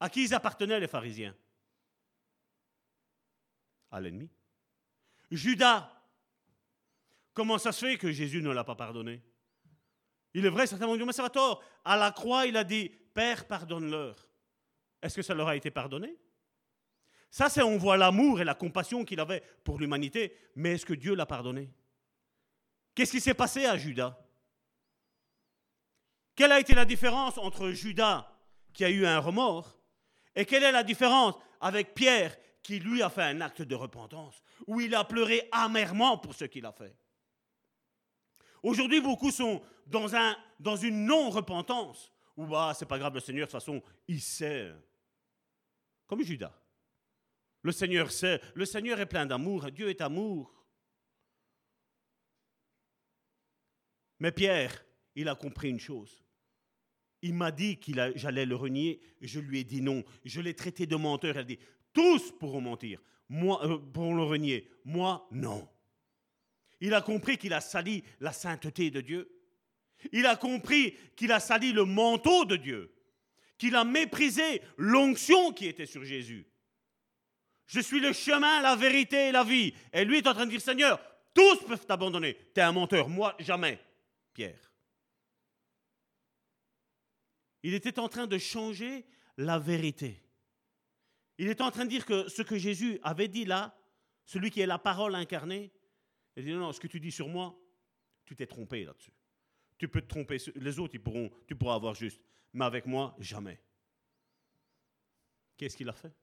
[0.00, 1.34] À qui appartenaient, les pharisiens?
[3.90, 4.30] À l'ennemi.
[5.30, 5.90] Judas,
[7.32, 9.22] comment ça se fait que Jésus ne l'a pas pardonné?
[10.34, 11.62] Il est vrai, certains vont dire, mais ça va tort.
[11.84, 14.28] À la croix, il a dit, Père, pardonne-leur.
[15.00, 16.18] Est-ce que ça leur a été pardonné?
[17.30, 20.94] Ça, c'est on voit l'amour et la compassion qu'il avait pour l'humanité, mais est-ce que
[20.94, 21.70] Dieu l'a pardonné?
[22.94, 24.18] Qu'est-ce qui s'est passé à Judas?
[26.34, 28.30] Quelle a été la différence entre Judas,
[28.72, 29.75] qui a eu un remords,
[30.36, 34.42] et quelle est la différence avec Pierre, qui lui a fait un acte de repentance,
[34.66, 36.94] où il a pleuré amèrement pour ce qu'il a fait?
[38.62, 43.46] Aujourd'hui, beaucoup sont dans, un, dans une non-repentance, où bah, c'est pas grave, le Seigneur,
[43.46, 44.72] de toute façon, il sait.
[46.06, 46.52] Comme Judas.
[47.62, 50.52] Le Seigneur sait, le Seigneur est plein d'amour, Dieu est amour.
[54.18, 54.84] Mais Pierre,
[55.14, 56.25] il a compris une chose.
[57.22, 59.00] Il m'a dit que j'allais le renier.
[59.20, 60.04] Je lui ai dit non.
[60.24, 61.36] Je l'ai traité de menteur.
[61.36, 61.58] Elle dit
[61.92, 63.00] tous pourront mentir.
[63.28, 64.68] Moi, euh, pourront le renier.
[64.84, 65.66] Moi, non.
[66.80, 69.30] Il a compris qu'il a sali la sainteté de Dieu.
[70.12, 72.92] Il a compris qu'il a sali le manteau de Dieu.
[73.58, 76.46] Qu'il a méprisé l'onction qui était sur Jésus.
[77.66, 79.72] Je suis le chemin, la vérité et la vie.
[79.92, 81.00] Et lui est en train de dire Seigneur,
[81.34, 82.36] tous peuvent t'abandonner.
[82.54, 83.08] Tu es un menteur.
[83.08, 83.80] Moi, jamais.
[84.34, 84.70] Pierre.
[87.62, 89.06] Il était en train de changer
[89.36, 90.22] la vérité.
[91.38, 93.76] Il était en train de dire que ce que Jésus avait dit là,
[94.24, 95.72] celui qui est la parole incarnée,
[96.36, 97.58] il dit non, ce que tu dis sur moi,
[98.24, 99.12] tu t'es trompé là-dessus.
[99.78, 100.98] Tu peux te tromper, les autres,
[101.46, 102.20] tu pourras avoir juste,
[102.52, 103.60] mais avec moi, jamais.
[105.56, 106.14] Qu'est-ce qu'il a fait?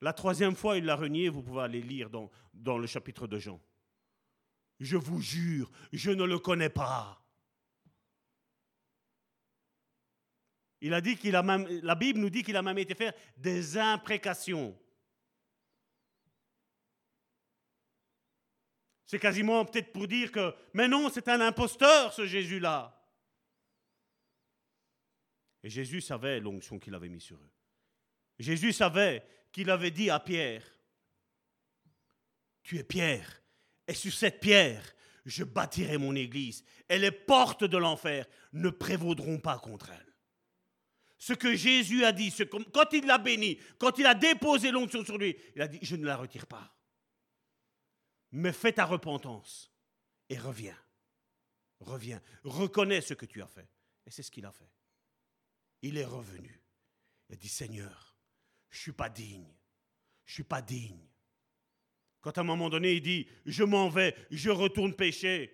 [0.00, 2.10] La troisième fois, il l'a renié, vous pouvez aller lire
[2.52, 3.60] dans le chapitre de Jean.
[4.78, 7.25] Je vous jure, je ne le connais pas.
[10.86, 13.12] Il a dit qu'il a même, la Bible nous dit qu'il a même été faire
[13.36, 14.78] des imprécations.
[19.04, 23.04] C'est quasiment peut-être pour dire que, mais non, c'est un imposteur ce Jésus-là.
[25.64, 27.52] Et Jésus savait l'onction qu'il avait mis sur eux.
[28.38, 30.62] Jésus savait qu'il avait dit à Pierre,
[32.62, 33.42] tu es Pierre,
[33.88, 34.94] et sur cette pierre,
[35.24, 40.05] je bâtirai mon église, et les portes de l'enfer ne prévaudront pas contre elle
[41.26, 42.32] ce que Jésus a dit,
[42.72, 45.96] quand il l'a béni, quand il a déposé l'onction sur lui, il a dit, je
[45.96, 46.72] ne la retire pas.
[48.30, 49.72] Mais fais ta repentance
[50.28, 50.78] et reviens.
[51.80, 52.22] Reviens.
[52.44, 53.68] Reconnais ce que tu as fait.
[54.06, 54.70] Et c'est ce qu'il a fait.
[55.82, 56.62] Il est revenu.
[57.28, 58.16] Il a dit, Seigneur,
[58.70, 59.52] je ne suis pas digne.
[60.26, 61.08] Je ne suis pas digne.
[62.20, 65.52] Quand à un moment donné, il dit, je m'en vais, je retourne pécher,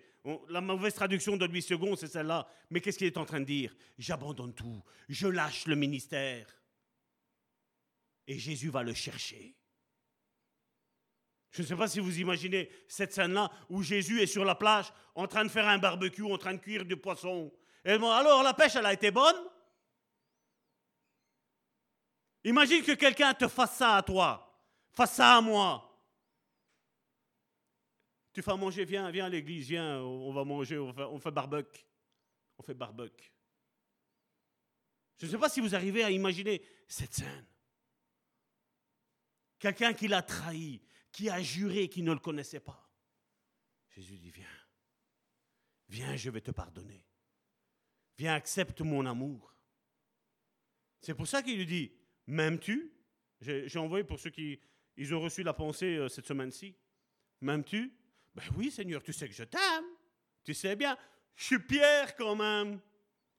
[0.49, 2.47] la mauvaise traduction de 8 secondes, c'est celle-là.
[2.69, 3.75] Mais qu'est-ce qu'il est en train de dire?
[3.97, 6.47] J'abandonne tout, je lâche le ministère.
[8.25, 9.55] Et Jésus va le chercher.
[11.51, 14.91] Je ne sais pas si vous imaginez cette scène-là où Jésus est sur la plage
[15.13, 17.53] en train de faire un barbecue, en train de cuire du poisson.
[17.85, 19.35] Alors la pêche, elle a été bonne?
[22.45, 24.59] Imagine que quelqu'un te fasse ça à toi,
[24.93, 25.92] fasse ça à moi.
[28.33, 31.19] Tu fais manger, viens, viens à l'église, viens, on va manger, on fait, on.
[32.57, 33.31] On fait barbecue.
[35.19, 37.47] Je ne sais pas si vous arrivez à imaginer cette scène.
[39.59, 40.81] Quelqu'un qui l'a trahi,
[41.11, 42.91] qui a juré qu'il ne le connaissait pas.
[43.89, 44.47] Jésus dit, viens.
[45.87, 47.05] Viens, je vais te pardonner.
[48.17, 49.55] Viens, accepte mon amour.
[50.99, 51.91] C'est pour ça qu'il lui dit,
[52.27, 52.91] m'aimes-tu?
[53.41, 54.59] J'ai envoyé pour ceux qui
[54.95, 56.75] ils ont reçu la pensée euh, cette semaine-ci.
[57.41, 57.93] M'aimes-tu?
[58.35, 59.85] Ben oui, Seigneur, tu sais que je t'aime.
[60.43, 60.97] Tu sais bien,
[61.35, 62.79] je suis Pierre quand même.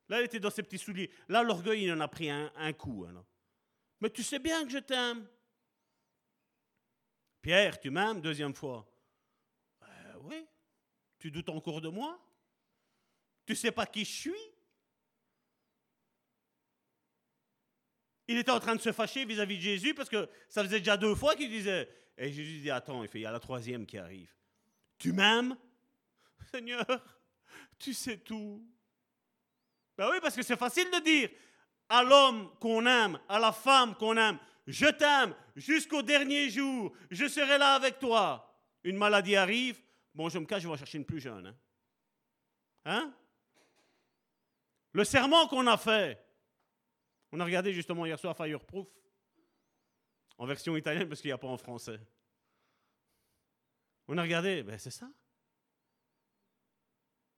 [0.09, 1.11] Là, il était dans ses petits souliers.
[1.29, 3.07] Là, l'orgueil, il en a pris un, coup.
[4.01, 5.27] Mais tu sais bien que je t'aime.
[7.41, 8.87] Pierre, tu m'aimes Deuxième fois.
[9.81, 10.47] Ben oui.
[11.19, 12.19] Tu doutes encore de moi?
[13.47, 14.33] Tu sais pas qui je suis?
[18.27, 20.97] Il était en train de se fâcher vis-à-vis de Jésus parce que ça faisait déjà
[20.97, 21.89] deux fois qu'il disait.
[22.17, 24.35] Et Jésus dit Attends, il fait, il y a la troisième qui arrive.
[25.05, 25.55] Tu m'aimes?
[26.51, 26.87] Seigneur,
[27.79, 28.67] tu sais tout.
[29.99, 31.29] Ben oui, parce que c'est facile de dire
[31.91, 37.29] à l'homme qu'on aime, à la femme qu'on aime, je t'aime jusqu'au dernier jour, je
[37.29, 38.59] serai là avec toi.
[38.83, 39.79] Une maladie arrive,
[40.15, 41.49] bon, je me cache, je vais chercher une plus jeune.
[41.49, 41.55] Hein?
[42.87, 43.15] hein?
[44.93, 46.19] Le serment qu'on a fait,
[47.31, 48.89] on a regardé justement hier soir Fireproof,
[50.39, 52.01] en version italienne parce qu'il n'y a pas en français.
[54.07, 55.09] On a regardé, ben c'est ça.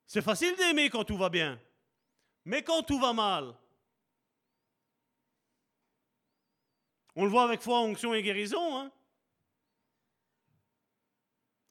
[0.06, 1.60] C'est facile d'aimer quand tout va bien,
[2.44, 3.56] mais quand tout va mal,
[7.14, 8.78] on le voit avec foi, onction et guérison.
[8.78, 8.92] Hein?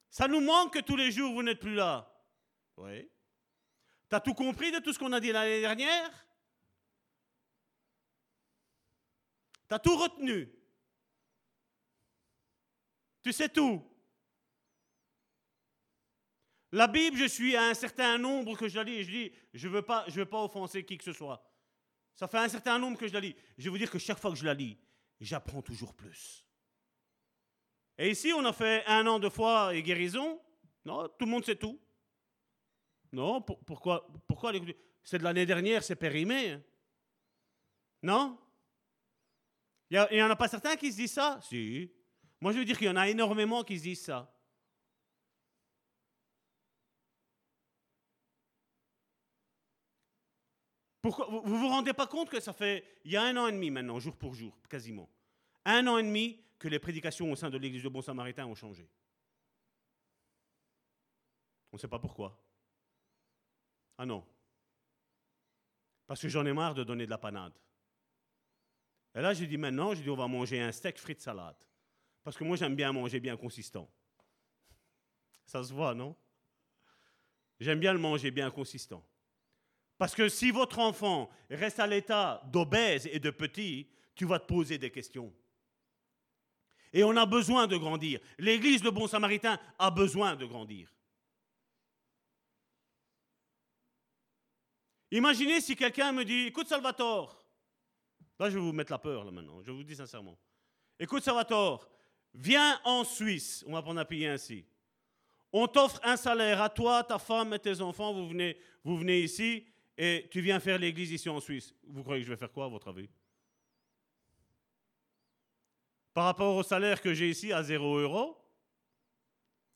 [0.09, 2.11] Ça nous manque que tous les jours vous n'êtes plus là.
[2.77, 3.09] Oui.
[4.09, 6.09] Tu as tout compris de tout ce qu'on a dit l'année dernière?
[9.67, 10.51] Tu as tout retenu?
[13.23, 13.83] Tu sais tout.
[16.75, 19.31] La Bible, je suis à un certain nombre que je la lis et je dis,
[19.53, 21.41] je ne veux, pas, veux pas offenser qui que ce soit.
[22.13, 23.33] Ça fait un certain nombre que je la lis.
[23.57, 24.77] Je vais vous dire que chaque fois que je la lis,
[25.21, 26.45] j'apprends toujours plus.
[27.97, 30.41] Et ici, on a fait un an de foi et guérison.
[30.83, 31.79] Non, tout le monde sait tout.
[33.13, 34.51] Non, pourquoi, pourquoi
[35.01, 36.51] C'est de l'année dernière, c'est périmé.
[36.51, 36.63] Hein.
[38.03, 38.37] Non?
[39.89, 41.39] Il n'y en a pas certains qui se disent ça?
[41.41, 41.89] Si.
[42.41, 44.34] Moi, je veux dire qu'il y en a énormément qui se disent ça.
[51.09, 53.51] Vous ne vous rendez pas compte que ça fait, il y a un an et
[53.51, 55.07] demi maintenant, jour pour jour, quasiment,
[55.63, 58.55] un an et demi que les prédications au sein de l'Église de Bon Samaritain ont
[58.55, 58.89] changé.
[61.71, 62.41] On ne sait pas pourquoi.
[63.97, 64.25] Ah non.
[66.07, 67.53] Parce que j'en ai marre de donner de la panade.
[69.13, 71.57] Et là, j'ai dit maintenant, j'ai dit on va manger un steak frites salade.
[72.23, 73.89] Parce que moi, j'aime bien manger bien consistant.
[75.45, 76.15] Ça se voit, non?
[77.59, 79.05] J'aime bien le manger bien consistant.
[79.97, 84.45] Parce que si votre enfant reste à l'état d'obèse et de petit, tu vas te
[84.45, 85.33] poser des questions.
[86.91, 88.19] Et on a besoin de grandir.
[88.37, 90.93] L'Église, le bon samaritain, a besoin de grandir.
[95.11, 97.45] Imaginez si quelqu'un me dit, écoute Salvatore,
[98.39, 99.61] Là, je vais vous mettre la peur, là, maintenant.
[99.63, 100.37] Je vous dis sincèrement.
[100.99, 101.87] Écoute, Salvatore,
[102.33, 103.63] viens en Suisse.
[103.67, 104.65] On va prendre un pays ainsi.
[105.53, 108.13] On t'offre un salaire à toi, ta femme et tes enfants.
[108.13, 109.65] Vous venez, vous venez ici
[109.97, 111.73] et tu viens faire l'église ici en Suisse.
[111.87, 113.09] Vous croyez que je vais faire quoi, à votre avis?
[116.13, 118.37] Par rapport au salaire que j'ai ici à 0 euros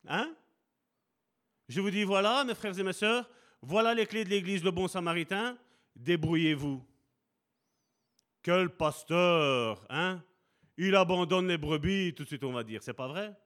[0.06, 0.34] Hein?
[1.68, 3.30] Je vous dis voilà, mes frères et mes sœurs,
[3.62, 5.58] voilà les clés de l'église, le bon samaritain.
[5.94, 6.84] Débrouillez-vous.
[8.42, 10.24] Quel pasteur, hein?
[10.78, 12.82] Il abandonne les brebis, tout de suite on va dire.
[12.82, 13.36] C'est pas vrai?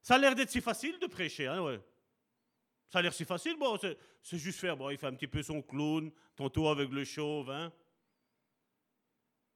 [0.00, 1.80] Ça a l'air d'être si facile de prêcher, hein, ouais.
[2.92, 5.42] Ça a l'air si facile, bon, c'est juste faire, bon, il fait un petit peu
[5.42, 7.72] son clown, tantôt avec le chauve, hein.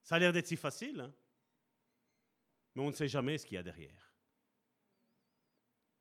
[0.03, 1.13] Ça a l'air d'être si facile, hein.
[2.75, 4.15] Mais on ne sait jamais ce qu'il y a derrière.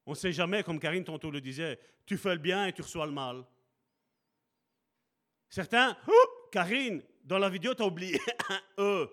[0.06, 2.82] On ne sait jamais, comme Karine tantôt le disait, tu fais le bien et tu
[2.82, 3.44] reçois le mal.
[5.49, 8.18] Certains, oh, Karine, dans la vidéo, tu as oublié
[8.49, 9.10] un E.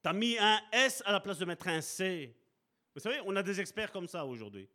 [0.00, 2.36] Tu as mis un S à la place de mettre un C.
[2.94, 4.68] Vous savez, on a des experts comme ça aujourd'hui.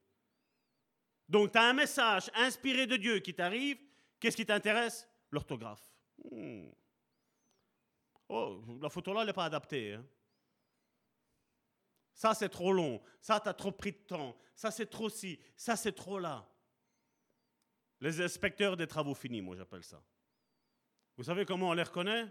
[1.28, 3.78] Donc, tu as un message inspiré de Dieu qui t'arrive.
[4.20, 5.08] Qu'est-ce qui t'intéresse?
[5.32, 5.84] L'orthographe.
[6.32, 6.70] Hmm.
[8.30, 9.94] Oh, la photo là, elle n'est pas adaptée.
[9.94, 10.06] Hein.
[12.14, 13.02] Ça, c'est trop long.
[13.20, 14.36] Ça, tu as trop pris de temps.
[14.56, 15.40] Ça, c'est trop ci.
[15.56, 16.50] Ça, c'est trop là.
[18.00, 20.02] Les inspecteurs des travaux finis, moi, j'appelle ça.
[21.18, 22.28] Vous savez comment on les reconnaît?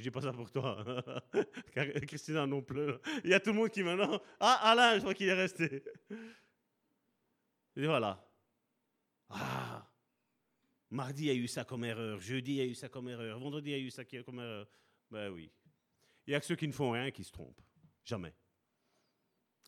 [0.00, 0.82] Je dis pas ça pour toi.
[2.06, 2.94] Christina non plus.
[3.22, 4.18] Il y a tout le monde qui maintenant.
[4.40, 5.84] Ah, Alain, je crois qu'il est resté.
[7.76, 8.26] Et voilà.
[9.28, 9.86] Ah
[10.88, 12.18] Mardi, il y a eu ça comme erreur.
[12.18, 13.38] Jeudi, il y a eu ça comme erreur.
[13.38, 14.66] Vendredi, il y a eu ça comme erreur.
[15.10, 15.52] Ben oui.
[16.26, 17.60] Il y a que ceux qui ne font rien qui se trompent.
[18.02, 18.34] Jamais.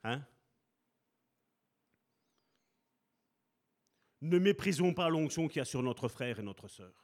[0.02, 0.24] Hein?
[4.22, 7.01] Ne méprisons pas l'onction qu'il y a sur notre frère et notre sœur.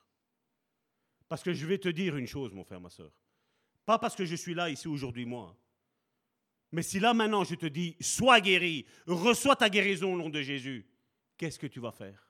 [1.29, 3.13] Parce que je vais te dire une chose, mon frère, ma sœur.
[3.85, 5.57] Pas parce que je suis là ici aujourd'hui, moi.
[6.73, 10.43] Mais si là maintenant je te dis, sois guéri, reçois ta guérison au nom de
[10.43, 10.87] Jésus,
[11.37, 12.27] qu'est-ce que tu vas faire?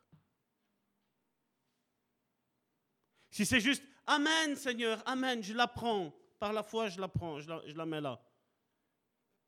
[3.31, 7.41] Si c'est juste, Amen Seigneur, Amen, je la prends, par la foi je la prends,
[7.41, 8.21] je la, je la mets là.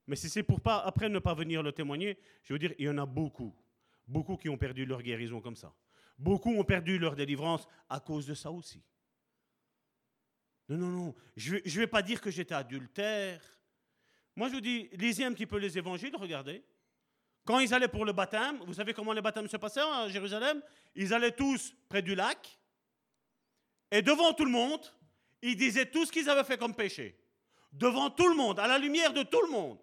[0.06, 2.86] Mais si c'est pour pas, après ne pas venir le témoigner, je veux dire, il
[2.86, 3.54] y en a beaucoup,
[4.06, 5.72] beaucoup qui ont perdu leur guérison comme ça.
[6.18, 8.82] Beaucoup ont perdu leur délivrance à cause de ça aussi.
[10.70, 13.42] Non, non, non, je ne vais pas dire que j'étais adultère.
[14.36, 16.64] Moi, je vous dis, lisez un petit peu les évangiles, regardez.
[17.44, 20.62] Quand ils allaient pour le baptême, vous savez comment les baptêmes se passaient à Jérusalem?
[20.94, 22.56] Ils allaient tous près du lac.
[23.90, 24.80] Et devant tout le monde,
[25.42, 27.18] ils disaient tout ce qu'ils avaient fait comme péché.
[27.72, 29.82] Devant tout le monde, à la lumière de tout le monde.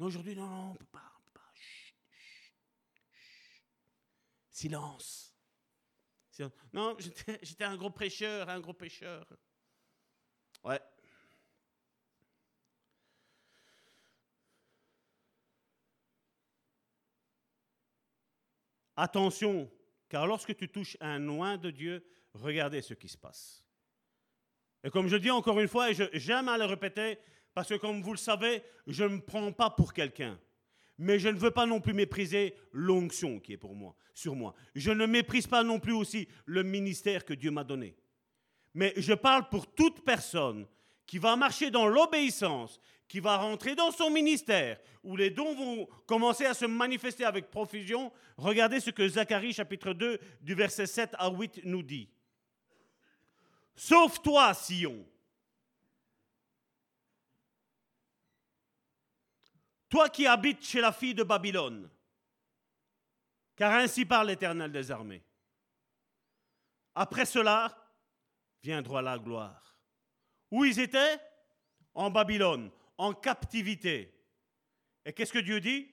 [0.00, 1.12] Aujourd'hui, non, non, on ne peut pas.
[1.16, 1.52] On peut pas.
[4.50, 5.29] Silence.
[5.29, 5.29] Silence.
[6.72, 6.96] Non,
[7.42, 9.26] j'étais un gros prêcheur, un gros pécheur.
[10.64, 10.80] Ouais.
[18.96, 19.70] Attention,
[20.08, 22.04] car lorsque tu touches un loin de Dieu,
[22.34, 23.64] regardez ce qui se passe.
[24.84, 27.18] Et comme je dis encore une fois, et j'aime à le répéter,
[27.54, 30.38] parce que comme vous le savez, je ne me prends pas pour quelqu'un.
[31.02, 34.54] Mais je ne veux pas non plus mépriser l'onction qui est pour moi, sur moi.
[34.74, 37.96] Je ne méprise pas non plus aussi le ministère que Dieu m'a donné.
[38.74, 40.66] Mais je parle pour toute personne
[41.06, 42.78] qui va marcher dans l'obéissance,
[43.08, 47.50] qui va rentrer dans son ministère, où les dons vont commencer à se manifester avec
[47.50, 48.12] profusion.
[48.36, 52.10] Regardez ce que Zacharie chapitre 2 du verset 7 à 8 nous dit.
[53.74, 55.06] Sauve-toi, Sion.
[59.90, 61.90] Toi qui habites chez la fille de Babylone,
[63.56, 65.22] car ainsi parle l'Éternel des armées.
[66.94, 67.76] Après cela,
[68.62, 69.76] viendra la gloire.
[70.50, 71.20] Où ils étaient?
[71.92, 74.14] En Babylone, en captivité.
[75.04, 75.92] Et qu'est-ce que Dieu dit?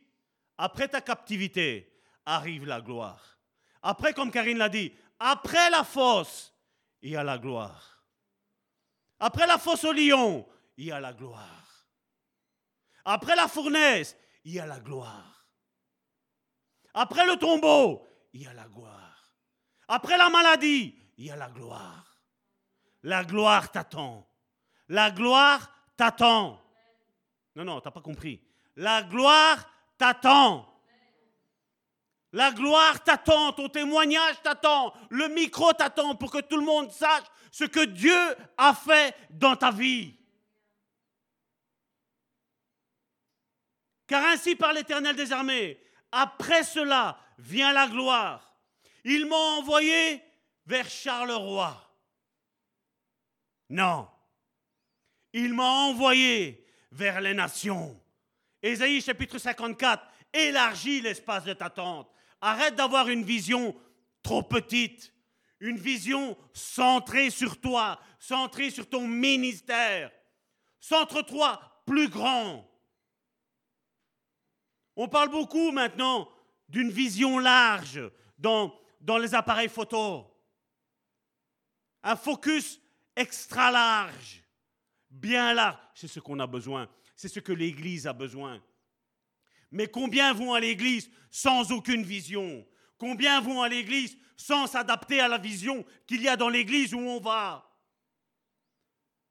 [0.57, 1.91] Après ta captivité,
[2.25, 3.39] arrive la gloire.
[3.81, 6.53] Après, comme Karine l'a dit, après la fosse,
[7.01, 8.03] il y a la gloire.
[9.19, 10.47] Après la fosse au lion,
[10.77, 11.66] il y a la gloire.
[13.09, 15.47] Après la fournaise, il y a la gloire.
[16.93, 19.31] Après le tombeau, il y a la gloire.
[19.87, 22.21] Après la maladie, il y a la gloire.
[23.03, 24.27] La gloire t'attend.
[24.89, 26.61] La gloire t'attend.
[27.55, 28.41] Non, non, tu n'as pas compris.
[28.75, 30.67] La gloire t'attend.
[32.33, 37.23] La gloire t'attend, ton témoignage t'attend, le micro t'attend pour que tout le monde sache
[37.51, 40.13] ce que Dieu a fait dans ta vie.
[44.07, 45.77] Car ainsi par l'Éternel des armées,
[46.11, 48.57] après cela vient la gloire.
[49.03, 50.21] Il m'a envoyé
[50.65, 51.83] vers Charleroi.
[53.69, 54.07] Non,
[55.33, 58.01] il m'a envoyé vers les nations.
[58.61, 60.03] Ésaïe chapitre 54,
[60.33, 62.09] élargis l'espace de ta tente.
[62.41, 63.75] Arrête d'avoir une vision
[64.23, 65.13] trop petite,
[65.59, 70.11] une vision centrée sur toi, centrée sur ton ministère.
[70.79, 72.66] Centre-toi plus grand.
[74.97, 76.27] On parle beaucoup maintenant
[76.67, 78.01] d'une vision large
[78.39, 78.75] dans,
[79.21, 80.25] les appareils photo.
[82.01, 82.81] Un focus
[83.15, 84.43] extra large
[85.09, 85.79] bien là.
[85.93, 86.89] C'est ce qu'on a besoin.
[87.15, 88.61] C'est ce que l'Église a besoin.
[89.71, 92.65] Mais combien vont à l'Église sans aucune vision?
[92.97, 96.99] Combien vont à l'Église sans s'adapter à la vision qu'il y a dans l'Église où
[96.99, 97.69] on va?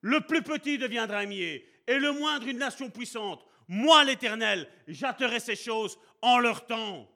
[0.01, 3.46] Le plus petit deviendra mier et le moindre une nation puissante.
[3.69, 7.11] Moi, l'Éternel, j'atterai ces choses en leur temps.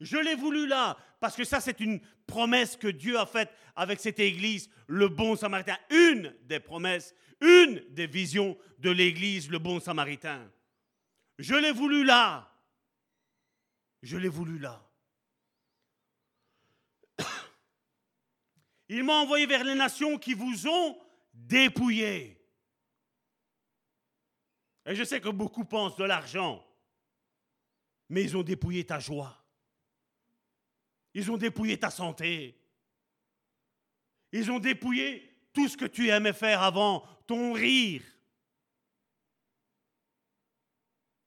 [0.00, 4.00] Je l'ai voulu là, parce que ça, c'est une promesse que Dieu a faite avec
[4.00, 5.78] cette Église, le bon samaritain.
[5.90, 10.50] Une des promesses, une des visions de l'Église, le bon samaritain.
[11.38, 12.50] Je l'ai voulu là.
[14.02, 14.86] Je l'ai voulu là.
[18.88, 20.98] Il m'a envoyé vers les nations qui vous ont
[21.32, 22.33] dépouillé.
[24.86, 26.64] Et je sais que beaucoup pensent de l'argent,
[28.08, 29.42] mais ils ont dépouillé ta joie.
[31.14, 32.60] Ils ont dépouillé ta santé.
[34.32, 38.02] Ils ont dépouillé tout ce que tu aimais faire avant, ton rire,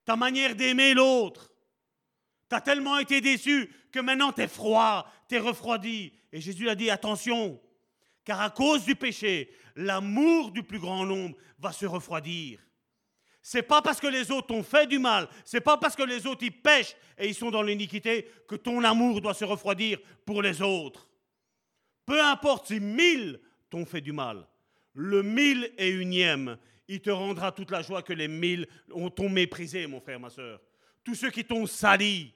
[0.06, 1.52] ta manière d'aimer l'autre.
[2.50, 6.14] Tu as tellement été déçu que maintenant tu es froid, tu es refroidi.
[6.32, 7.60] Et Jésus a dit, attention,
[8.28, 12.60] Car à cause du péché, l'amour du plus grand nombre va se refroidir.
[13.50, 16.28] C'est pas parce que les autres t'ont fait du mal, c'est pas parce que les
[16.28, 20.42] autres y pêchent et ils sont dans l'iniquité que ton amour doit se refroidir pour
[20.42, 21.08] les autres.
[22.06, 24.46] Peu importe si mille t'ont fait du mal,
[24.96, 26.58] le mille et unième,
[26.90, 30.30] il te rendra toute la joie que les mille ont t'ont méprisé, mon frère, ma
[30.30, 30.60] soeur.
[31.02, 32.34] Tous ceux qui t'ont sali,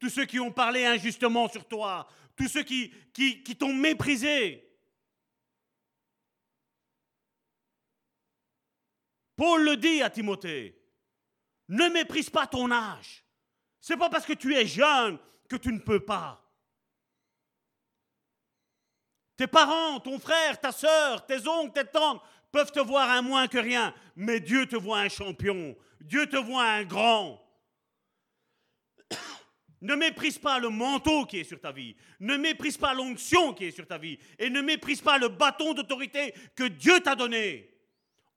[0.00, 4.71] tous ceux qui ont parlé injustement sur toi, tous ceux qui, qui t'ont méprisé.
[9.42, 10.80] Paul le dit à Timothée,
[11.66, 13.24] ne méprise pas ton âge.
[13.80, 16.48] C'est pas parce que tu es jeune que tu ne peux pas.
[19.36, 23.48] Tes parents, ton frère, ta soeur, tes oncles, tes tantes peuvent te voir un moins
[23.48, 25.76] que rien, mais Dieu te voit un champion.
[26.00, 27.44] Dieu te voit un grand.
[29.80, 31.96] Ne méprise pas le manteau qui est sur ta vie.
[32.20, 34.16] Ne méprise pas l'onction qui est sur ta vie.
[34.38, 37.71] Et ne méprise pas le bâton d'autorité que Dieu t'a donné.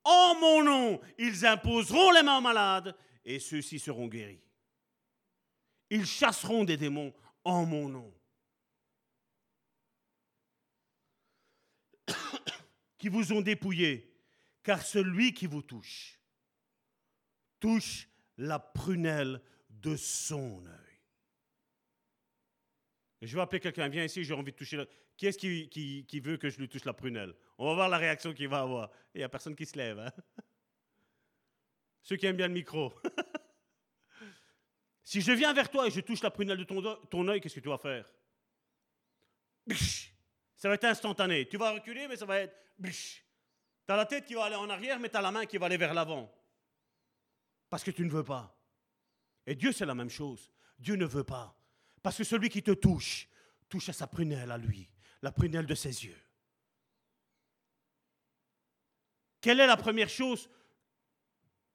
[0.06, 2.96] En mon nom, ils imposeront les mains aux malades
[3.26, 4.44] et ceux-ci seront guéris.
[5.90, 7.14] Ils chasseront des démons
[7.44, 8.14] en mon nom.
[13.00, 14.16] qui vous ont dépouillé,
[14.64, 16.20] car celui qui vous touche,
[17.60, 18.08] touche
[18.38, 20.86] la prunelle de son œil.
[23.22, 24.78] Je vais appeler quelqu'un, viens ici, j'ai envie de toucher.
[24.78, 24.86] La...
[25.18, 27.34] Qui est-ce qui, qui, veut que je lui touche la prunelle?
[27.58, 28.90] On va voir la réaction qu'il va avoir.
[29.14, 30.00] Il n'y a personne qui se lève.
[30.00, 30.12] Hein?
[32.02, 32.94] Ceux qui aiment bien le micro.
[35.04, 37.56] si je viens vers toi et je touche la prunelle de ton, ton œil, qu'est-ce
[37.56, 38.12] que tu vas faire?
[40.56, 41.48] Ça va être instantané.
[41.48, 42.56] Tu vas reculer, mais ça va être...
[42.82, 43.22] Tu
[43.88, 45.68] as la tête qui va aller en arrière, mais tu as la main qui va
[45.68, 46.34] aller vers l'avant.
[47.70, 48.58] Parce que tu ne veux pas.
[49.46, 50.52] Et Dieu, c'est la même chose.
[50.80, 51.60] Dieu ne veut pas.
[52.02, 53.28] Parce que celui qui te touche,
[53.70, 54.90] touche à sa prunelle à lui,
[55.22, 56.25] la prunelle de ses yeux.
[59.46, 60.50] Quelle est la première chose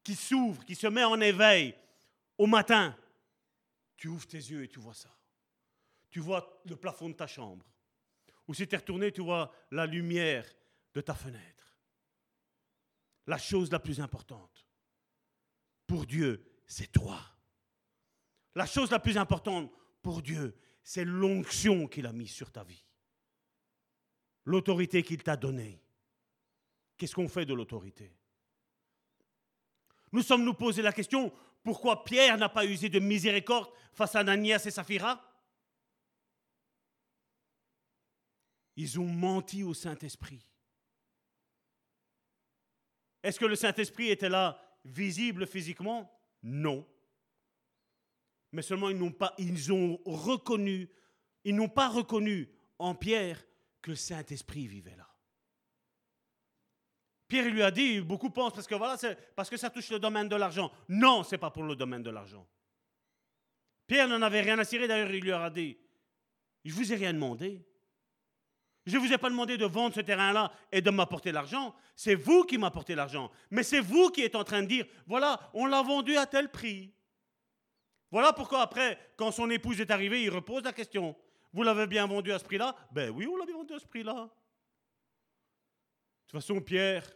[0.03, 1.73] qui s'ouvre, qui se met en éveil
[2.37, 2.97] au matin?
[3.97, 5.17] Tu ouvres tes yeux et tu vois ça.
[6.11, 7.65] Tu vois le plafond de ta chambre.
[8.49, 10.45] Ou si tu es retourné, tu vois la lumière
[10.95, 11.79] de ta fenêtre.
[13.29, 14.67] La chose la plus importante
[15.87, 17.21] pour Dieu, c'est toi.
[18.57, 19.71] La chose la plus importante
[20.03, 22.85] pour Dieu, c'est l'onction qu'il a mise sur ta vie.
[24.45, 25.81] L'autorité qu'il t'a donnée.
[27.01, 28.13] Qu'est-ce qu'on fait de l'autorité?
[30.13, 31.33] Nous sommes nous posé la question,
[31.63, 35.27] pourquoi Pierre n'a pas usé de miséricorde face à Ananias et Saphira
[38.77, 40.47] Ils ont menti au Saint-Esprit.
[43.23, 46.13] Est-ce que le Saint-Esprit était là visible physiquement?
[46.43, 46.87] Non
[48.53, 50.91] mais seulement ils n'ont pas, ils ont reconnu,
[51.45, 53.43] ils n'ont pas reconnu en Pierre
[53.81, 55.10] que le Saint-Esprit vivait là.
[57.31, 58.97] Pierre lui a dit, beaucoup pensent parce que voilà,
[59.36, 60.70] parce que ça touche le domaine de l'argent.
[60.89, 62.44] Non, c'est pas pour le domaine de l'argent.
[63.86, 65.78] Pierre n'en avait rien à cirer, d'ailleurs il lui a dit,
[66.65, 67.65] je vous ai rien demandé.
[68.85, 71.73] Je ne vous ai pas demandé de vendre ce terrain-là et de m'apporter l'argent.
[71.94, 73.31] C'est vous qui m'apportez l'argent.
[73.51, 76.51] Mais c'est vous qui êtes en train de dire, voilà, on l'a vendu à tel
[76.51, 76.93] prix.
[78.11, 81.15] Voilà pourquoi après, quand son épouse est arrivée, il repose la question.
[81.52, 82.74] Vous l'avez bien vendu à ce prix-là?
[82.90, 84.15] Ben oui, on l'avait vendu à ce prix-là.
[84.15, 84.31] De
[86.27, 87.09] toute façon, Pierre,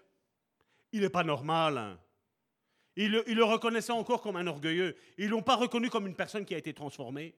[0.94, 1.76] il n'est pas normal.
[1.76, 1.98] Hein.
[2.94, 4.96] Il, le reconnaissait encore comme un orgueilleux.
[5.18, 7.34] Ils ne l'ont pas reconnu comme une personne qui a été transformée.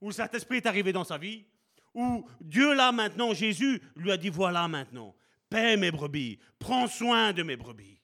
[0.00, 1.44] Où le Saint-Esprit est arrivé dans sa vie.
[1.92, 5.14] Où Dieu, là maintenant, Jésus, lui a dit, voilà maintenant,
[5.50, 8.00] paie mes brebis, prends soin de mes brebis.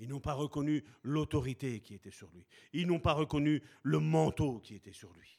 [0.00, 2.44] Ils n'ont pas reconnu l'autorité qui était sur lui.
[2.72, 5.38] Ils n'ont pas reconnu le manteau qui était sur lui.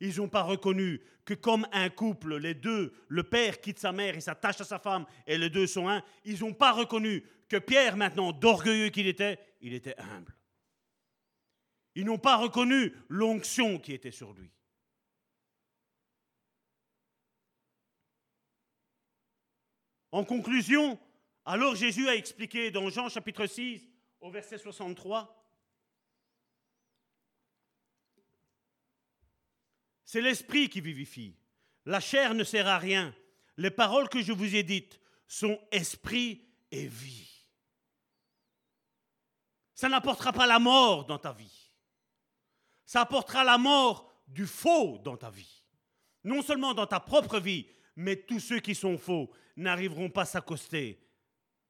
[0.00, 4.16] Ils n'ont pas reconnu que comme un couple, les deux, le père quitte sa mère
[4.16, 7.56] et s'attache à sa femme, et les deux sont un, ils n'ont pas reconnu que
[7.56, 10.34] Pierre, maintenant, d'orgueilleux qu'il était, il était humble.
[11.94, 14.50] Ils n'ont pas reconnu l'onction qui était sur lui.
[20.12, 20.98] En conclusion,
[21.44, 23.86] alors Jésus a expliqué dans Jean chapitre 6
[24.20, 25.34] au verset 63,
[30.08, 31.36] c'est l'esprit qui vivifie.
[31.84, 33.14] La chair ne sert à rien.
[33.58, 37.28] Les paroles que je vous ai dites sont esprit et vie.
[39.74, 41.74] Ça n'apportera pas la mort dans ta vie.
[42.86, 45.62] Ça apportera la mort du faux dans ta vie.
[46.24, 50.24] Non seulement dans ta propre vie, mais tous ceux qui sont faux n'arriveront pas à
[50.24, 51.06] s'accoster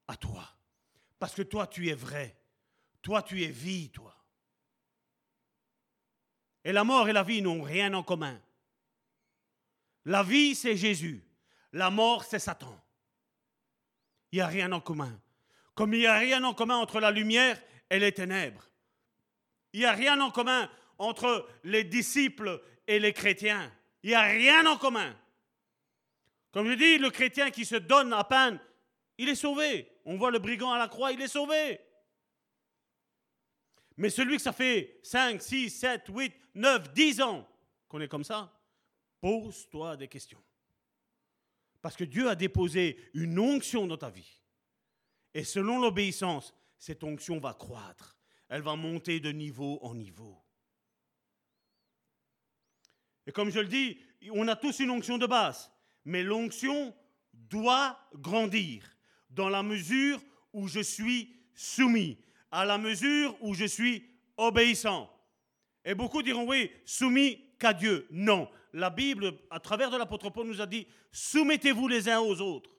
[0.07, 0.47] à toi.
[1.19, 2.41] Parce que toi, tu es vrai.
[3.01, 4.15] Toi, tu es vie, toi.
[6.63, 8.39] Et la mort et la vie n'ont rien en commun.
[10.05, 11.23] La vie, c'est Jésus.
[11.71, 12.79] La mort, c'est Satan.
[14.31, 15.19] Il n'y a rien en commun.
[15.75, 18.69] Comme il n'y a rien en commun entre la lumière et les ténèbres.
[19.73, 23.71] Il n'y a rien en commun entre les disciples et les chrétiens.
[24.03, 25.15] Il n'y a rien en commun.
[26.51, 28.59] Comme je dis, le chrétien qui se donne à peine,
[29.17, 29.87] il est sauvé.
[30.05, 31.79] On voit le brigand à la croix, il est sauvé.
[33.99, 37.45] Mais celui que ça fait 5, 6, 7, 8, 9, 10 ans
[37.89, 38.57] qu'on est comme ça,
[39.19, 40.41] pose-toi des questions.
[41.81, 44.41] Parce que Dieu a déposé une onction dans ta vie.
[45.33, 48.17] Et selon l'obéissance, cette onction va croître.
[48.47, 50.41] Elle va monter de niveau en niveau.
[53.27, 53.99] Et comme je le dis,
[54.31, 55.73] on a tous une onction de base.
[56.05, 56.95] Mais l'onction
[57.33, 58.95] doit grandir
[59.29, 60.21] dans la mesure
[60.53, 62.17] où je suis soumis,
[62.51, 64.03] à la mesure où je suis
[64.37, 65.09] obéissant.
[65.85, 68.07] Et beaucoup diront, oui, soumis qu'à Dieu.
[68.11, 72.39] Non, la Bible, à travers de l'apôtre Paul, nous a dit, soumettez-vous les uns aux
[72.41, 72.71] autres.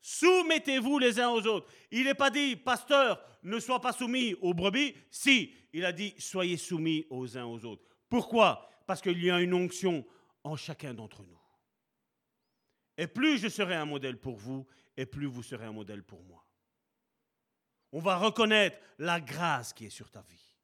[0.00, 1.70] Soumettez-vous les uns aux autres.
[1.90, 4.94] Il n'est pas dit, pasteur, ne sois pas soumis aux brebis.
[5.10, 7.84] Si, il a dit, soyez soumis aux uns aux autres.
[8.08, 8.68] Pourquoi?
[8.86, 10.04] Parce qu'il y a une onction
[10.42, 11.38] en chacun d'entre nous.
[12.98, 14.66] Et plus je serai un modèle pour vous,
[14.96, 16.44] et plus vous serez un modèle pour moi.
[17.92, 20.56] On va reconnaître la grâce qui est sur ta vie.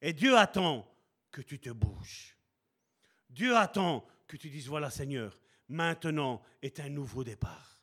[0.00, 0.88] Et Dieu attend
[1.30, 2.36] que tu te bouges.
[3.28, 5.38] Dieu attend que tu dises, voilà Seigneur,
[5.68, 7.82] maintenant est un nouveau départ.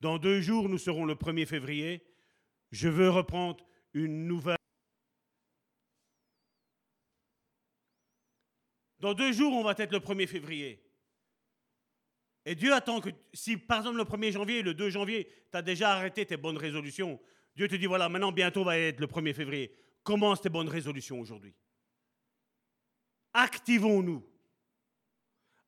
[0.00, 2.06] Dans deux jours, nous serons le 1er février.
[2.70, 4.56] Je veux reprendre une nouvelle...
[8.98, 10.82] Dans deux jours, on va être le 1er février.
[12.50, 15.62] Et Dieu attend que, si par exemple le 1er janvier, le 2 janvier, tu as
[15.62, 17.20] déjà arrêté tes bonnes résolutions,
[17.54, 19.72] Dieu te dit, voilà, maintenant bientôt va être le 1er février.
[20.02, 21.54] Commence tes bonnes résolutions aujourd'hui.
[23.34, 24.28] Activons-nous.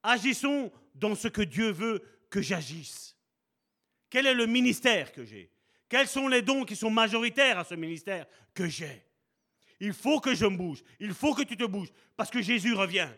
[0.03, 3.17] Agissons dans ce que Dieu veut que j'agisse.
[4.11, 5.53] Quel est le ministère que j'ai?
[5.89, 9.07] Quels sont les dons qui sont majoritaires à ce ministère que j'ai?
[9.79, 10.83] Il faut que je me bouge.
[10.99, 13.09] Il faut que tu te bouges parce que Jésus revient.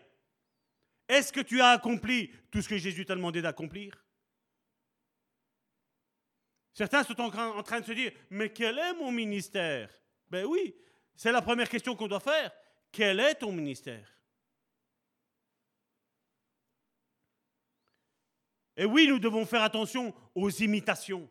[1.07, 4.03] Est-ce que tu as accompli tout ce que Jésus t'a demandé d'accomplir?
[6.73, 9.89] Certains sont en train de se dire, mais quel est mon ministère?
[10.29, 10.75] Ben oui,
[11.15, 12.51] c'est la première question qu'on doit faire.
[12.91, 14.11] Quel est ton ministère?
[18.75, 21.29] Et oui, nous devons faire attention aux imitations.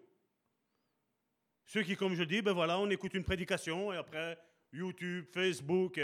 [1.66, 4.38] Ceux qui, comme je dis, ben voilà, on écoute une prédication et après,
[4.72, 6.01] YouTube, Facebook,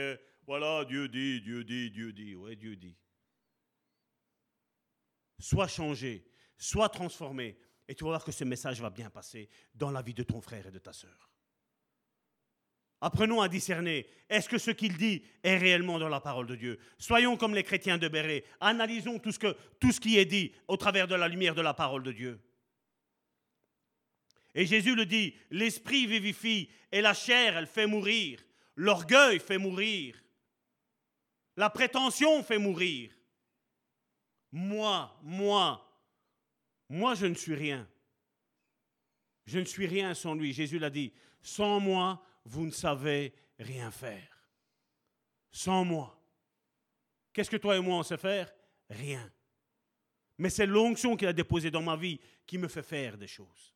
[0.46, 2.96] voilà, Dieu dit, Dieu dit, Dieu dit, ouais, Dieu dit
[5.40, 6.24] sois changé,
[6.56, 7.58] sois transformé,
[7.88, 10.40] et tu vas voir que ce message va bien passer dans la vie de ton
[10.40, 11.30] frère et de ta sœur.
[13.00, 16.78] Apprenons à discerner, est-ce que ce qu'il dit est réellement dans la parole de Dieu?
[16.98, 20.76] Soyons comme les chrétiens de Béret, analysons tout ce, tout ce qui est dit au
[20.76, 22.38] travers de la lumière de la parole de Dieu.
[24.54, 28.44] Et Jésus le dit, l'esprit vivifie et la chair, elle fait mourir.
[28.76, 30.22] L'orgueil fait mourir.
[31.56, 33.12] La prétention fait mourir.
[34.52, 35.86] Moi, moi,
[36.88, 37.88] moi je ne suis rien.
[39.46, 40.52] Je ne suis rien sans lui.
[40.52, 41.12] Jésus l'a dit,
[41.42, 44.48] sans moi, vous ne savez rien faire.
[45.50, 46.16] Sans moi.
[47.32, 48.52] Qu'est-ce que toi et moi on sait faire?
[48.88, 49.30] Rien.
[50.38, 53.74] Mais c'est l'onction qu'il a déposée dans ma vie qui me fait faire des choses.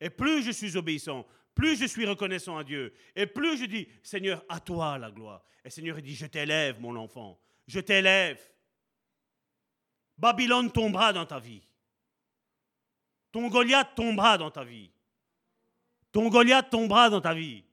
[0.00, 3.88] Et plus je suis obéissant, plus je suis reconnaissant à Dieu, et plus je dis,
[4.02, 5.44] Seigneur, à toi la gloire.
[5.64, 8.38] Et Seigneur, il dit, je t'élève, mon enfant, je t'élève.
[10.18, 11.62] Babylone tombera dans ta vie.
[13.32, 14.90] Ton Goliath tombera dans ta vie.
[16.10, 17.64] Ton Goliath tombera dans ta vie.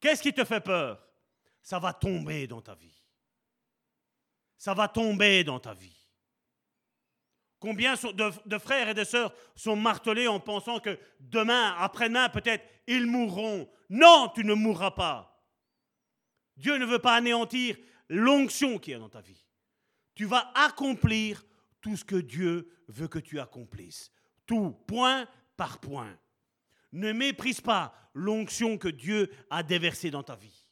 [0.00, 1.02] Qu'est-ce qui te fait peur?
[1.62, 3.02] Ça va tomber dans ta vie.
[4.58, 5.96] Ça va tomber dans ta vie.
[7.58, 13.06] Combien de, frères et de sœurs sont martelés en pensant que demain, après-demain, peut-être, ils
[13.06, 13.66] mourront?
[13.88, 15.42] Non, tu ne mourras pas.
[16.58, 17.78] Dieu ne veut pas anéantir
[18.08, 19.44] l'onction qui est dans ta vie.
[20.14, 21.44] Tu vas accomplir
[21.80, 24.10] tout ce que Dieu veut que tu accomplisses.
[24.46, 25.26] Tout, point
[25.56, 26.16] par point.
[26.92, 30.68] Ne méprise pas l'onction que Dieu a déversée dans ta vie.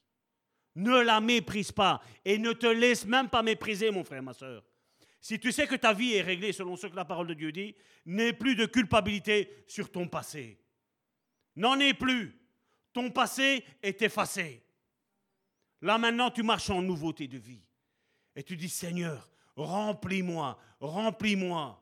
[0.75, 4.65] Ne la méprise pas et ne te laisse même pas mépriser, mon frère, ma soeur.
[5.21, 7.53] Si tu sais que ta vie est réglée selon ce que la parole de Dieu
[7.53, 7.75] dit,
[8.07, 10.59] n'aie plus de culpabilité sur ton passé.
[11.57, 12.39] N'en aie plus.
[12.93, 14.65] Ton passé est effacé.
[15.83, 17.65] Là maintenant, tu marches en nouveauté de vie.
[18.37, 21.79] Et tu dis, Seigneur, remplis-moi, remplis-moi.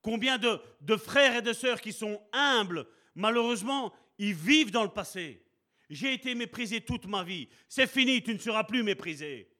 [0.00, 2.86] Combien de, frères et de sœurs qui sont humbles,
[3.16, 5.44] malheureusement, ils vivent dans le passé.
[5.90, 7.48] J'ai été méprisé toute ma vie.
[7.68, 9.52] C'est fini, tu ne seras plus méprisé.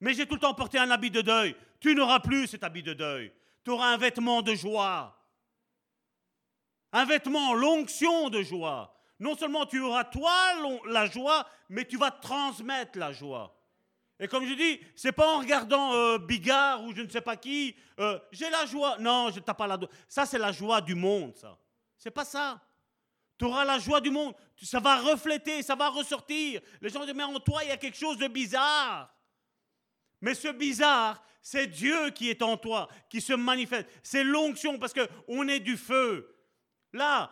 [0.00, 1.56] Mais j'ai tout le temps porté un habit de deuil.
[1.80, 3.32] Tu n'auras plus cet habit de deuil.
[3.64, 5.16] Tu auras un vêtement de joie.
[6.92, 8.99] Un vêtement, l'onction de joie.
[9.20, 10.32] Non seulement tu auras toi
[10.86, 13.54] la joie, mais tu vas transmettre la joie.
[14.18, 17.36] Et comme je dis, c'est pas en regardant euh, Bigard ou je ne sais pas
[17.36, 18.96] qui, euh, j'ai la joie.
[18.98, 19.78] Non, je t'ai pas la
[20.08, 21.58] Ça, c'est la joie du monde, ça.
[21.96, 22.60] C'est pas ça.
[23.38, 24.34] Tu auras la joie du monde.
[24.62, 26.60] Ça va refléter, ça va ressortir.
[26.80, 29.14] Les gens disent, mais en toi, il y a quelque chose de bizarre.
[30.20, 33.88] Mais ce bizarre, c'est Dieu qui est en toi, qui se manifeste.
[34.02, 36.36] C'est l'onction parce qu'on est du feu.
[36.92, 37.30] Là,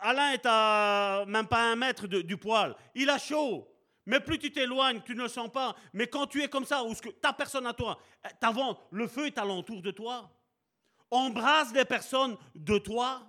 [0.00, 2.74] Alain est à même pas un mètre du poil.
[2.94, 3.66] Il a chaud.
[4.06, 5.76] Mais plus tu t'éloignes, tu ne le sens pas.
[5.92, 8.00] Mais quand tu es comme ça, où ta personne à toi,
[8.40, 10.30] avant, le feu est alentour de toi.
[11.10, 13.22] Embrasse les personnes de toi.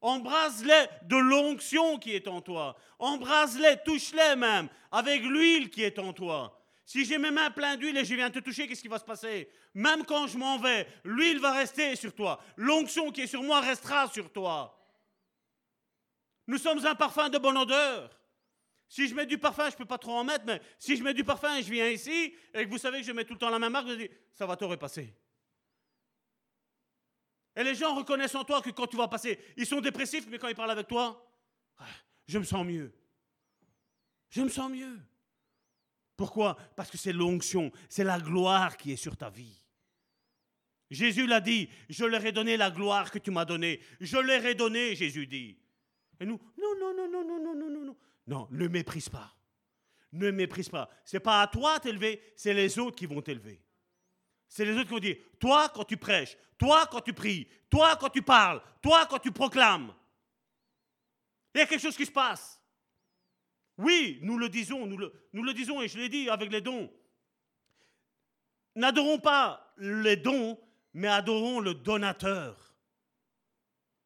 [0.00, 2.76] Embrasse-les de l'onction qui est en toi.
[2.98, 6.60] Embrasse-les, touche-les même, avec l'huile qui est en toi.
[6.84, 9.04] Si j'ai mes mains pleines d'huile et je viens te toucher, qu'est-ce qui va se
[9.04, 9.48] passer?
[9.72, 12.38] Même quand je m'en vais, l'huile va rester sur toi.
[12.56, 14.78] L'onction qui est sur moi restera sur toi.
[16.46, 18.10] Nous sommes un parfum de bonne odeur.
[18.88, 21.02] Si je mets du parfum, je ne peux pas trop en mettre, mais si je
[21.02, 23.32] mets du parfum et je viens ici, et que vous savez que je mets tout
[23.32, 25.12] le temps la même marque, je dis, ça va te repasser.
[27.56, 30.38] Et les gens reconnaissent en toi que quand tu vas passer, ils sont dépressifs, mais
[30.38, 31.28] quand ils parlent avec toi,
[31.78, 31.86] ah,
[32.26, 32.92] je me sens mieux.
[34.30, 35.00] Je me sens mieux.
[36.16, 36.56] Pourquoi?
[36.76, 39.60] Parce que c'est l'onction, c'est la gloire qui est sur ta vie.
[40.90, 43.80] Jésus l'a dit, je leur ai donné la gloire que tu m'as donnée.
[44.00, 45.58] Je leur ai donné, Jésus dit.
[46.20, 47.96] Et nous, non, non, non, non, non, non, non, non, non.
[48.26, 49.34] Non, ne méprise pas.
[50.12, 50.88] Ne méprise pas.
[51.04, 53.60] Ce n'est pas à toi t'élever, c'est les autres qui vont t'élever.
[54.48, 57.96] C'est les autres qui vont dire, toi quand tu prêches, toi quand tu pries, toi
[57.96, 59.92] quand tu parles, toi quand tu proclames.
[61.54, 62.60] Il y a quelque chose qui se passe.
[63.76, 66.60] Oui, nous le disons, nous le, nous le disons, et je l'ai dit avec les
[66.60, 66.92] dons.
[68.76, 70.58] N'adorons pas les dons,
[70.92, 72.73] mais adorons le donateur.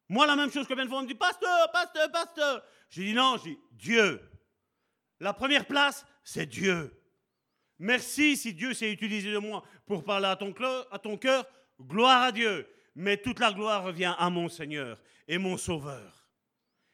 [0.09, 2.63] Moi, la même chose que on me dit, pasteur, pasteur, pasteur.
[2.89, 4.21] Je dis non, je dis Dieu.
[5.21, 6.95] La première place, c'est Dieu.
[7.79, 11.47] Merci si Dieu s'est utilisé de moi pour parler à ton cœur.
[11.81, 12.67] Gloire à Dieu.
[12.95, 16.27] Mais toute la gloire revient à mon Seigneur et mon Sauveur.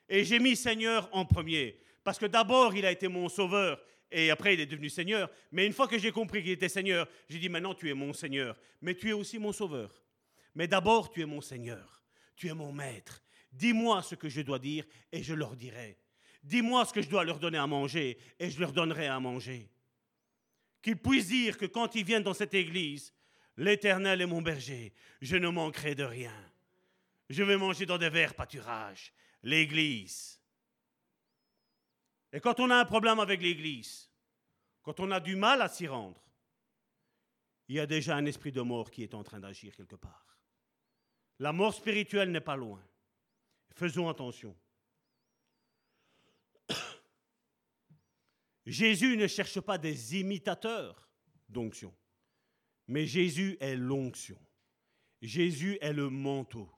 [0.09, 1.81] Et j'ai mis Seigneur en premier.
[2.03, 3.81] Parce que d'abord, il a été mon Sauveur.
[4.11, 5.31] Et après, il est devenu Seigneur.
[5.51, 8.13] Mais une fois que j'ai compris qu'il était Seigneur, j'ai dit maintenant, tu es mon
[8.13, 8.57] Seigneur.
[8.83, 10.03] Mais tu es aussi mon Sauveur.
[10.55, 12.04] Mais d'abord, tu es mon Seigneur.
[12.37, 13.23] Tu es mon Maître.
[13.53, 15.99] Dis-moi ce que je dois dire et je leur dirai.
[16.43, 19.71] Dis-moi ce que je dois leur donner à manger et je leur donnerai à manger.
[20.83, 23.15] Qu'ils puissent dire que quand ils viennent dans cette église,
[23.57, 24.93] l'Éternel est mon berger,
[25.23, 26.35] je ne manquerai de rien.
[27.31, 29.13] Je vais manger dans des verts pâturages.
[29.43, 30.41] L'église.
[32.33, 34.11] Et quand on a un problème avec l'église,
[34.83, 36.21] quand on a du mal à s'y rendre,
[37.69, 40.34] il y a déjà un esprit de mort qui est en train d'agir quelque part.
[41.39, 42.83] La mort spirituelle n'est pas loin.
[43.75, 44.57] Faisons attention.
[48.67, 51.09] Jésus ne cherche pas des imitateurs
[51.49, 51.95] d'onction,
[52.87, 54.39] mais Jésus est l'onction.
[55.21, 56.71] Jésus est le manteau.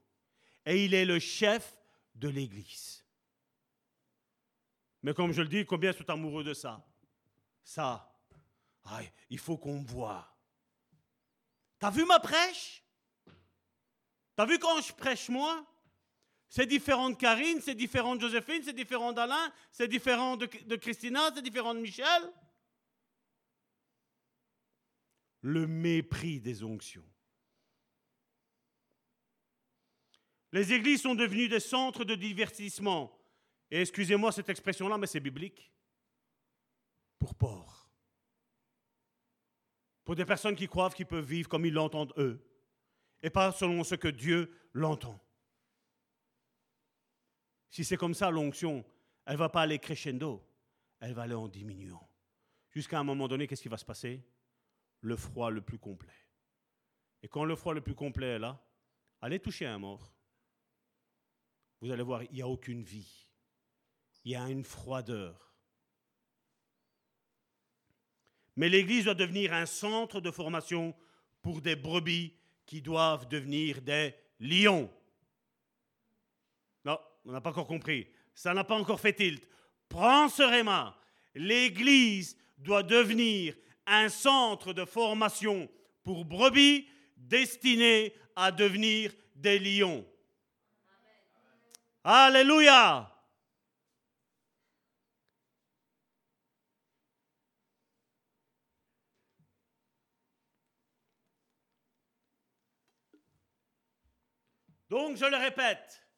[0.64, 1.76] Et il est le chef
[2.14, 3.04] de l'Église.
[5.02, 6.84] Mais comme je le dis, combien sont amoureux de ça?
[7.62, 8.16] Ça,
[9.28, 10.36] il faut qu'on me voit.
[11.78, 12.85] T'as vu ma prêche?
[14.36, 15.66] T'as vu quand je prêche moi?
[16.48, 20.46] C'est différent de Karine, c'est différent de Joséphine, c'est différent d'Alain, c'est différent de,
[20.76, 22.32] Christina, c'est différent de Michel.
[25.40, 27.04] Le mépris des onctions.
[30.52, 33.12] Les églises sont devenues des centres de divertissement.
[33.70, 35.72] Et excusez-moi cette expression-là, mais c'est biblique.
[37.18, 37.90] Pour pauvres.
[40.04, 42.45] Pour des personnes qui croient qu'ils peuvent vivre comme ils l'entendent eux.
[43.26, 45.20] Et pas selon ce que Dieu l'entend.
[47.70, 48.84] Si c'est comme ça, l'onction,
[49.24, 50.48] elle ne va pas aller crescendo,
[51.00, 52.08] elle va aller en diminuant.
[52.70, 54.24] Jusqu'à un moment donné, qu'est-ce qui va se passer?
[55.00, 56.14] Le froid le plus complet.
[57.20, 58.64] Et quand le froid le plus complet est là,
[59.20, 60.14] allez toucher un mort.
[61.80, 63.26] Vous allez voir, il n'y a aucune vie.
[64.22, 65.52] Il y a une froideur.
[68.54, 70.94] Mais l'Église doit devenir un centre de formation
[71.42, 72.32] pour des brebis
[72.66, 74.90] qui doivent devenir des lions.
[77.26, 78.06] On n'a pas encore compris.
[78.34, 79.47] Ça n'a pas encore fait tilt.
[79.88, 80.97] Prends ce réma.
[81.34, 83.55] L'Église doit devenir
[83.86, 85.68] un centre de formation
[86.05, 90.06] pour brebis destiné à devenir des lions.
[92.05, 93.12] Alléluia.
[104.97, 106.09] Donc, je le répète,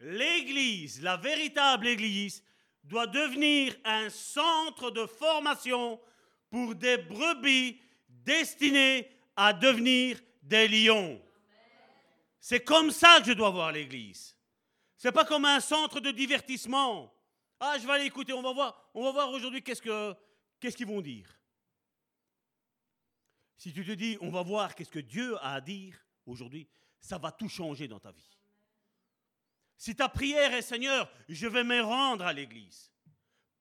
[0.00, 2.42] l'Église, la véritable Église,
[2.82, 6.00] doit devenir un centre de formation
[6.50, 11.22] pour des brebis destinées à devenir des lions.
[12.40, 14.36] C'est comme ça que je dois voir l'Église.
[14.96, 17.14] C'est pas comme un centre de divertissement.
[17.60, 20.16] Ah, je vais aller écouter, on va voir, on va voir aujourd'hui qu'est-ce que
[20.58, 21.28] qu'est-ce qu'ils vont dire.
[23.56, 25.96] Si tu te dis, on va voir qu'est-ce que Dieu a à dire
[26.26, 26.68] aujourd'hui,
[27.06, 28.36] ça va tout changer dans ta vie.
[29.76, 32.92] Si ta prière est Seigneur, je vais me rendre à l'église.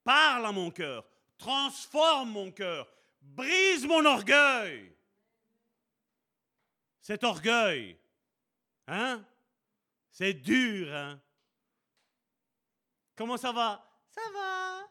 [0.03, 1.05] Parle à mon cœur,
[1.37, 2.91] transforme mon cœur,
[3.21, 4.95] brise mon orgueil.
[7.01, 7.99] Cet orgueil,
[8.87, 9.23] hein
[10.09, 11.21] C'est dur, hein
[13.15, 13.87] Comment ça va?
[14.07, 14.89] Ça va.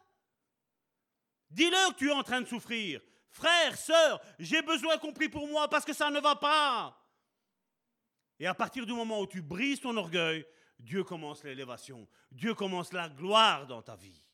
[1.50, 3.00] Dis-leur que tu es en train de souffrir.
[3.30, 7.03] Frère, sœur, j'ai besoin qu'on prie pour moi parce que ça ne va pas.
[8.38, 10.46] Et à partir du moment où tu brises ton orgueil,
[10.78, 12.08] Dieu commence l'élévation.
[12.30, 14.24] Dieu commence la gloire dans ta vie.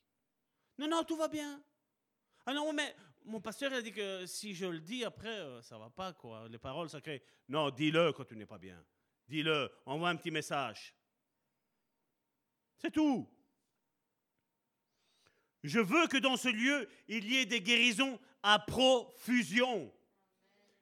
[0.78, 1.62] Non, non, tout va bien.
[2.46, 2.94] Ah non, mais
[3.24, 6.48] mon pasteur a dit que si je le dis après, euh, ça va pas, quoi.
[6.48, 7.22] Les paroles sacrées.
[7.48, 8.82] Non, dis-le quand tu n'es pas bien.
[9.28, 10.94] Dis-le, envoie un petit message.
[12.78, 13.28] C'est tout.
[15.62, 19.92] Je veux que dans ce lieu, il y ait des guérisons à profusion.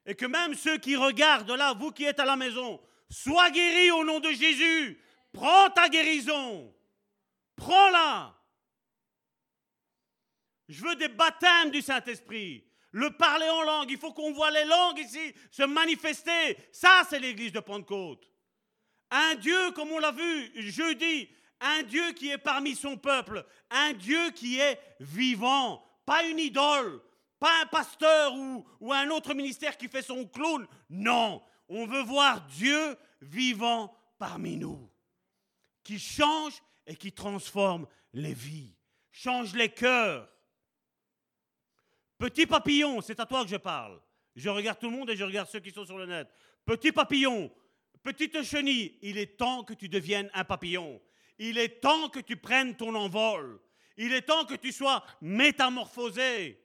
[0.06, 2.80] Et que même ceux qui regardent là, vous qui êtes à la maison,
[3.10, 5.00] soient guéris au nom de Jésus.
[5.32, 6.74] Prends ta guérison.
[7.56, 8.34] Prends-la.
[10.68, 12.64] Je veux des baptêmes du Saint-Esprit.
[12.92, 13.90] Le parler en langue.
[13.90, 16.56] Il faut qu'on voit les langues ici se manifester.
[16.72, 18.30] Ça, c'est l'église de Pentecôte.
[19.10, 21.28] Un Dieu, comme on l'a vu jeudi,
[21.60, 27.00] un Dieu qui est parmi son peuple, un Dieu qui est vivant, pas une idole,
[27.40, 30.66] pas un pasteur ou, ou un autre ministère qui fait son clown.
[30.90, 34.90] Non, on veut voir Dieu vivant parmi nous,
[35.82, 36.54] qui change
[36.86, 38.74] et qui transforme les vies,
[39.10, 40.28] change les cœurs.
[42.16, 44.00] Petit papillon, c'est à toi que je parle.
[44.34, 46.28] Je regarde tout le monde et je regarde ceux qui sont sur le net.
[46.64, 47.50] Petit papillon,
[48.02, 51.00] petite chenille, il est temps que tu deviennes un papillon.
[51.38, 53.60] Il est temps que tu prennes ton envol.
[53.96, 56.60] Il est temps que tu sois métamorphosé.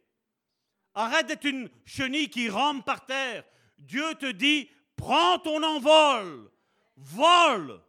[0.94, 3.44] Arrête d'être une chenille qui rampe par terre.
[3.78, 4.70] Dieu te dit,
[5.04, 6.52] prends ton envol.
[6.96, 7.82] Vole.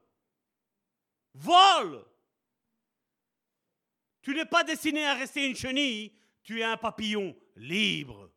[1.34, 2.04] Vole.
[4.22, 6.12] Tu n'es pas destiné à rester une chenille,
[6.42, 8.30] tu es un papillon libre.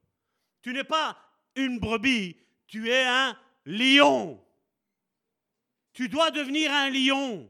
[0.62, 1.18] Tu n'es pas
[1.56, 2.38] une brebis,
[2.68, 4.44] tu es un lion.
[5.94, 7.50] Tu dois devenir un lion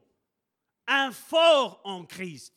[0.88, 2.54] un fort en Christ.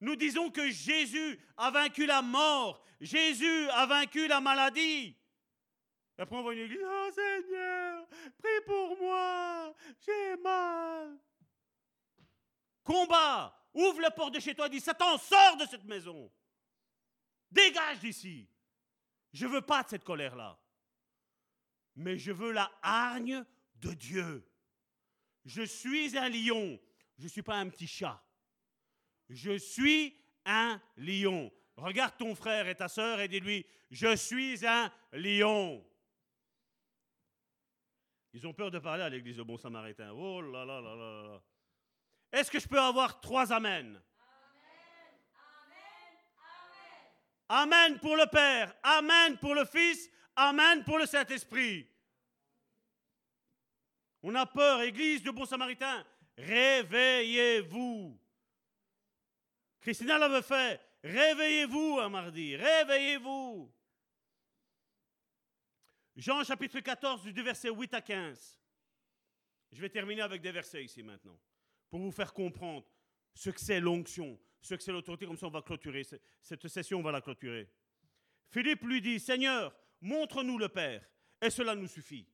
[0.00, 5.14] Nous disons que Jésus a vaincu la mort, Jésus a vaincu la maladie.
[6.18, 8.06] Après, on va une église, oh Seigneur,
[8.38, 9.74] prie pour moi,
[10.04, 11.18] j'ai mal.
[12.84, 16.30] Combat, ouvre la porte de chez toi, dis Satan, sors de cette maison.
[17.50, 18.48] Dégage d'ici.
[19.32, 20.58] Je veux pas de cette colère-là.
[21.96, 23.44] Mais je veux la hargne
[23.76, 24.48] de Dieu.
[25.44, 26.80] Je suis un lion.
[27.18, 28.22] Je ne suis pas un petit chat.
[29.28, 31.52] Je suis un lion.
[31.76, 35.84] Regarde ton frère et ta sœur et dis-lui, je suis un lion.
[38.34, 40.10] Ils ont peur de parler à l'église de Bon Samaritain.
[40.12, 41.42] Oh là là là là là.
[42.32, 44.00] Est-ce que je peux avoir trois amen?
[47.48, 51.86] Amen pour le Père, Amen pour le Fils, Amen pour le Saint-Esprit.
[54.22, 56.06] On a peur, Église de Bon Samaritain.
[56.38, 58.18] Réveillez-vous.
[59.80, 60.80] Christina l'avait fait.
[61.04, 62.56] Réveillez-vous un mardi.
[62.56, 63.70] Réveillez-vous.
[66.16, 68.60] Jean chapitre 14, du verset 8 à 15.
[69.72, 71.38] Je vais terminer avec des versets ici maintenant,
[71.88, 72.86] pour vous faire comprendre
[73.34, 76.04] ce que c'est l'onction, ce que c'est l'autorité, comme ça on va clôturer.
[76.42, 77.70] Cette session, on va la clôturer.
[78.50, 81.02] Philippe lui dit, Seigneur, montre-nous le Père,
[81.40, 82.28] et cela nous suffit.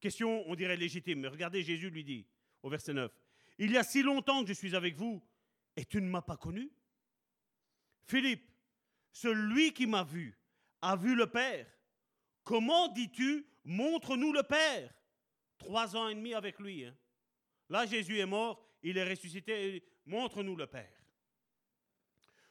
[0.00, 2.26] Question, on dirait légitime, mais regardez, Jésus lui dit
[2.62, 3.10] au verset 9,
[3.58, 5.22] Il y a si longtemps que je suis avec vous
[5.76, 6.70] et tu ne m'as pas connu?
[8.06, 8.50] Philippe,
[9.12, 10.36] celui qui m'a vu
[10.82, 11.73] a vu le Père.
[12.44, 14.92] Comment dis-tu, montre-nous le Père?
[15.58, 16.84] Trois ans et demi avec lui.
[16.84, 16.94] Hein.
[17.70, 20.92] Là, Jésus est mort, il est ressuscité, montre-nous le Père.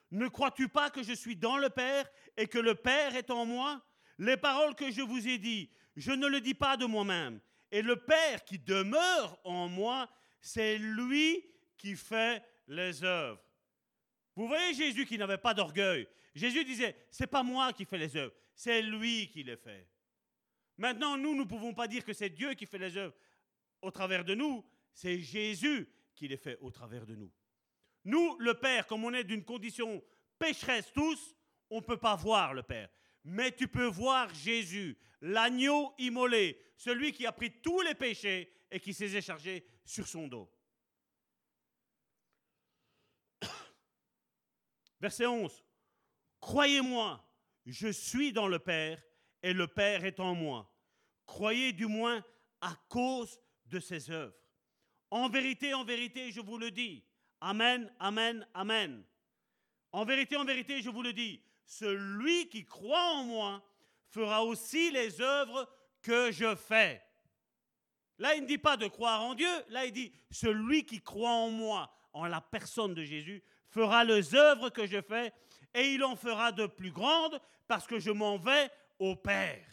[0.10, 3.46] Ne crois-tu pas que je suis dans le Père et que le Père est en
[3.46, 3.84] moi?
[4.18, 7.40] Les paroles que je vous ai dites, je ne le dis pas de moi-même.
[7.72, 10.10] Et le Père qui demeure en moi,
[10.42, 11.44] c'est lui
[11.78, 13.42] qui fait les œuvres.
[14.36, 16.08] Vous voyez Jésus qui n'avait pas d'orgueil.
[16.34, 19.88] Jésus disait, c'est pas moi qui fais les œuvres, c'est lui qui les fait.
[20.78, 23.16] Maintenant, nous, ne pouvons pas dire que c'est Dieu qui fait les œuvres.
[23.82, 27.32] au travers de nous, c'est Jésus qui les fait au travers de nous.
[28.06, 30.04] Nous, le Père, comme on est d'une condition
[30.40, 31.36] pécheresse tous,
[31.70, 32.90] on ne peut pas voir le Père.
[33.24, 38.80] Mais tu peux voir Jésus, l'agneau immolé, celui qui a pris tous les péchés et
[38.80, 40.52] qui s'est chargé sur son dos.
[45.00, 45.64] Verset 11.
[46.44, 47.26] Croyez-moi,
[47.66, 49.02] je suis dans le Père
[49.42, 50.70] et le Père est en moi.
[51.26, 52.22] Croyez du moins
[52.60, 54.36] à cause de ses œuvres.
[55.10, 57.02] En vérité, en vérité, je vous le dis.
[57.40, 59.06] Amen, amen, amen.
[59.94, 63.64] En vérité, en vérité, je vous le dis, celui qui croit en moi
[64.10, 67.02] fera aussi les œuvres que je fais.
[68.18, 71.32] Là, il ne dit pas de croire en Dieu, là, il dit, celui qui croit
[71.32, 73.42] en moi, en la personne de Jésus,
[73.74, 75.34] fera les œuvres que je fais,
[75.74, 78.70] et il en fera de plus grandes, parce que je m'en vais
[79.00, 79.68] au Père.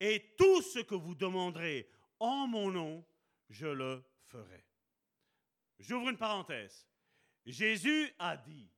[0.00, 1.88] Et tout ce que vous demanderez
[2.18, 3.06] en mon nom,
[3.48, 4.66] je le ferai.
[5.78, 6.86] J'ouvre une parenthèse.
[7.46, 8.68] Jésus a dit,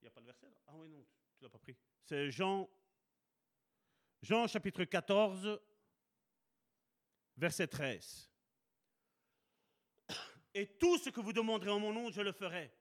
[0.00, 0.56] il n'y a pas de verset là?
[0.66, 1.06] Ah oui, non,
[1.36, 1.76] tu l'as pas pris.
[2.04, 2.68] C'est Jean,
[4.20, 5.60] Jean chapitre 14,
[7.36, 8.27] verset 13.
[10.58, 12.74] Et tout ce que vous demanderez en mon nom, je le ferai.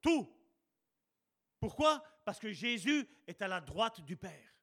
[0.00, 0.32] Tout.
[1.58, 2.04] Pourquoi?
[2.24, 4.54] Parce que Jésus est à la droite du Père.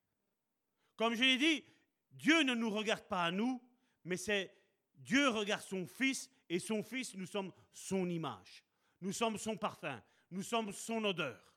[0.95, 1.65] Comme je l'ai dit,
[2.09, 3.61] Dieu ne nous regarde pas à nous,
[4.05, 4.55] mais c'est
[4.95, 8.63] Dieu regarde son Fils et son Fils, nous sommes son image.
[9.01, 10.01] Nous sommes son parfum.
[10.29, 11.53] Nous sommes son odeur.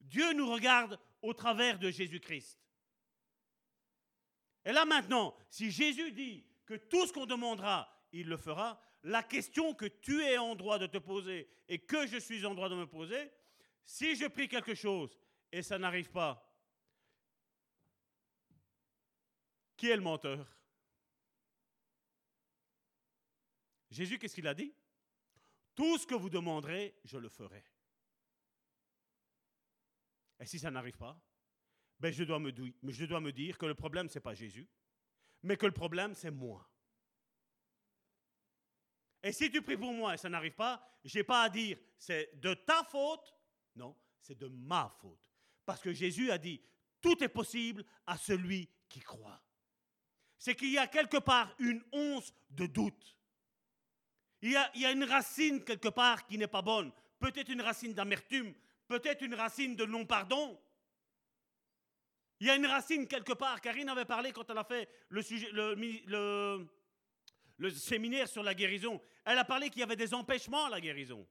[0.00, 2.58] Dieu nous regarde au travers de Jésus-Christ.
[4.64, 9.22] Et là maintenant, si Jésus dit que tout ce qu'on demandera, il le fera, la
[9.22, 12.68] question que tu es en droit de te poser et que je suis en droit
[12.68, 13.30] de me poser,
[13.86, 15.18] si je prie quelque chose
[15.52, 16.46] et ça n'arrive pas,
[19.76, 20.46] qui est le menteur?
[23.90, 24.74] Jésus, qu'est-ce qu'il a dit?
[25.74, 27.64] Tout ce que vous demanderez, je le ferai.
[30.38, 31.18] Et si ça n'arrive pas,
[31.98, 34.68] ben je, dois me, je dois me dire que le problème, ce n'est pas Jésus,
[35.42, 36.69] mais que le problème, c'est moi.
[39.22, 41.78] Et si tu pries pour moi et ça n'arrive pas, je n'ai pas à dire
[41.98, 43.34] c'est de ta faute,
[43.76, 45.30] non, c'est de ma faute.
[45.66, 46.60] Parce que Jésus a dit,
[47.00, 49.42] tout est possible à celui qui croit.
[50.38, 53.16] C'est qu'il y a quelque part une once de doute.
[54.42, 56.90] Il y, a, une racine quelque part qui n'est pas bonne.
[57.18, 58.54] Peut-être une racine d'amertume,
[58.88, 60.58] peut-être une racine de non-pardon.
[62.40, 63.60] Il y a une racine quelque part.
[63.60, 66.66] Karine avait parlé quand elle a fait le, sujet, le,
[67.60, 69.00] le séminaire sur la guérison.
[69.24, 71.28] Elle a parlé qu'il y avait des empêchements à la guérison.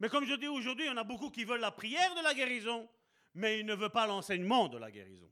[0.00, 2.22] Mais comme je dis aujourd'hui, il y en a beaucoup qui veulent la prière de
[2.22, 2.88] la guérison,
[3.34, 5.30] mais ils ne veulent pas l'enseignement de la guérison.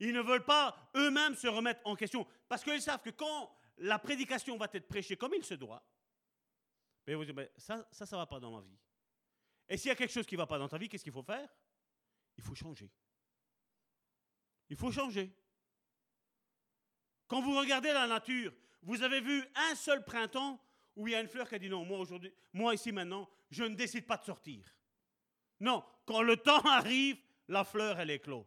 [0.00, 3.98] Ils ne veulent pas eux-mêmes se remettre en question, parce qu'ils savent que quand la
[3.98, 5.86] prédication va être prêchée comme il se doit,
[7.06, 8.78] mais vous dites, ça, ça ne va pas dans ma vie.
[9.68, 11.12] Et s'il y a quelque chose qui ne va pas dans ta vie, qu'est-ce qu'il
[11.12, 11.48] faut faire?
[12.38, 12.90] Il faut changer.
[14.70, 15.30] Il faut changer.
[17.34, 21.20] Quand vous regardez la nature, vous avez vu un seul printemps où il y a
[21.20, 24.18] une fleur qui a dit non, moi aujourd'hui, moi ici maintenant, je ne décide pas
[24.18, 24.62] de sortir.
[25.58, 27.16] Non, quand le temps arrive,
[27.48, 28.46] la fleur, elle éclot.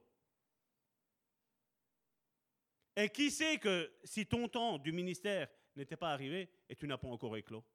[2.96, 6.98] Et qui sait que si ton temps du ministère n'était pas arrivé et tu n'as
[6.98, 7.66] pas encore éclos?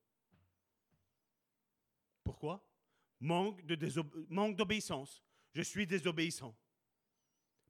[2.25, 2.67] Pourquoi?
[3.21, 5.23] Manque d'obéissance.
[5.53, 6.57] Je suis désobéissant.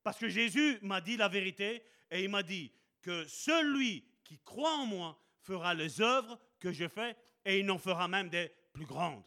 [0.05, 2.73] Parce que Jésus m'a dit la vérité et il m'a dit
[3.03, 7.79] que celui qui croit en moi fera les œuvres que je fais et il en
[7.79, 9.25] fera même des plus grandes.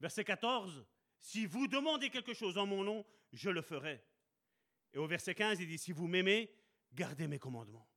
[0.00, 0.86] Verset 14,
[1.20, 4.02] si vous demandez quelque chose en mon nom, je le ferai.
[4.92, 6.52] Et au verset 15, il dit, si vous m'aimez,
[6.92, 7.88] gardez mes commandements.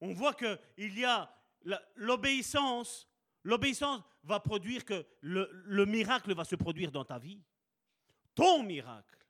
[0.00, 1.32] On voit qu'il y a
[1.96, 3.12] l'obéissance
[3.44, 7.40] L'obéissance va produire que le, miracle va se produire dans ta vie.
[8.34, 9.26] Ton miracle,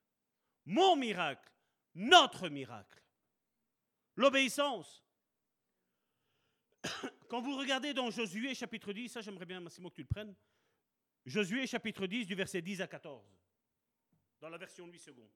[0.65, 1.51] mon miracle,
[1.95, 3.03] notre miracle.
[4.17, 5.03] L'obéissance.
[7.29, 10.35] Quand vous regardez dans Josué chapitre 10, ça j'aimerais bien Massimo que tu le prennes.
[11.25, 13.25] Josué chapitre 10 du verset 10 à 14.
[14.41, 15.31] Dans la version 8 secondes.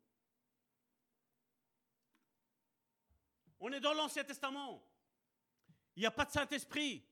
[3.61, 4.85] On est dans l'Ancien Testament.
[5.95, 7.05] Il n'y a pas de Saint-Esprit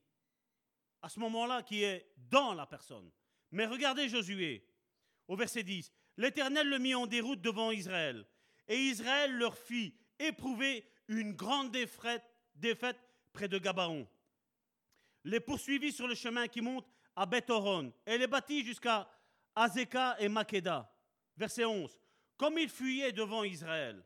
[1.00, 3.10] à ce moment-là qui est dans la personne.
[3.50, 4.66] Mais regardez Josué,
[5.28, 5.92] au verset 10.
[6.16, 8.24] L'Éternel le mit en déroute devant Israël,
[8.68, 12.24] et Israël leur fit éprouver une grande défaite,
[13.32, 14.08] près de Gabaon.
[15.24, 16.86] Les poursuivit sur le chemin qui monte
[17.16, 19.08] à Bethoron, et les battit jusqu'à
[19.54, 20.90] Azeka et Makeda.
[21.36, 21.98] Verset 11.
[22.36, 24.04] comme ils fuyaient devant Israël.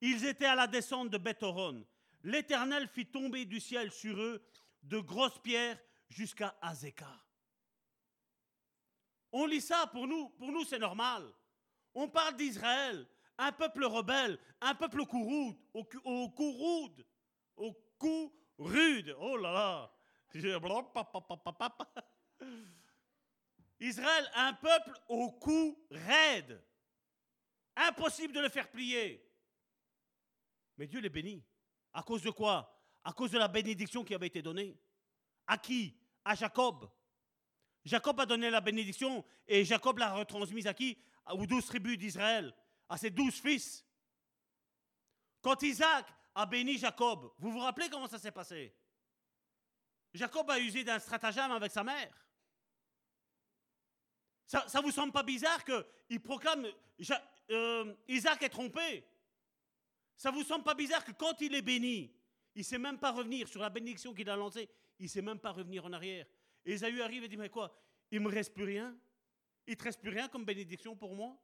[0.00, 1.86] Ils étaient à la descente de Bethoron.
[2.22, 4.42] L'Éternel fit tomber du ciel sur eux
[4.82, 7.25] de grosses pierres jusqu'à Azekah.
[9.32, 11.32] On lit ça pour nous, pour nous c'est normal.
[11.94, 13.06] On parle d'Israël,
[13.38, 15.06] un peuple rebelle, un peuple au
[15.74, 17.06] au, au cou rude,
[17.56, 19.14] au cou rude.
[19.18, 19.92] Oh là là.
[23.80, 26.62] Israël, un peuple au cou raide.
[27.76, 29.22] Impossible de le faire plier.
[30.76, 31.44] Mais Dieu les bénit.
[31.92, 32.72] À cause de quoi?
[33.04, 34.78] À cause de la bénédiction qui avait été donnée.
[35.46, 35.96] À qui?
[36.24, 36.90] À Jacob.
[37.86, 40.98] Jacob a donné la bénédiction et Jacob l'a retransmise à qui?
[41.30, 42.52] Aux douze tribus d'Israël,
[42.88, 43.84] à ses douze fils.
[45.40, 48.74] Quand Isaac a béni Jacob, vous vous rappelez comment ça s'est passé?
[50.12, 52.12] Jacob a usé d'un stratagème avec sa mère.
[54.46, 56.66] Ça ne vous semble pas bizarre qu'il proclame
[57.50, 59.04] euh, Isaac est trompé?
[60.16, 62.12] Ça vous semble pas bizarre que quand il est béni,
[62.54, 64.68] il ne sait même pas revenir sur la bénédiction qu'il a lancée,
[64.98, 66.26] il ne sait même pas revenir en arrière?
[66.66, 67.74] Et Esaü arrive et dit Mais quoi?
[68.10, 68.94] Il me reste plus rien
[69.66, 71.40] Il te reste plus rien comme bénédiction pour moi?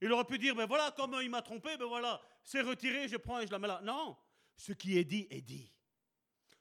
[0.00, 3.16] Il aurait pu dire Ben voilà, comme il m'a trompé, ben voilà, c'est retiré, je
[3.16, 3.80] prends et je la mets là.
[3.82, 4.16] Non
[4.54, 5.72] Ce qui est dit est dit.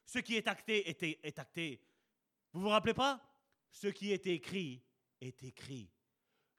[0.05, 1.81] Ce qui est acté est, est acté.
[2.53, 3.21] Vous vous rappelez pas?
[3.69, 4.81] Ce qui est écrit
[5.19, 5.91] est écrit.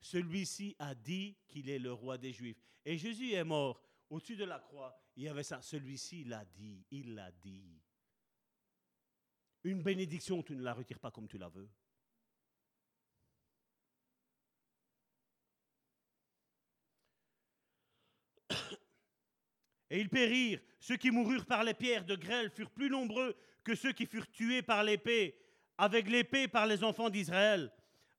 [0.01, 2.61] Celui-ci a dit qu'il est le roi des Juifs.
[2.85, 3.83] Et Jésus est mort.
[4.11, 5.61] Au-dessus de la croix, il y avait ça.
[5.61, 6.87] Celui-ci l'a dit.
[6.91, 7.83] Il l'a dit.
[9.69, 11.69] Une bénédiction, tu ne la retires pas comme tu la veux.
[19.91, 20.63] Et ils périrent.
[20.81, 24.31] Ceux qui moururent par les pierres de grêle furent plus nombreux que ceux qui furent
[24.31, 25.39] tués par l'épée,
[25.77, 27.71] avec l'épée par les enfants d'Israël.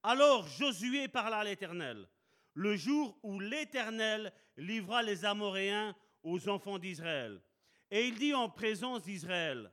[0.04, 2.08] Alors Josué parla à l'Éternel,
[2.54, 7.42] le jour où l'Éternel livra les Amoréens aux enfants d'Israël.
[7.90, 9.72] Et il dit en présence d'Israël,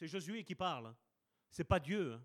[0.00, 0.96] c'est Josué qui parle, hein.
[1.50, 2.14] c'est pas Dieu.
[2.14, 2.24] Hein.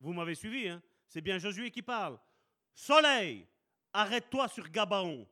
[0.00, 0.82] Vous m'avez suivi, hein.
[1.06, 2.18] c'est bien Josué qui parle.
[2.74, 3.46] Soleil,
[3.92, 5.24] arrête-toi sur Gabaon,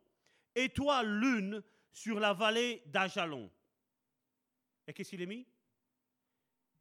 [0.55, 3.51] et toi, lune, sur la vallée d'Ajalon.
[4.87, 5.45] Et qu'est-ce qu'il est mis?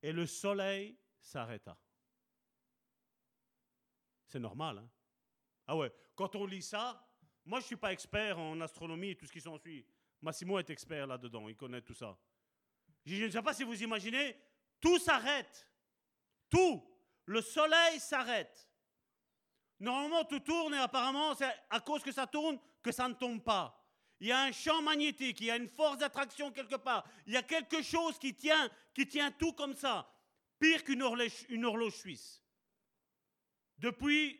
[0.03, 1.75] Et le soleil s'arrêta.
[4.27, 4.77] C'est normal.
[4.77, 4.89] Hein?
[5.65, 7.03] Ah ouais, quand on lit ça,
[7.45, 9.87] moi je ne suis pas expert en astronomie et tout ce qui s'ensuit.
[10.21, 12.15] Massimo est expert là-dedans, il connaît tout ça.
[13.05, 14.35] Je ne sais pas si vous imaginez,
[14.81, 15.69] tout s'arrête.
[16.49, 16.83] Tout.
[17.25, 18.69] Le soleil s'arrête.
[19.79, 23.43] Normalement, tout tourne et apparemment, c'est à cause que ça tourne que ça ne tombe
[23.43, 23.81] pas.
[24.19, 27.07] Il y a un champ magnétique, il y a une force d'attraction quelque part.
[27.27, 30.09] Il y a quelque chose qui tient, qui tient tout comme ça.
[30.59, 32.41] Pire qu'une horloge, horloge suisse.
[33.77, 34.39] Depuis,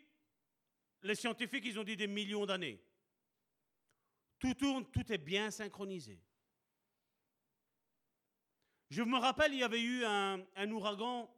[1.01, 2.81] les scientifiques, ils ont dit des millions d'années.
[4.39, 6.21] Tout tourne, tout est bien synchronisé.
[8.89, 11.33] Je me rappelle, il y avait eu un, ouragan,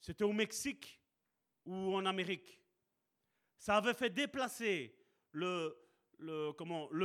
[0.00, 1.00] c'était au Mexique
[1.64, 2.60] ou en Amérique.
[3.56, 4.96] Ça avait fait déplacer
[5.30, 5.78] le,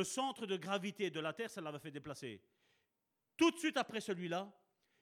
[0.04, 2.42] centre de gravité de la Terre, ça l'avait fait déplacer.
[3.38, 4.52] Tout de suite après celui-là,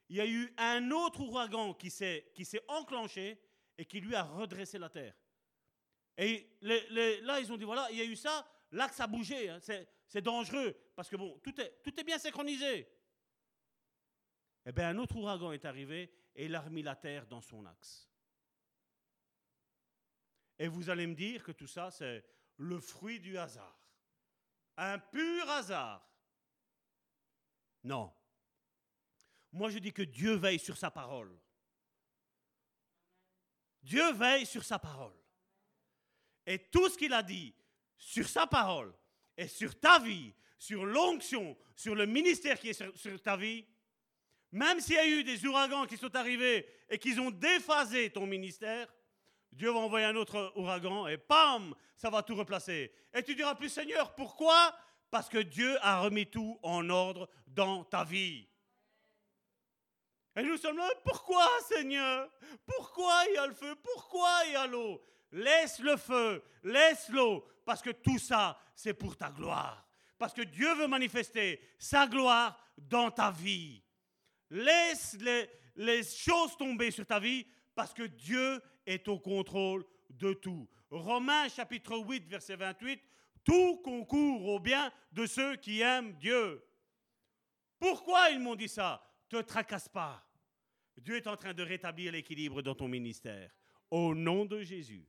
[0.08, 3.40] il y a eu un autre ouragan qui s'est enclenché
[3.78, 5.14] et qui lui a redressé la terre.
[6.18, 9.58] Et là, ils ont dit, voilà, il y a eu ça, l'axe a bougé, hein,
[9.60, 11.60] c'est dangereux, parce que tout
[12.00, 12.88] est bien synchronisé.
[14.66, 17.64] Eh bien, un autre ouragan est arrivé et il a remis la terre dans son
[17.64, 18.10] axe.
[20.58, 22.24] Et vous allez me dire que tout ça, c'est
[22.56, 23.78] le fruit du hasard.
[24.76, 26.06] Un pur hasard.
[27.84, 28.12] Non.
[29.52, 31.38] Moi, je dis que Dieu veille sur sa parole.
[33.82, 35.16] Dieu veille sur sa parole.
[36.44, 37.54] Et tout ce qu'il a dit
[37.96, 38.92] sur sa parole
[39.36, 43.64] et sur ta vie, sur l'onction, sur le ministère qui est sur, ta vie,
[44.52, 48.26] même s'il y a eu des ouragans qui sont arrivés et qu'ils ont déphasé ton
[48.26, 48.92] ministère,
[49.52, 52.92] Dieu va envoyer un autre ouragan et pam, ça va tout replacer.
[53.14, 54.76] Et tu diras plus Seigneur, pourquoi?
[55.10, 58.46] Parce que Dieu a remis tout en ordre dans ta vie.
[60.36, 62.30] Et nous sommes là, pourquoi Seigneur?
[62.66, 63.74] Pourquoi il y a le feu?
[63.82, 65.02] Pourquoi il y a l'eau?
[65.32, 69.88] Laisse le feu, laisse l'eau, parce que tout ça, c'est pour ta gloire.
[70.18, 73.82] Parce que Dieu veut manifester sa gloire dans ta vie.
[74.50, 75.16] Laisse
[75.76, 80.68] les, choses tomber sur ta vie, parce que Dieu est au contrôle de tout.
[80.90, 83.02] Romains chapitre 8, verset 28,
[83.44, 86.64] tout concourt au bien de ceux qui aiment Dieu.
[87.78, 89.02] Pourquoi ils m'ont dit ça?
[89.28, 90.24] Te tracasse pas.
[90.96, 93.50] Dieu est en train de rétablir l'équilibre dans ton ministère.
[93.90, 95.06] Au nom de Jésus.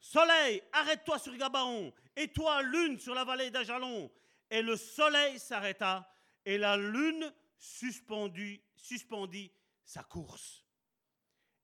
[0.00, 4.10] Soleil, arrête-toi sur Gabaon, et toi, lune, sur la vallée d'Ajalon.
[4.50, 6.10] Et le soleil s'arrêta,
[6.44, 9.52] et la lune suspendit,
[9.84, 10.64] sa course.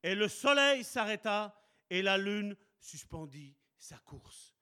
[0.03, 1.59] Et le soleil s'arrêta,
[1.91, 4.55] et la lune suspendit sa course.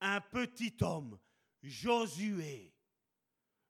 [0.00, 1.18] Un petit homme,
[1.62, 2.74] Josué,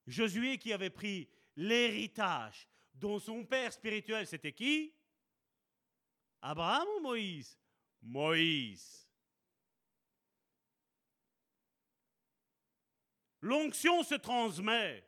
[0.07, 4.95] Josué qui avait pris l'héritage dont son père spirituel, c'était qui?
[6.43, 7.59] Abraham ou Moïse?
[8.03, 9.09] Moïse.
[13.41, 15.07] L'onction se transmet.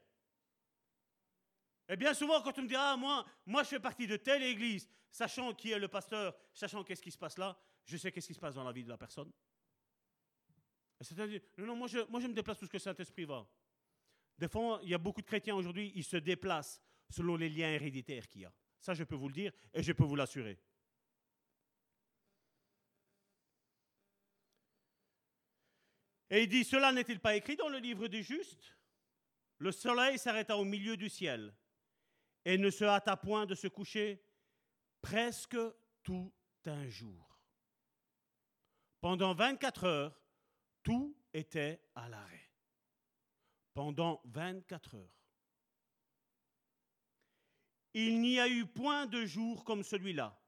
[1.89, 4.43] Et bien souvent, quand on me dit, ah, moi, moi, je fais partie de telle
[4.43, 8.27] église, sachant qui est le pasteur, sachant qu'est-ce qui se passe là, je sais qu'est-ce
[8.27, 9.31] qui se passe dans la vie de la personne.
[11.01, 13.47] C'est-à-dire, non, non, moi je, moi je me déplace où ce que Saint-Esprit va.
[14.39, 17.71] Des fois, il y a beaucoup de chrétiens aujourd'hui, ils se déplacent selon les liens
[17.71, 18.53] héréditaires qu'il y a.
[18.81, 20.59] Ça, je peux vous le dire et je peux vous l'assurer.
[26.29, 28.77] Et il dit, cela n'est-il pas écrit dans le livre des justes?
[29.59, 31.55] Le soleil s'arrêta au milieu du ciel
[32.47, 34.25] et ne se hâta point de se coucher
[35.03, 35.59] presque
[36.05, 36.33] tout
[36.65, 37.41] un jour.
[39.01, 40.23] Pendant 24 heures,
[40.85, 42.53] tout était à l'arrêt.
[43.75, 45.27] Pendant 24 heures.
[47.95, 50.41] Il n'y a eu point de jour comme celui-là,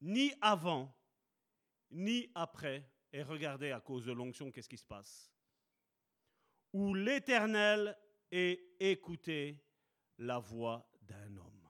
[0.00, 0.96] ni avant,
[1.90, 5.30] ni après et regardez à cause de l'onction, qu'est-ce qui se passe
[6.72, 7.98] Où l'Éternel
[8.30, 9.62] ait écouté
[10.16, 11.68] la voix d'un homme.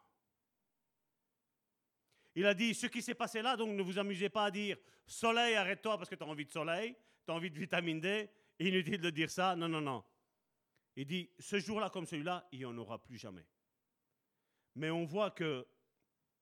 [2.34, 4.78] Il a dit, ce qui s'est passé là, donc ne vous amusez pas à dire,
[5.06, 8.30] soleil, arrête-toi parce que tu as envie de soleil, tu as envie de vitamine D,
[8.58, 10.04] inutile de dire ça, non, non, non.
[10.96, 13.46] Il dit, ce jour-là comme celui-là, il n'y en aura plus jamais.
[14.74, 15.66] Mais on voit que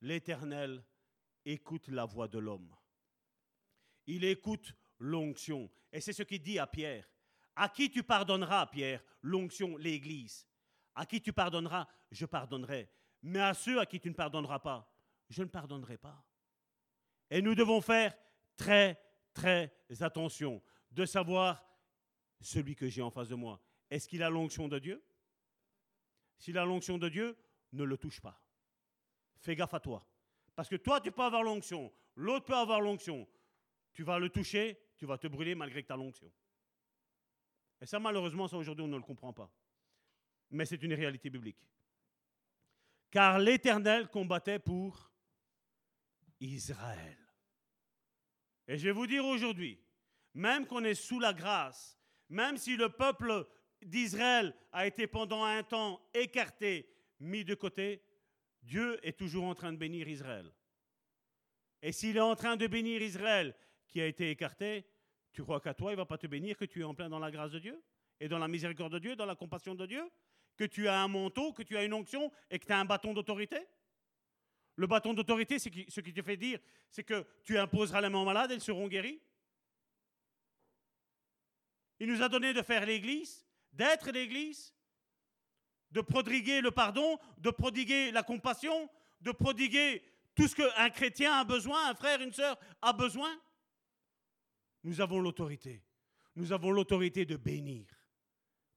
[0.01, 0.85] l'Éternel
[1.45, 2.75] écoute la voix de l'homme.
[4.07, 5.71] Il écoute l'onction.
[5.93, 7.09] Et c'est ce qu'il dit à Pierre.
[7.57, 10.47] À qui tu pardonneras, Pierre L'onction, l'Église?
[10.95, 12.89] À qui tu pardonneras Je pardonnerai.
[13.23, 14.90] Mais à ceux à qui tu ne pardonneras pas,
[15.31, 16.23] je ne pardonnerai pas.
[17.31, 18.15] Et nous devons faire
[18.57, 19.01] très,
[19.32, 21.65] très attention de savoir
[22.40, 23.61] celui que j'ai en face de moi.
[23.89, 25.02] Est-ce qu'il a l'onction de Dieu?
[26.36, 27.39] S'il a l'onction de Dieu,
[27.73, 28.43] ne le touche pas.
[29.39, 30.07] Fais gaffe à toi.
[30.55, 33.27] Parce que toi, tu peux avoir l'onction, l'autre peut avoir l'onction.
[33.93, 36.31] Tu vas le toucher, tu vas te brûler malgré que tu as l'onction.
[37.81, 39.51] Et ça, malheureusement, ça aujourd'hui, on ne le comprend pas.
[40.51, 41.66] Mais c'est une réalité biblique.
[43.11, 45.10] Car l'Éternel combattait pour
[46.41, 47.19] Israël.
[48.67, 49.79] Et je vais vous dire aujourd'hui,
[50.35, 51.99] même qu'on est sous la grâce,
[52.29, 53.47] même si le peuple
[53.83, 56.89] d'Israël a été pendant un temps écarté,
[57.19, 58.03] mis de côté,
[58.62, 60.53] Dieu est toujours en train de bénir Israël.
[61.83, 63.55] Et s'il est en train de bénir Israël
[63.89, 64.87] qui a été écarté,
[65.33, 67.09] tu crois qu'à toi, il ne va pas te bénir, que tu es en plein
[67.09, 67.83] dans la grâce de Dieu
[68.21, 70.09] et dans la miséricorde de Dieu, dans la compassion de Dieu,
[70.57, 72.85] que tu as un manteau, que tu as une onction et que tu as un
[72.85, 73.67] bâton d'autorité?
[74.76, 78.24] Le bâton d'autorité, c'est ce qui te fait dire, c'est que tu imposeras les mains
[78.24, 79.20] malades, elles seront guéries.
[81.98, 84.74] Il nous a donné de faire l'Église, d'être l'Église,
[85.90, 88.88] de prodiguer le pardon, de prodiguer la compassion,
[89.20, 90.02] de prodiguer
[90.34, 93.30] tout ce qu'un chrétien a besoin, un frère, une sœur a besoin.
[94.82, 95.84] Nous avons l'autorité.
[96.36, 97.86] Nous avons l'autorité de bénir.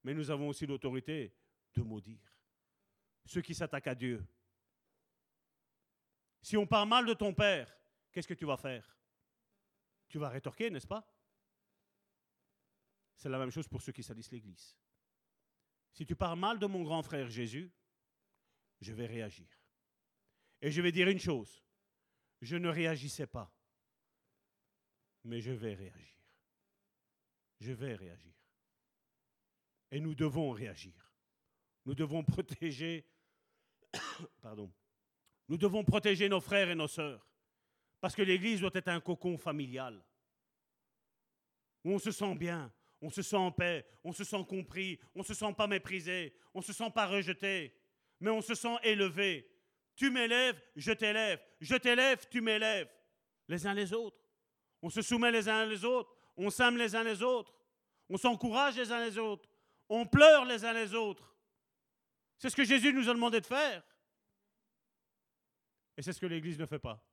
[0.04, 1.34] Mais nous avons aussi l'autorité
[1.76, 2.36] de maudire.
[3.26, 4.22] Ceux qui s'attaquent à Dieu.
[6.44, 7.76] Si on parle mal de ton père,
[8.12, 8.96] qu'est-ce que tu vas faire?
[10.10, 11.04] Tu vas rétorquer, n'est-ce pas?
[13.16, 14.78] C'est la même chose pour ceux qui salissent l'Église.
[15.92, 17.72] Si tu parles mal de mon grand frère Jésus,
[18.82, 19.48] je vais réagir.
[20.62, 21.64] Et je vais dire une chose.
[22.42, 23.52] Je ne réagissais pas
[25.24, 26.18] mais je vais réagir.
[27.60, 28.34] Je vais réagir.
[29.92, 31.14] Et nous devons réagir.
[31.86, 33.06] Nous devons protéger,
[34.42, 34.72] pardon,
[35.48, 37.28] nous devons protéger nos frères et nos sœurs.
[38.00, 40.04] Parce que l'Église doit être un cocon familial.
[41.84, 42.72] Où on se sent bien,
[43.02, 46.34] on se sent en paix, on se sent compris, on ne se sent pas méprisé,
[46.54, 47.76] on ne se sent pas rejeté,
[48.20, 49.50] mais on se sent élevé.
[49.96, 51.40] Tu m'élèves, je t'élève.
[51.60, 52.90] Je t'élève, tu m'élèves.
[53.48, 54.18] Les uns les autres.
[54.82, 57.54] On se soumet les uns les autres, on s'aime les uns les autres,
[58.10, 59.48] on s'encourage les uns les autres,
[59.88, 61.34] on pleure les uns les autres.
[62.38, 63.82] C'est ce que Jésus nous a demandé de faire.
[65.98, 67.04] Et c'est ce que l'Église ne fait pas.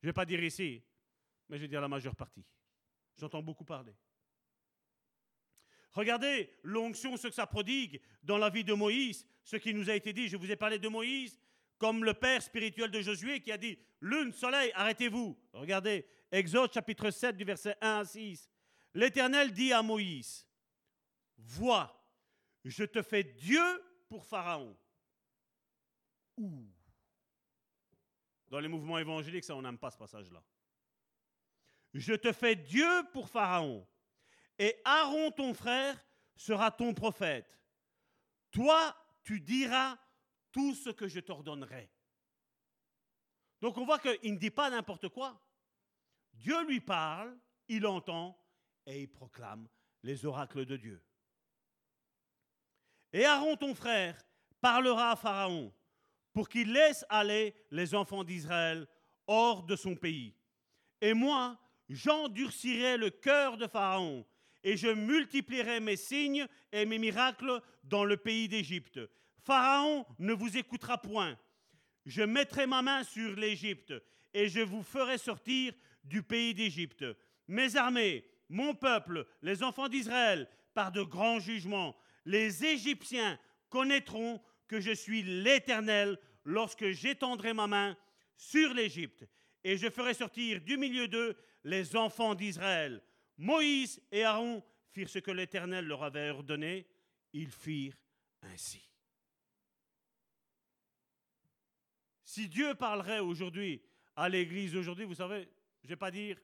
[0.00, 0.82] Je ne vais pas dire ici,
[1.48, 2.44] mais je vais dire la majeure partie.
[3.16, 3.94] J'entends beaucoup parler.
[5.92, 9.94] Regardez l'onction, ce que ça prodigue dans la vie de Moïse, ce qui nous a
[9.94, 10.28] été dit.
[10.28, 11.38] Je vous ai parlé de Moïse
[11.78, 15.38] comme le père spirituel de Josué qui a dit Lune, soleil, arrêtez-vous.
[15.52, 18.50] Regardez, Exode chapitre 7 du verset 1 à 6.
[18.94, 20.46] L'Éternel dit à Moïse
[21.38, 22.06] Vois,
[22.64, 23.64] je te fais Dieu
[24.08, 24.76] pour Pharaon.
[26.36, 26.75] Ouh.
[28.56, 30.42] Dans les mouvements évangéliques, ça, on n'aime pas ce passage-là.
[31.92, 33.86] Je te fais Dieu pour Pharaon,
[34.58, 36.02] et Aaron, ton frère,
[36.34, 37.60] sera ton prophète.
[38.50, 39.98] Toi, tu diras
[40.52, 41.92] tout ce que je t'ordonnerai.
[43.60, 45.38] Donc on voit qu'il ne dit pas n'importe quoi.
[46.32, 47.38] Dieu lui parle,
[47.68, 48.42] il entend
[48.86, 49.68] et il proclame
[50.02, 51.04] les oracles de Dieu.
[53.12, 54.18] Et Aaron, ton frère,
[54.62, 55.75] parlera à Pharaon
[56.36, 58.86] pour qu'il laisse aller les enfants d'Israël
[59.26, 60.34] hors de son pays.
[61.00, 61.58] Et moi,
[61.88, 64.22] j'endurcirai le cœur de Pharaon
[64.62, 69.00] et je multiplierai mes signes et mes miracles dans le pays d'Égypte.
[69.46, 71.38] Pharaon ne vous écoutera point.
[72.04, 73.94] Je mettrai ma main sur l'Égypte
[74.34, 75.72] et je vous ferai sortir
[76.04, 77.06] du pays d'Égypte.
[77.48, 81.96] Mes armées, mon peuple, les enfants d'Israël, par de grands jugements,
[82.26, 83.38] les Égyptiens
[83.70, 84.38] connaîtront
[84.68, 87.96] que je suis l'Éternel lorsque j'étendrai ma main
[88.36, 89.24] sur l'Égypte
[89.64, 93.02] et je ferai sortir du milieu d'eux les enfants d'Israël.
[93.36, 94.62] Moïse et Aaron
[94.92, 96.86] firent ce que l'Éternel leur avait ordonné.
[97.32, 97.96] Ils firent
[98.42, 98.88] ainsi.
[102.22, 103.82] Si Dieu parlerait aujourd'hui
[104.14, 105.48] à l'Église aujourd'hui, vous savez,
[105.82, 106.38] je ne vais pas dire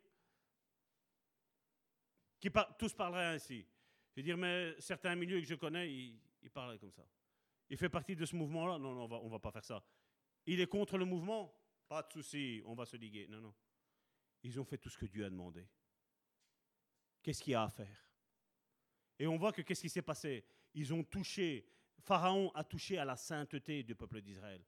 [2.40, 3.64] que tous parleraient ainsi.
[4.10, 7.06] Je vais dire, mais certains milieux que je connais, ils, ils parleraient comme ça.
[7.72, 8.78] Il fait partie de ce mouvement-là?
[8.78, 9.82] Non, non, on ne va pas faire ça.
[10.44, 11.58] Il est contre le mouvement?
[11.88, 13.26] Pas de souci, on va se liguer.
[13.28, 13.54] Non, non.
[14.42, 15.66] Ils ont fait tout ce que Dieu a demandé.
[17.22, 18.06] Qu'est-ce qu'il y a à faire?
[19.18, 20.44] Et on voit que qu'est-ce qui s'est passé?
[20.74, 21.66] Ils ont touché,
[21.98, 24.62] Pharaon a touché à la sainteté du peuple d'Israël.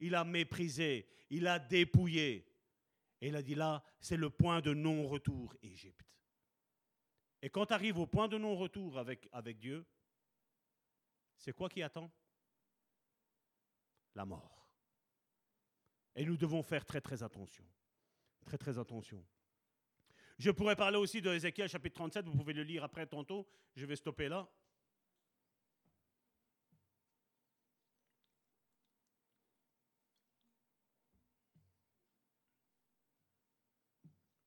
[0.00, 2.50] Il a méprisé, il a dépouillé.
[3.20, 6.08] Et il a dit là, c'est le point de non-retour, Égypte.
[7.42, 9.84] Et quand tu arrives au point de non-retour avec, avec Dieu,
[11.36, 12.10] c'est quoi qui attend?
[14.18, 14.66] La mort.
[16.16, 17.64] Et nous devons faire très très attention.
[18.44, 19.24] Très très attention.
[20.40, 23.86] Je pourrais parler aussi de Ézéchiel chapitre 37, vous pouvez le lire après tantôt, je
[23.86, 24.50] vais stopper là.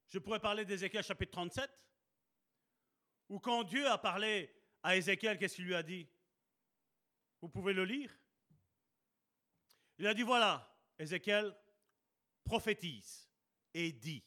[0.10, 1.72] Je pourrais parler d'Ézéchiel chapitre 37,
[3.30, 4.53] où quand Dieu a parlé
[4.84, 6.10] à Ézéchiel, qu'est-ce qu'il lui a dit?
[7.39, 8.20] Vous pouvez le lire.
[10.02, 10.68] Il a dit, voilà,
[10.98, 11.56] Ézéchiel
[12.44, 13.30] prophétise
[13.72, 14.23] et dit.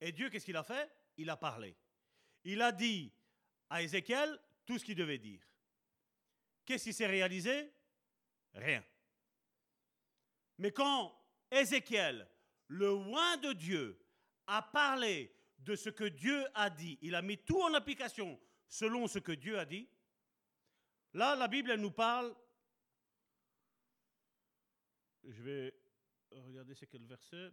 [0.00, 0.90] Et Dieu, qu'est-ce qu'il a fait?
[1.18, 1.76] Il a parlé.
[2.44, 3.12] Il a dit
[3.68, 5.46] à Ézéchiel tout ce qu'il devait dire.
[6.64, 7.70] Qu'est-ce qui s'est réalisé?
[8.54, 8.82] Rien.
[10.56, 11.14] Mais quand
[11.50, 12.26] Ézéchiel,
[12.68, 14.02] le loin de Dieu,
[14.46, 19.08] a parlé de ce que Dieu a dit, il a mis tout en application selon
[19.08, 19.90] ce que Dieu a dit,
[21.12, 22.34] là, la Bible, elle nous parle.
[25.28, 25.74] Je vais
[26.30, 27.50] regarder c'est quel verset.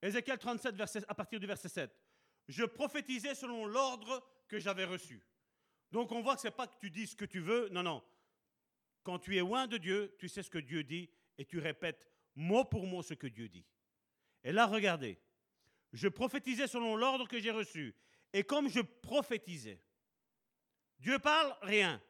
[0.00, 1.94] Ézéchiel 37, verset, à partir du verset 7.
[2.48, 5.22] Je prophétisais selon l'ordre que j'avais reçu.
[5.92, 7.82] Donc on voit que ce n'est pas que tu dis ce que tu veux, non,
[7.82, 8.02] non.
[9.02, 12.08] Quand tu es loin de Dieu, tu sais ce que Dieu dit et tu répètes
[12.34, 13.66] mot pour mot ce que Dieu dit.
[14.42, 15.18] Et là, regardez,
[15.92, 17.94] je prophétisais selon l'ordre que j'ai reçu.
[18.32, 19.82] Et comme je prophétisais,
[20.98, 22.00] Dieu parle, rien.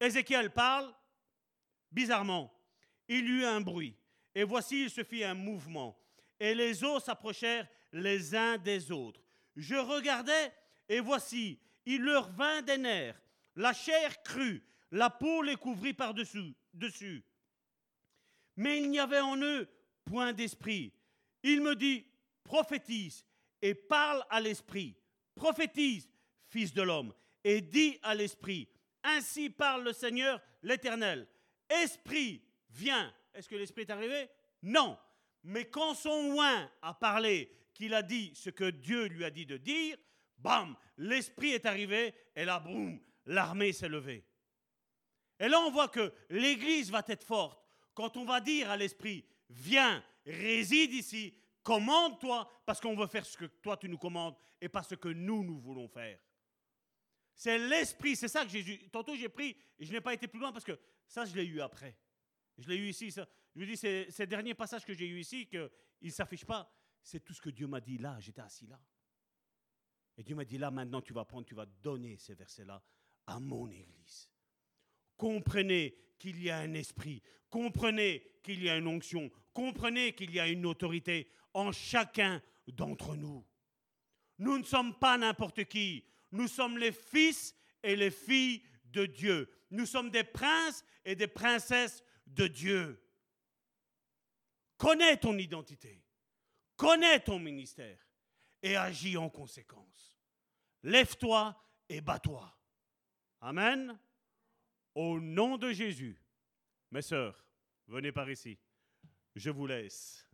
[0.00, 0.94] Ézéchiel parle,
[1.90, 2.52] bizarrement.
[3.08, 3.96] Il y eut un bruit.
[4.34, 5.98] Et voici, il se fit un mouvement.
[6.38, 9.20] Et les eaux s'approchèrent les uns des autres.
[9.56, 10.52] Je regardais,
[10.88, 13.20] et voici, il leur vint des nerfs.
[13.56, 16.54] La chair crut, la peau les couvrit par-dessus.
[16.72, 17.24] Dessus.
[18.56, 19.68] Mais il n'y avait en eux
[20.04, 20.92] point d'esprit.
[21.42, 22.04] Il me dit,
[22.42, 23.24] prophétise
[23.62, 24.96] et parle à l'esprit.
[25.34, 26.08] Prophétise,
[26.54, 27.12] fils de l'homme,
[27.42, 28.68] et dis à l'esprit,
[29.02, 31.26] ainsi parle le Seigneur l'Éternel.
[31.68, 32.40] Esprit,
[32.70, 33.12] viens.
[33.34, 34.28] Est-ce que l'esprit est arrivé?
[34.62, 34.96] Non.
[35.42, 39.46] Mais quand son oin a parlé, qu'il a dit ce que Dieu lui a dit
[39.46, 39.96] de dire,
[40.38, 44.24] bam, l'esprit est arrivé et là, boum, l'armée s'est levée.
[45.40, 47.60] Et là, on voit que l'Église va être forte
[47.94, 53.36] quand on va dire à l'Esprit, viens, réside ici, commande-toi, parce qu'on veut faire ce
[53.36, 56.18] que toi tu nous commandes et pas ce que nous, nous voulons faire.
[57.34, 58.78] C'est l'Esprit, c'est ça que Jésus.
[58.90, 61.44] Tantôt j'ai pris, et je n'ai pas été plus loin parce que ça, je l'ai
[61.44, 61.96] eu après.
[62.58, 63.10] Je l'ai eu ici.
[63.10, 63.28] Ça.
[63.54, 65.70] Je vous dis, ces, ces derniers passages que j'ai eu ici, qu'ils
[66.02, 68.80] ne s'affichent pas, c'est tout ce que Dieu m'a dit là, j'étais assis là.
[70.16, 72.82] Et Dieu m'a dit, là maintenant, tu vas prendre, tu vas donner ces versets-là
[73.26, 74.30] à mon Église.
[75.16, 80.40] Comprenez qu'il y a un esprit, comprenez qu'il y a une onction, comprenez qu'il y
[80.40, 83.44] a une autorité en chacun d'entre nous.
[84.38, 86.04] Nous ne sommes pas n'importe qui,
[86.34, 89.48] nous sommes les fils et les filles de Dieu.
[89.70, 93.00] Nous sommes des princes et des princesses de Dieu.
[94.76, 96.02] Connais ton identité,
[96.76, 97.98] connais ton ministère
[98.60, 100.18] et agis en conséquence.
[100.82, 101.56] Lève-toi
[101.88, 102.52] et bats-toi.
[103.40, 103.96] Amen.
[104.94, 106.20] Au nom de Jésus,
[106.90, 107.44] mes sœurs,
[107.86, 108.58] venez par ici.
[109.36, 110.28] Je vous laisse.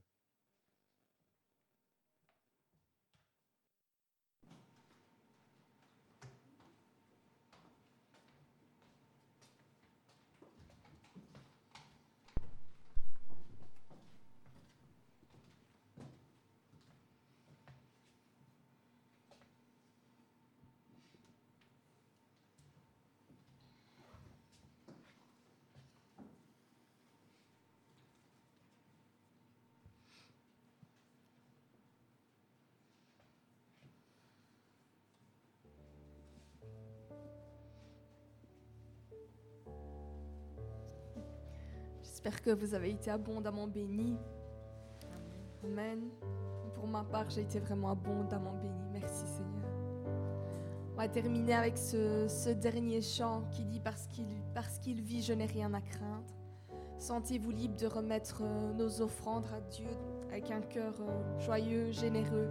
[42.23, 44.19] J'espère que vous avez été abondamment bénis.
[45.65, 46.11] Amen.
[46.75, 48.91] Pour ma part, j'ai été vraiment abondamment bénie.
[48.93, 49.71] Merci Seigneur.
[50.93, 55.33] On va terminer avec ce, dernier chant qui dit Parce qu'il parce qu'il vit, je
[55.33, 56.27] n'ai rien à craindre.
[56.99, 59.89] Sentez-vous libre de remettre euh, nos offrandes à Dieu
[60.29, 62.51] avec un cœur euh, joyeux, généreux.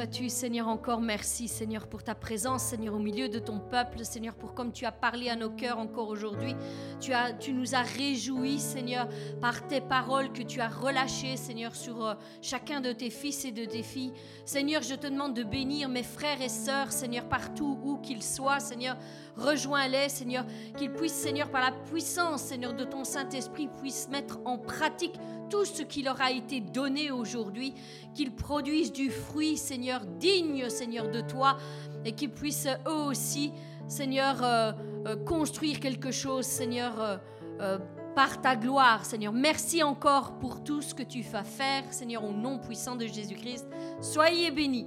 [0.00, 4.34] Sois-tu, Seigneur, encore merci, Seigneur, pour ta présence, Seigneur, au milieu de ton peuple, Seigneur,
[4.34, 6.54] pour comme tu as parlé à nos cœurs encore aujourd'hui.
[7.02, 9.10] Tu, as, tu nous as réjouis, Seigneur,
[9.42, 13.52] par tes paroles que tu as relâchées, Seigneur, sur euh, chacun de tes fils et
[13.52, 14.14] de tes filles.
[14.46, 18.60] Seigneur, je te demande de bénir mes frères et sœurs, Seigneur, partout où qu'ils soient,
[18.60, 18.96] Seigneur.
[19.36, 20.44] Rejoins-les, Seigneur,
[20.76, 25.64] qu'ils puissent, Seigneur, par la puissance, Seigneur, de ton Saint-Esprit, puissent mettre en pratique tout
[25.64, 27.74] ce qui leur a été donné aujourd'hui,
[28.14, 31.56] qu'ils produisent du fruit, Seigneur, digne, Seigneur, de toi,
[32.04, 33.52] et qu'ils puissent eux aussi,
[33.88, 34.72] Seigneur, euh,
[35.06, 37.20] euh, construire quelque chose, Seigneur,
[37.60, 37.78] euh,
[38.14, 39.32] par ta gloire, Seigneur.
[39.32, 43.66] Merci encore pour tout ce que tu vas faire, Seigneur, au nom puissant de Jésus-Christ.
[44.00, 44.86] Soyez bénis.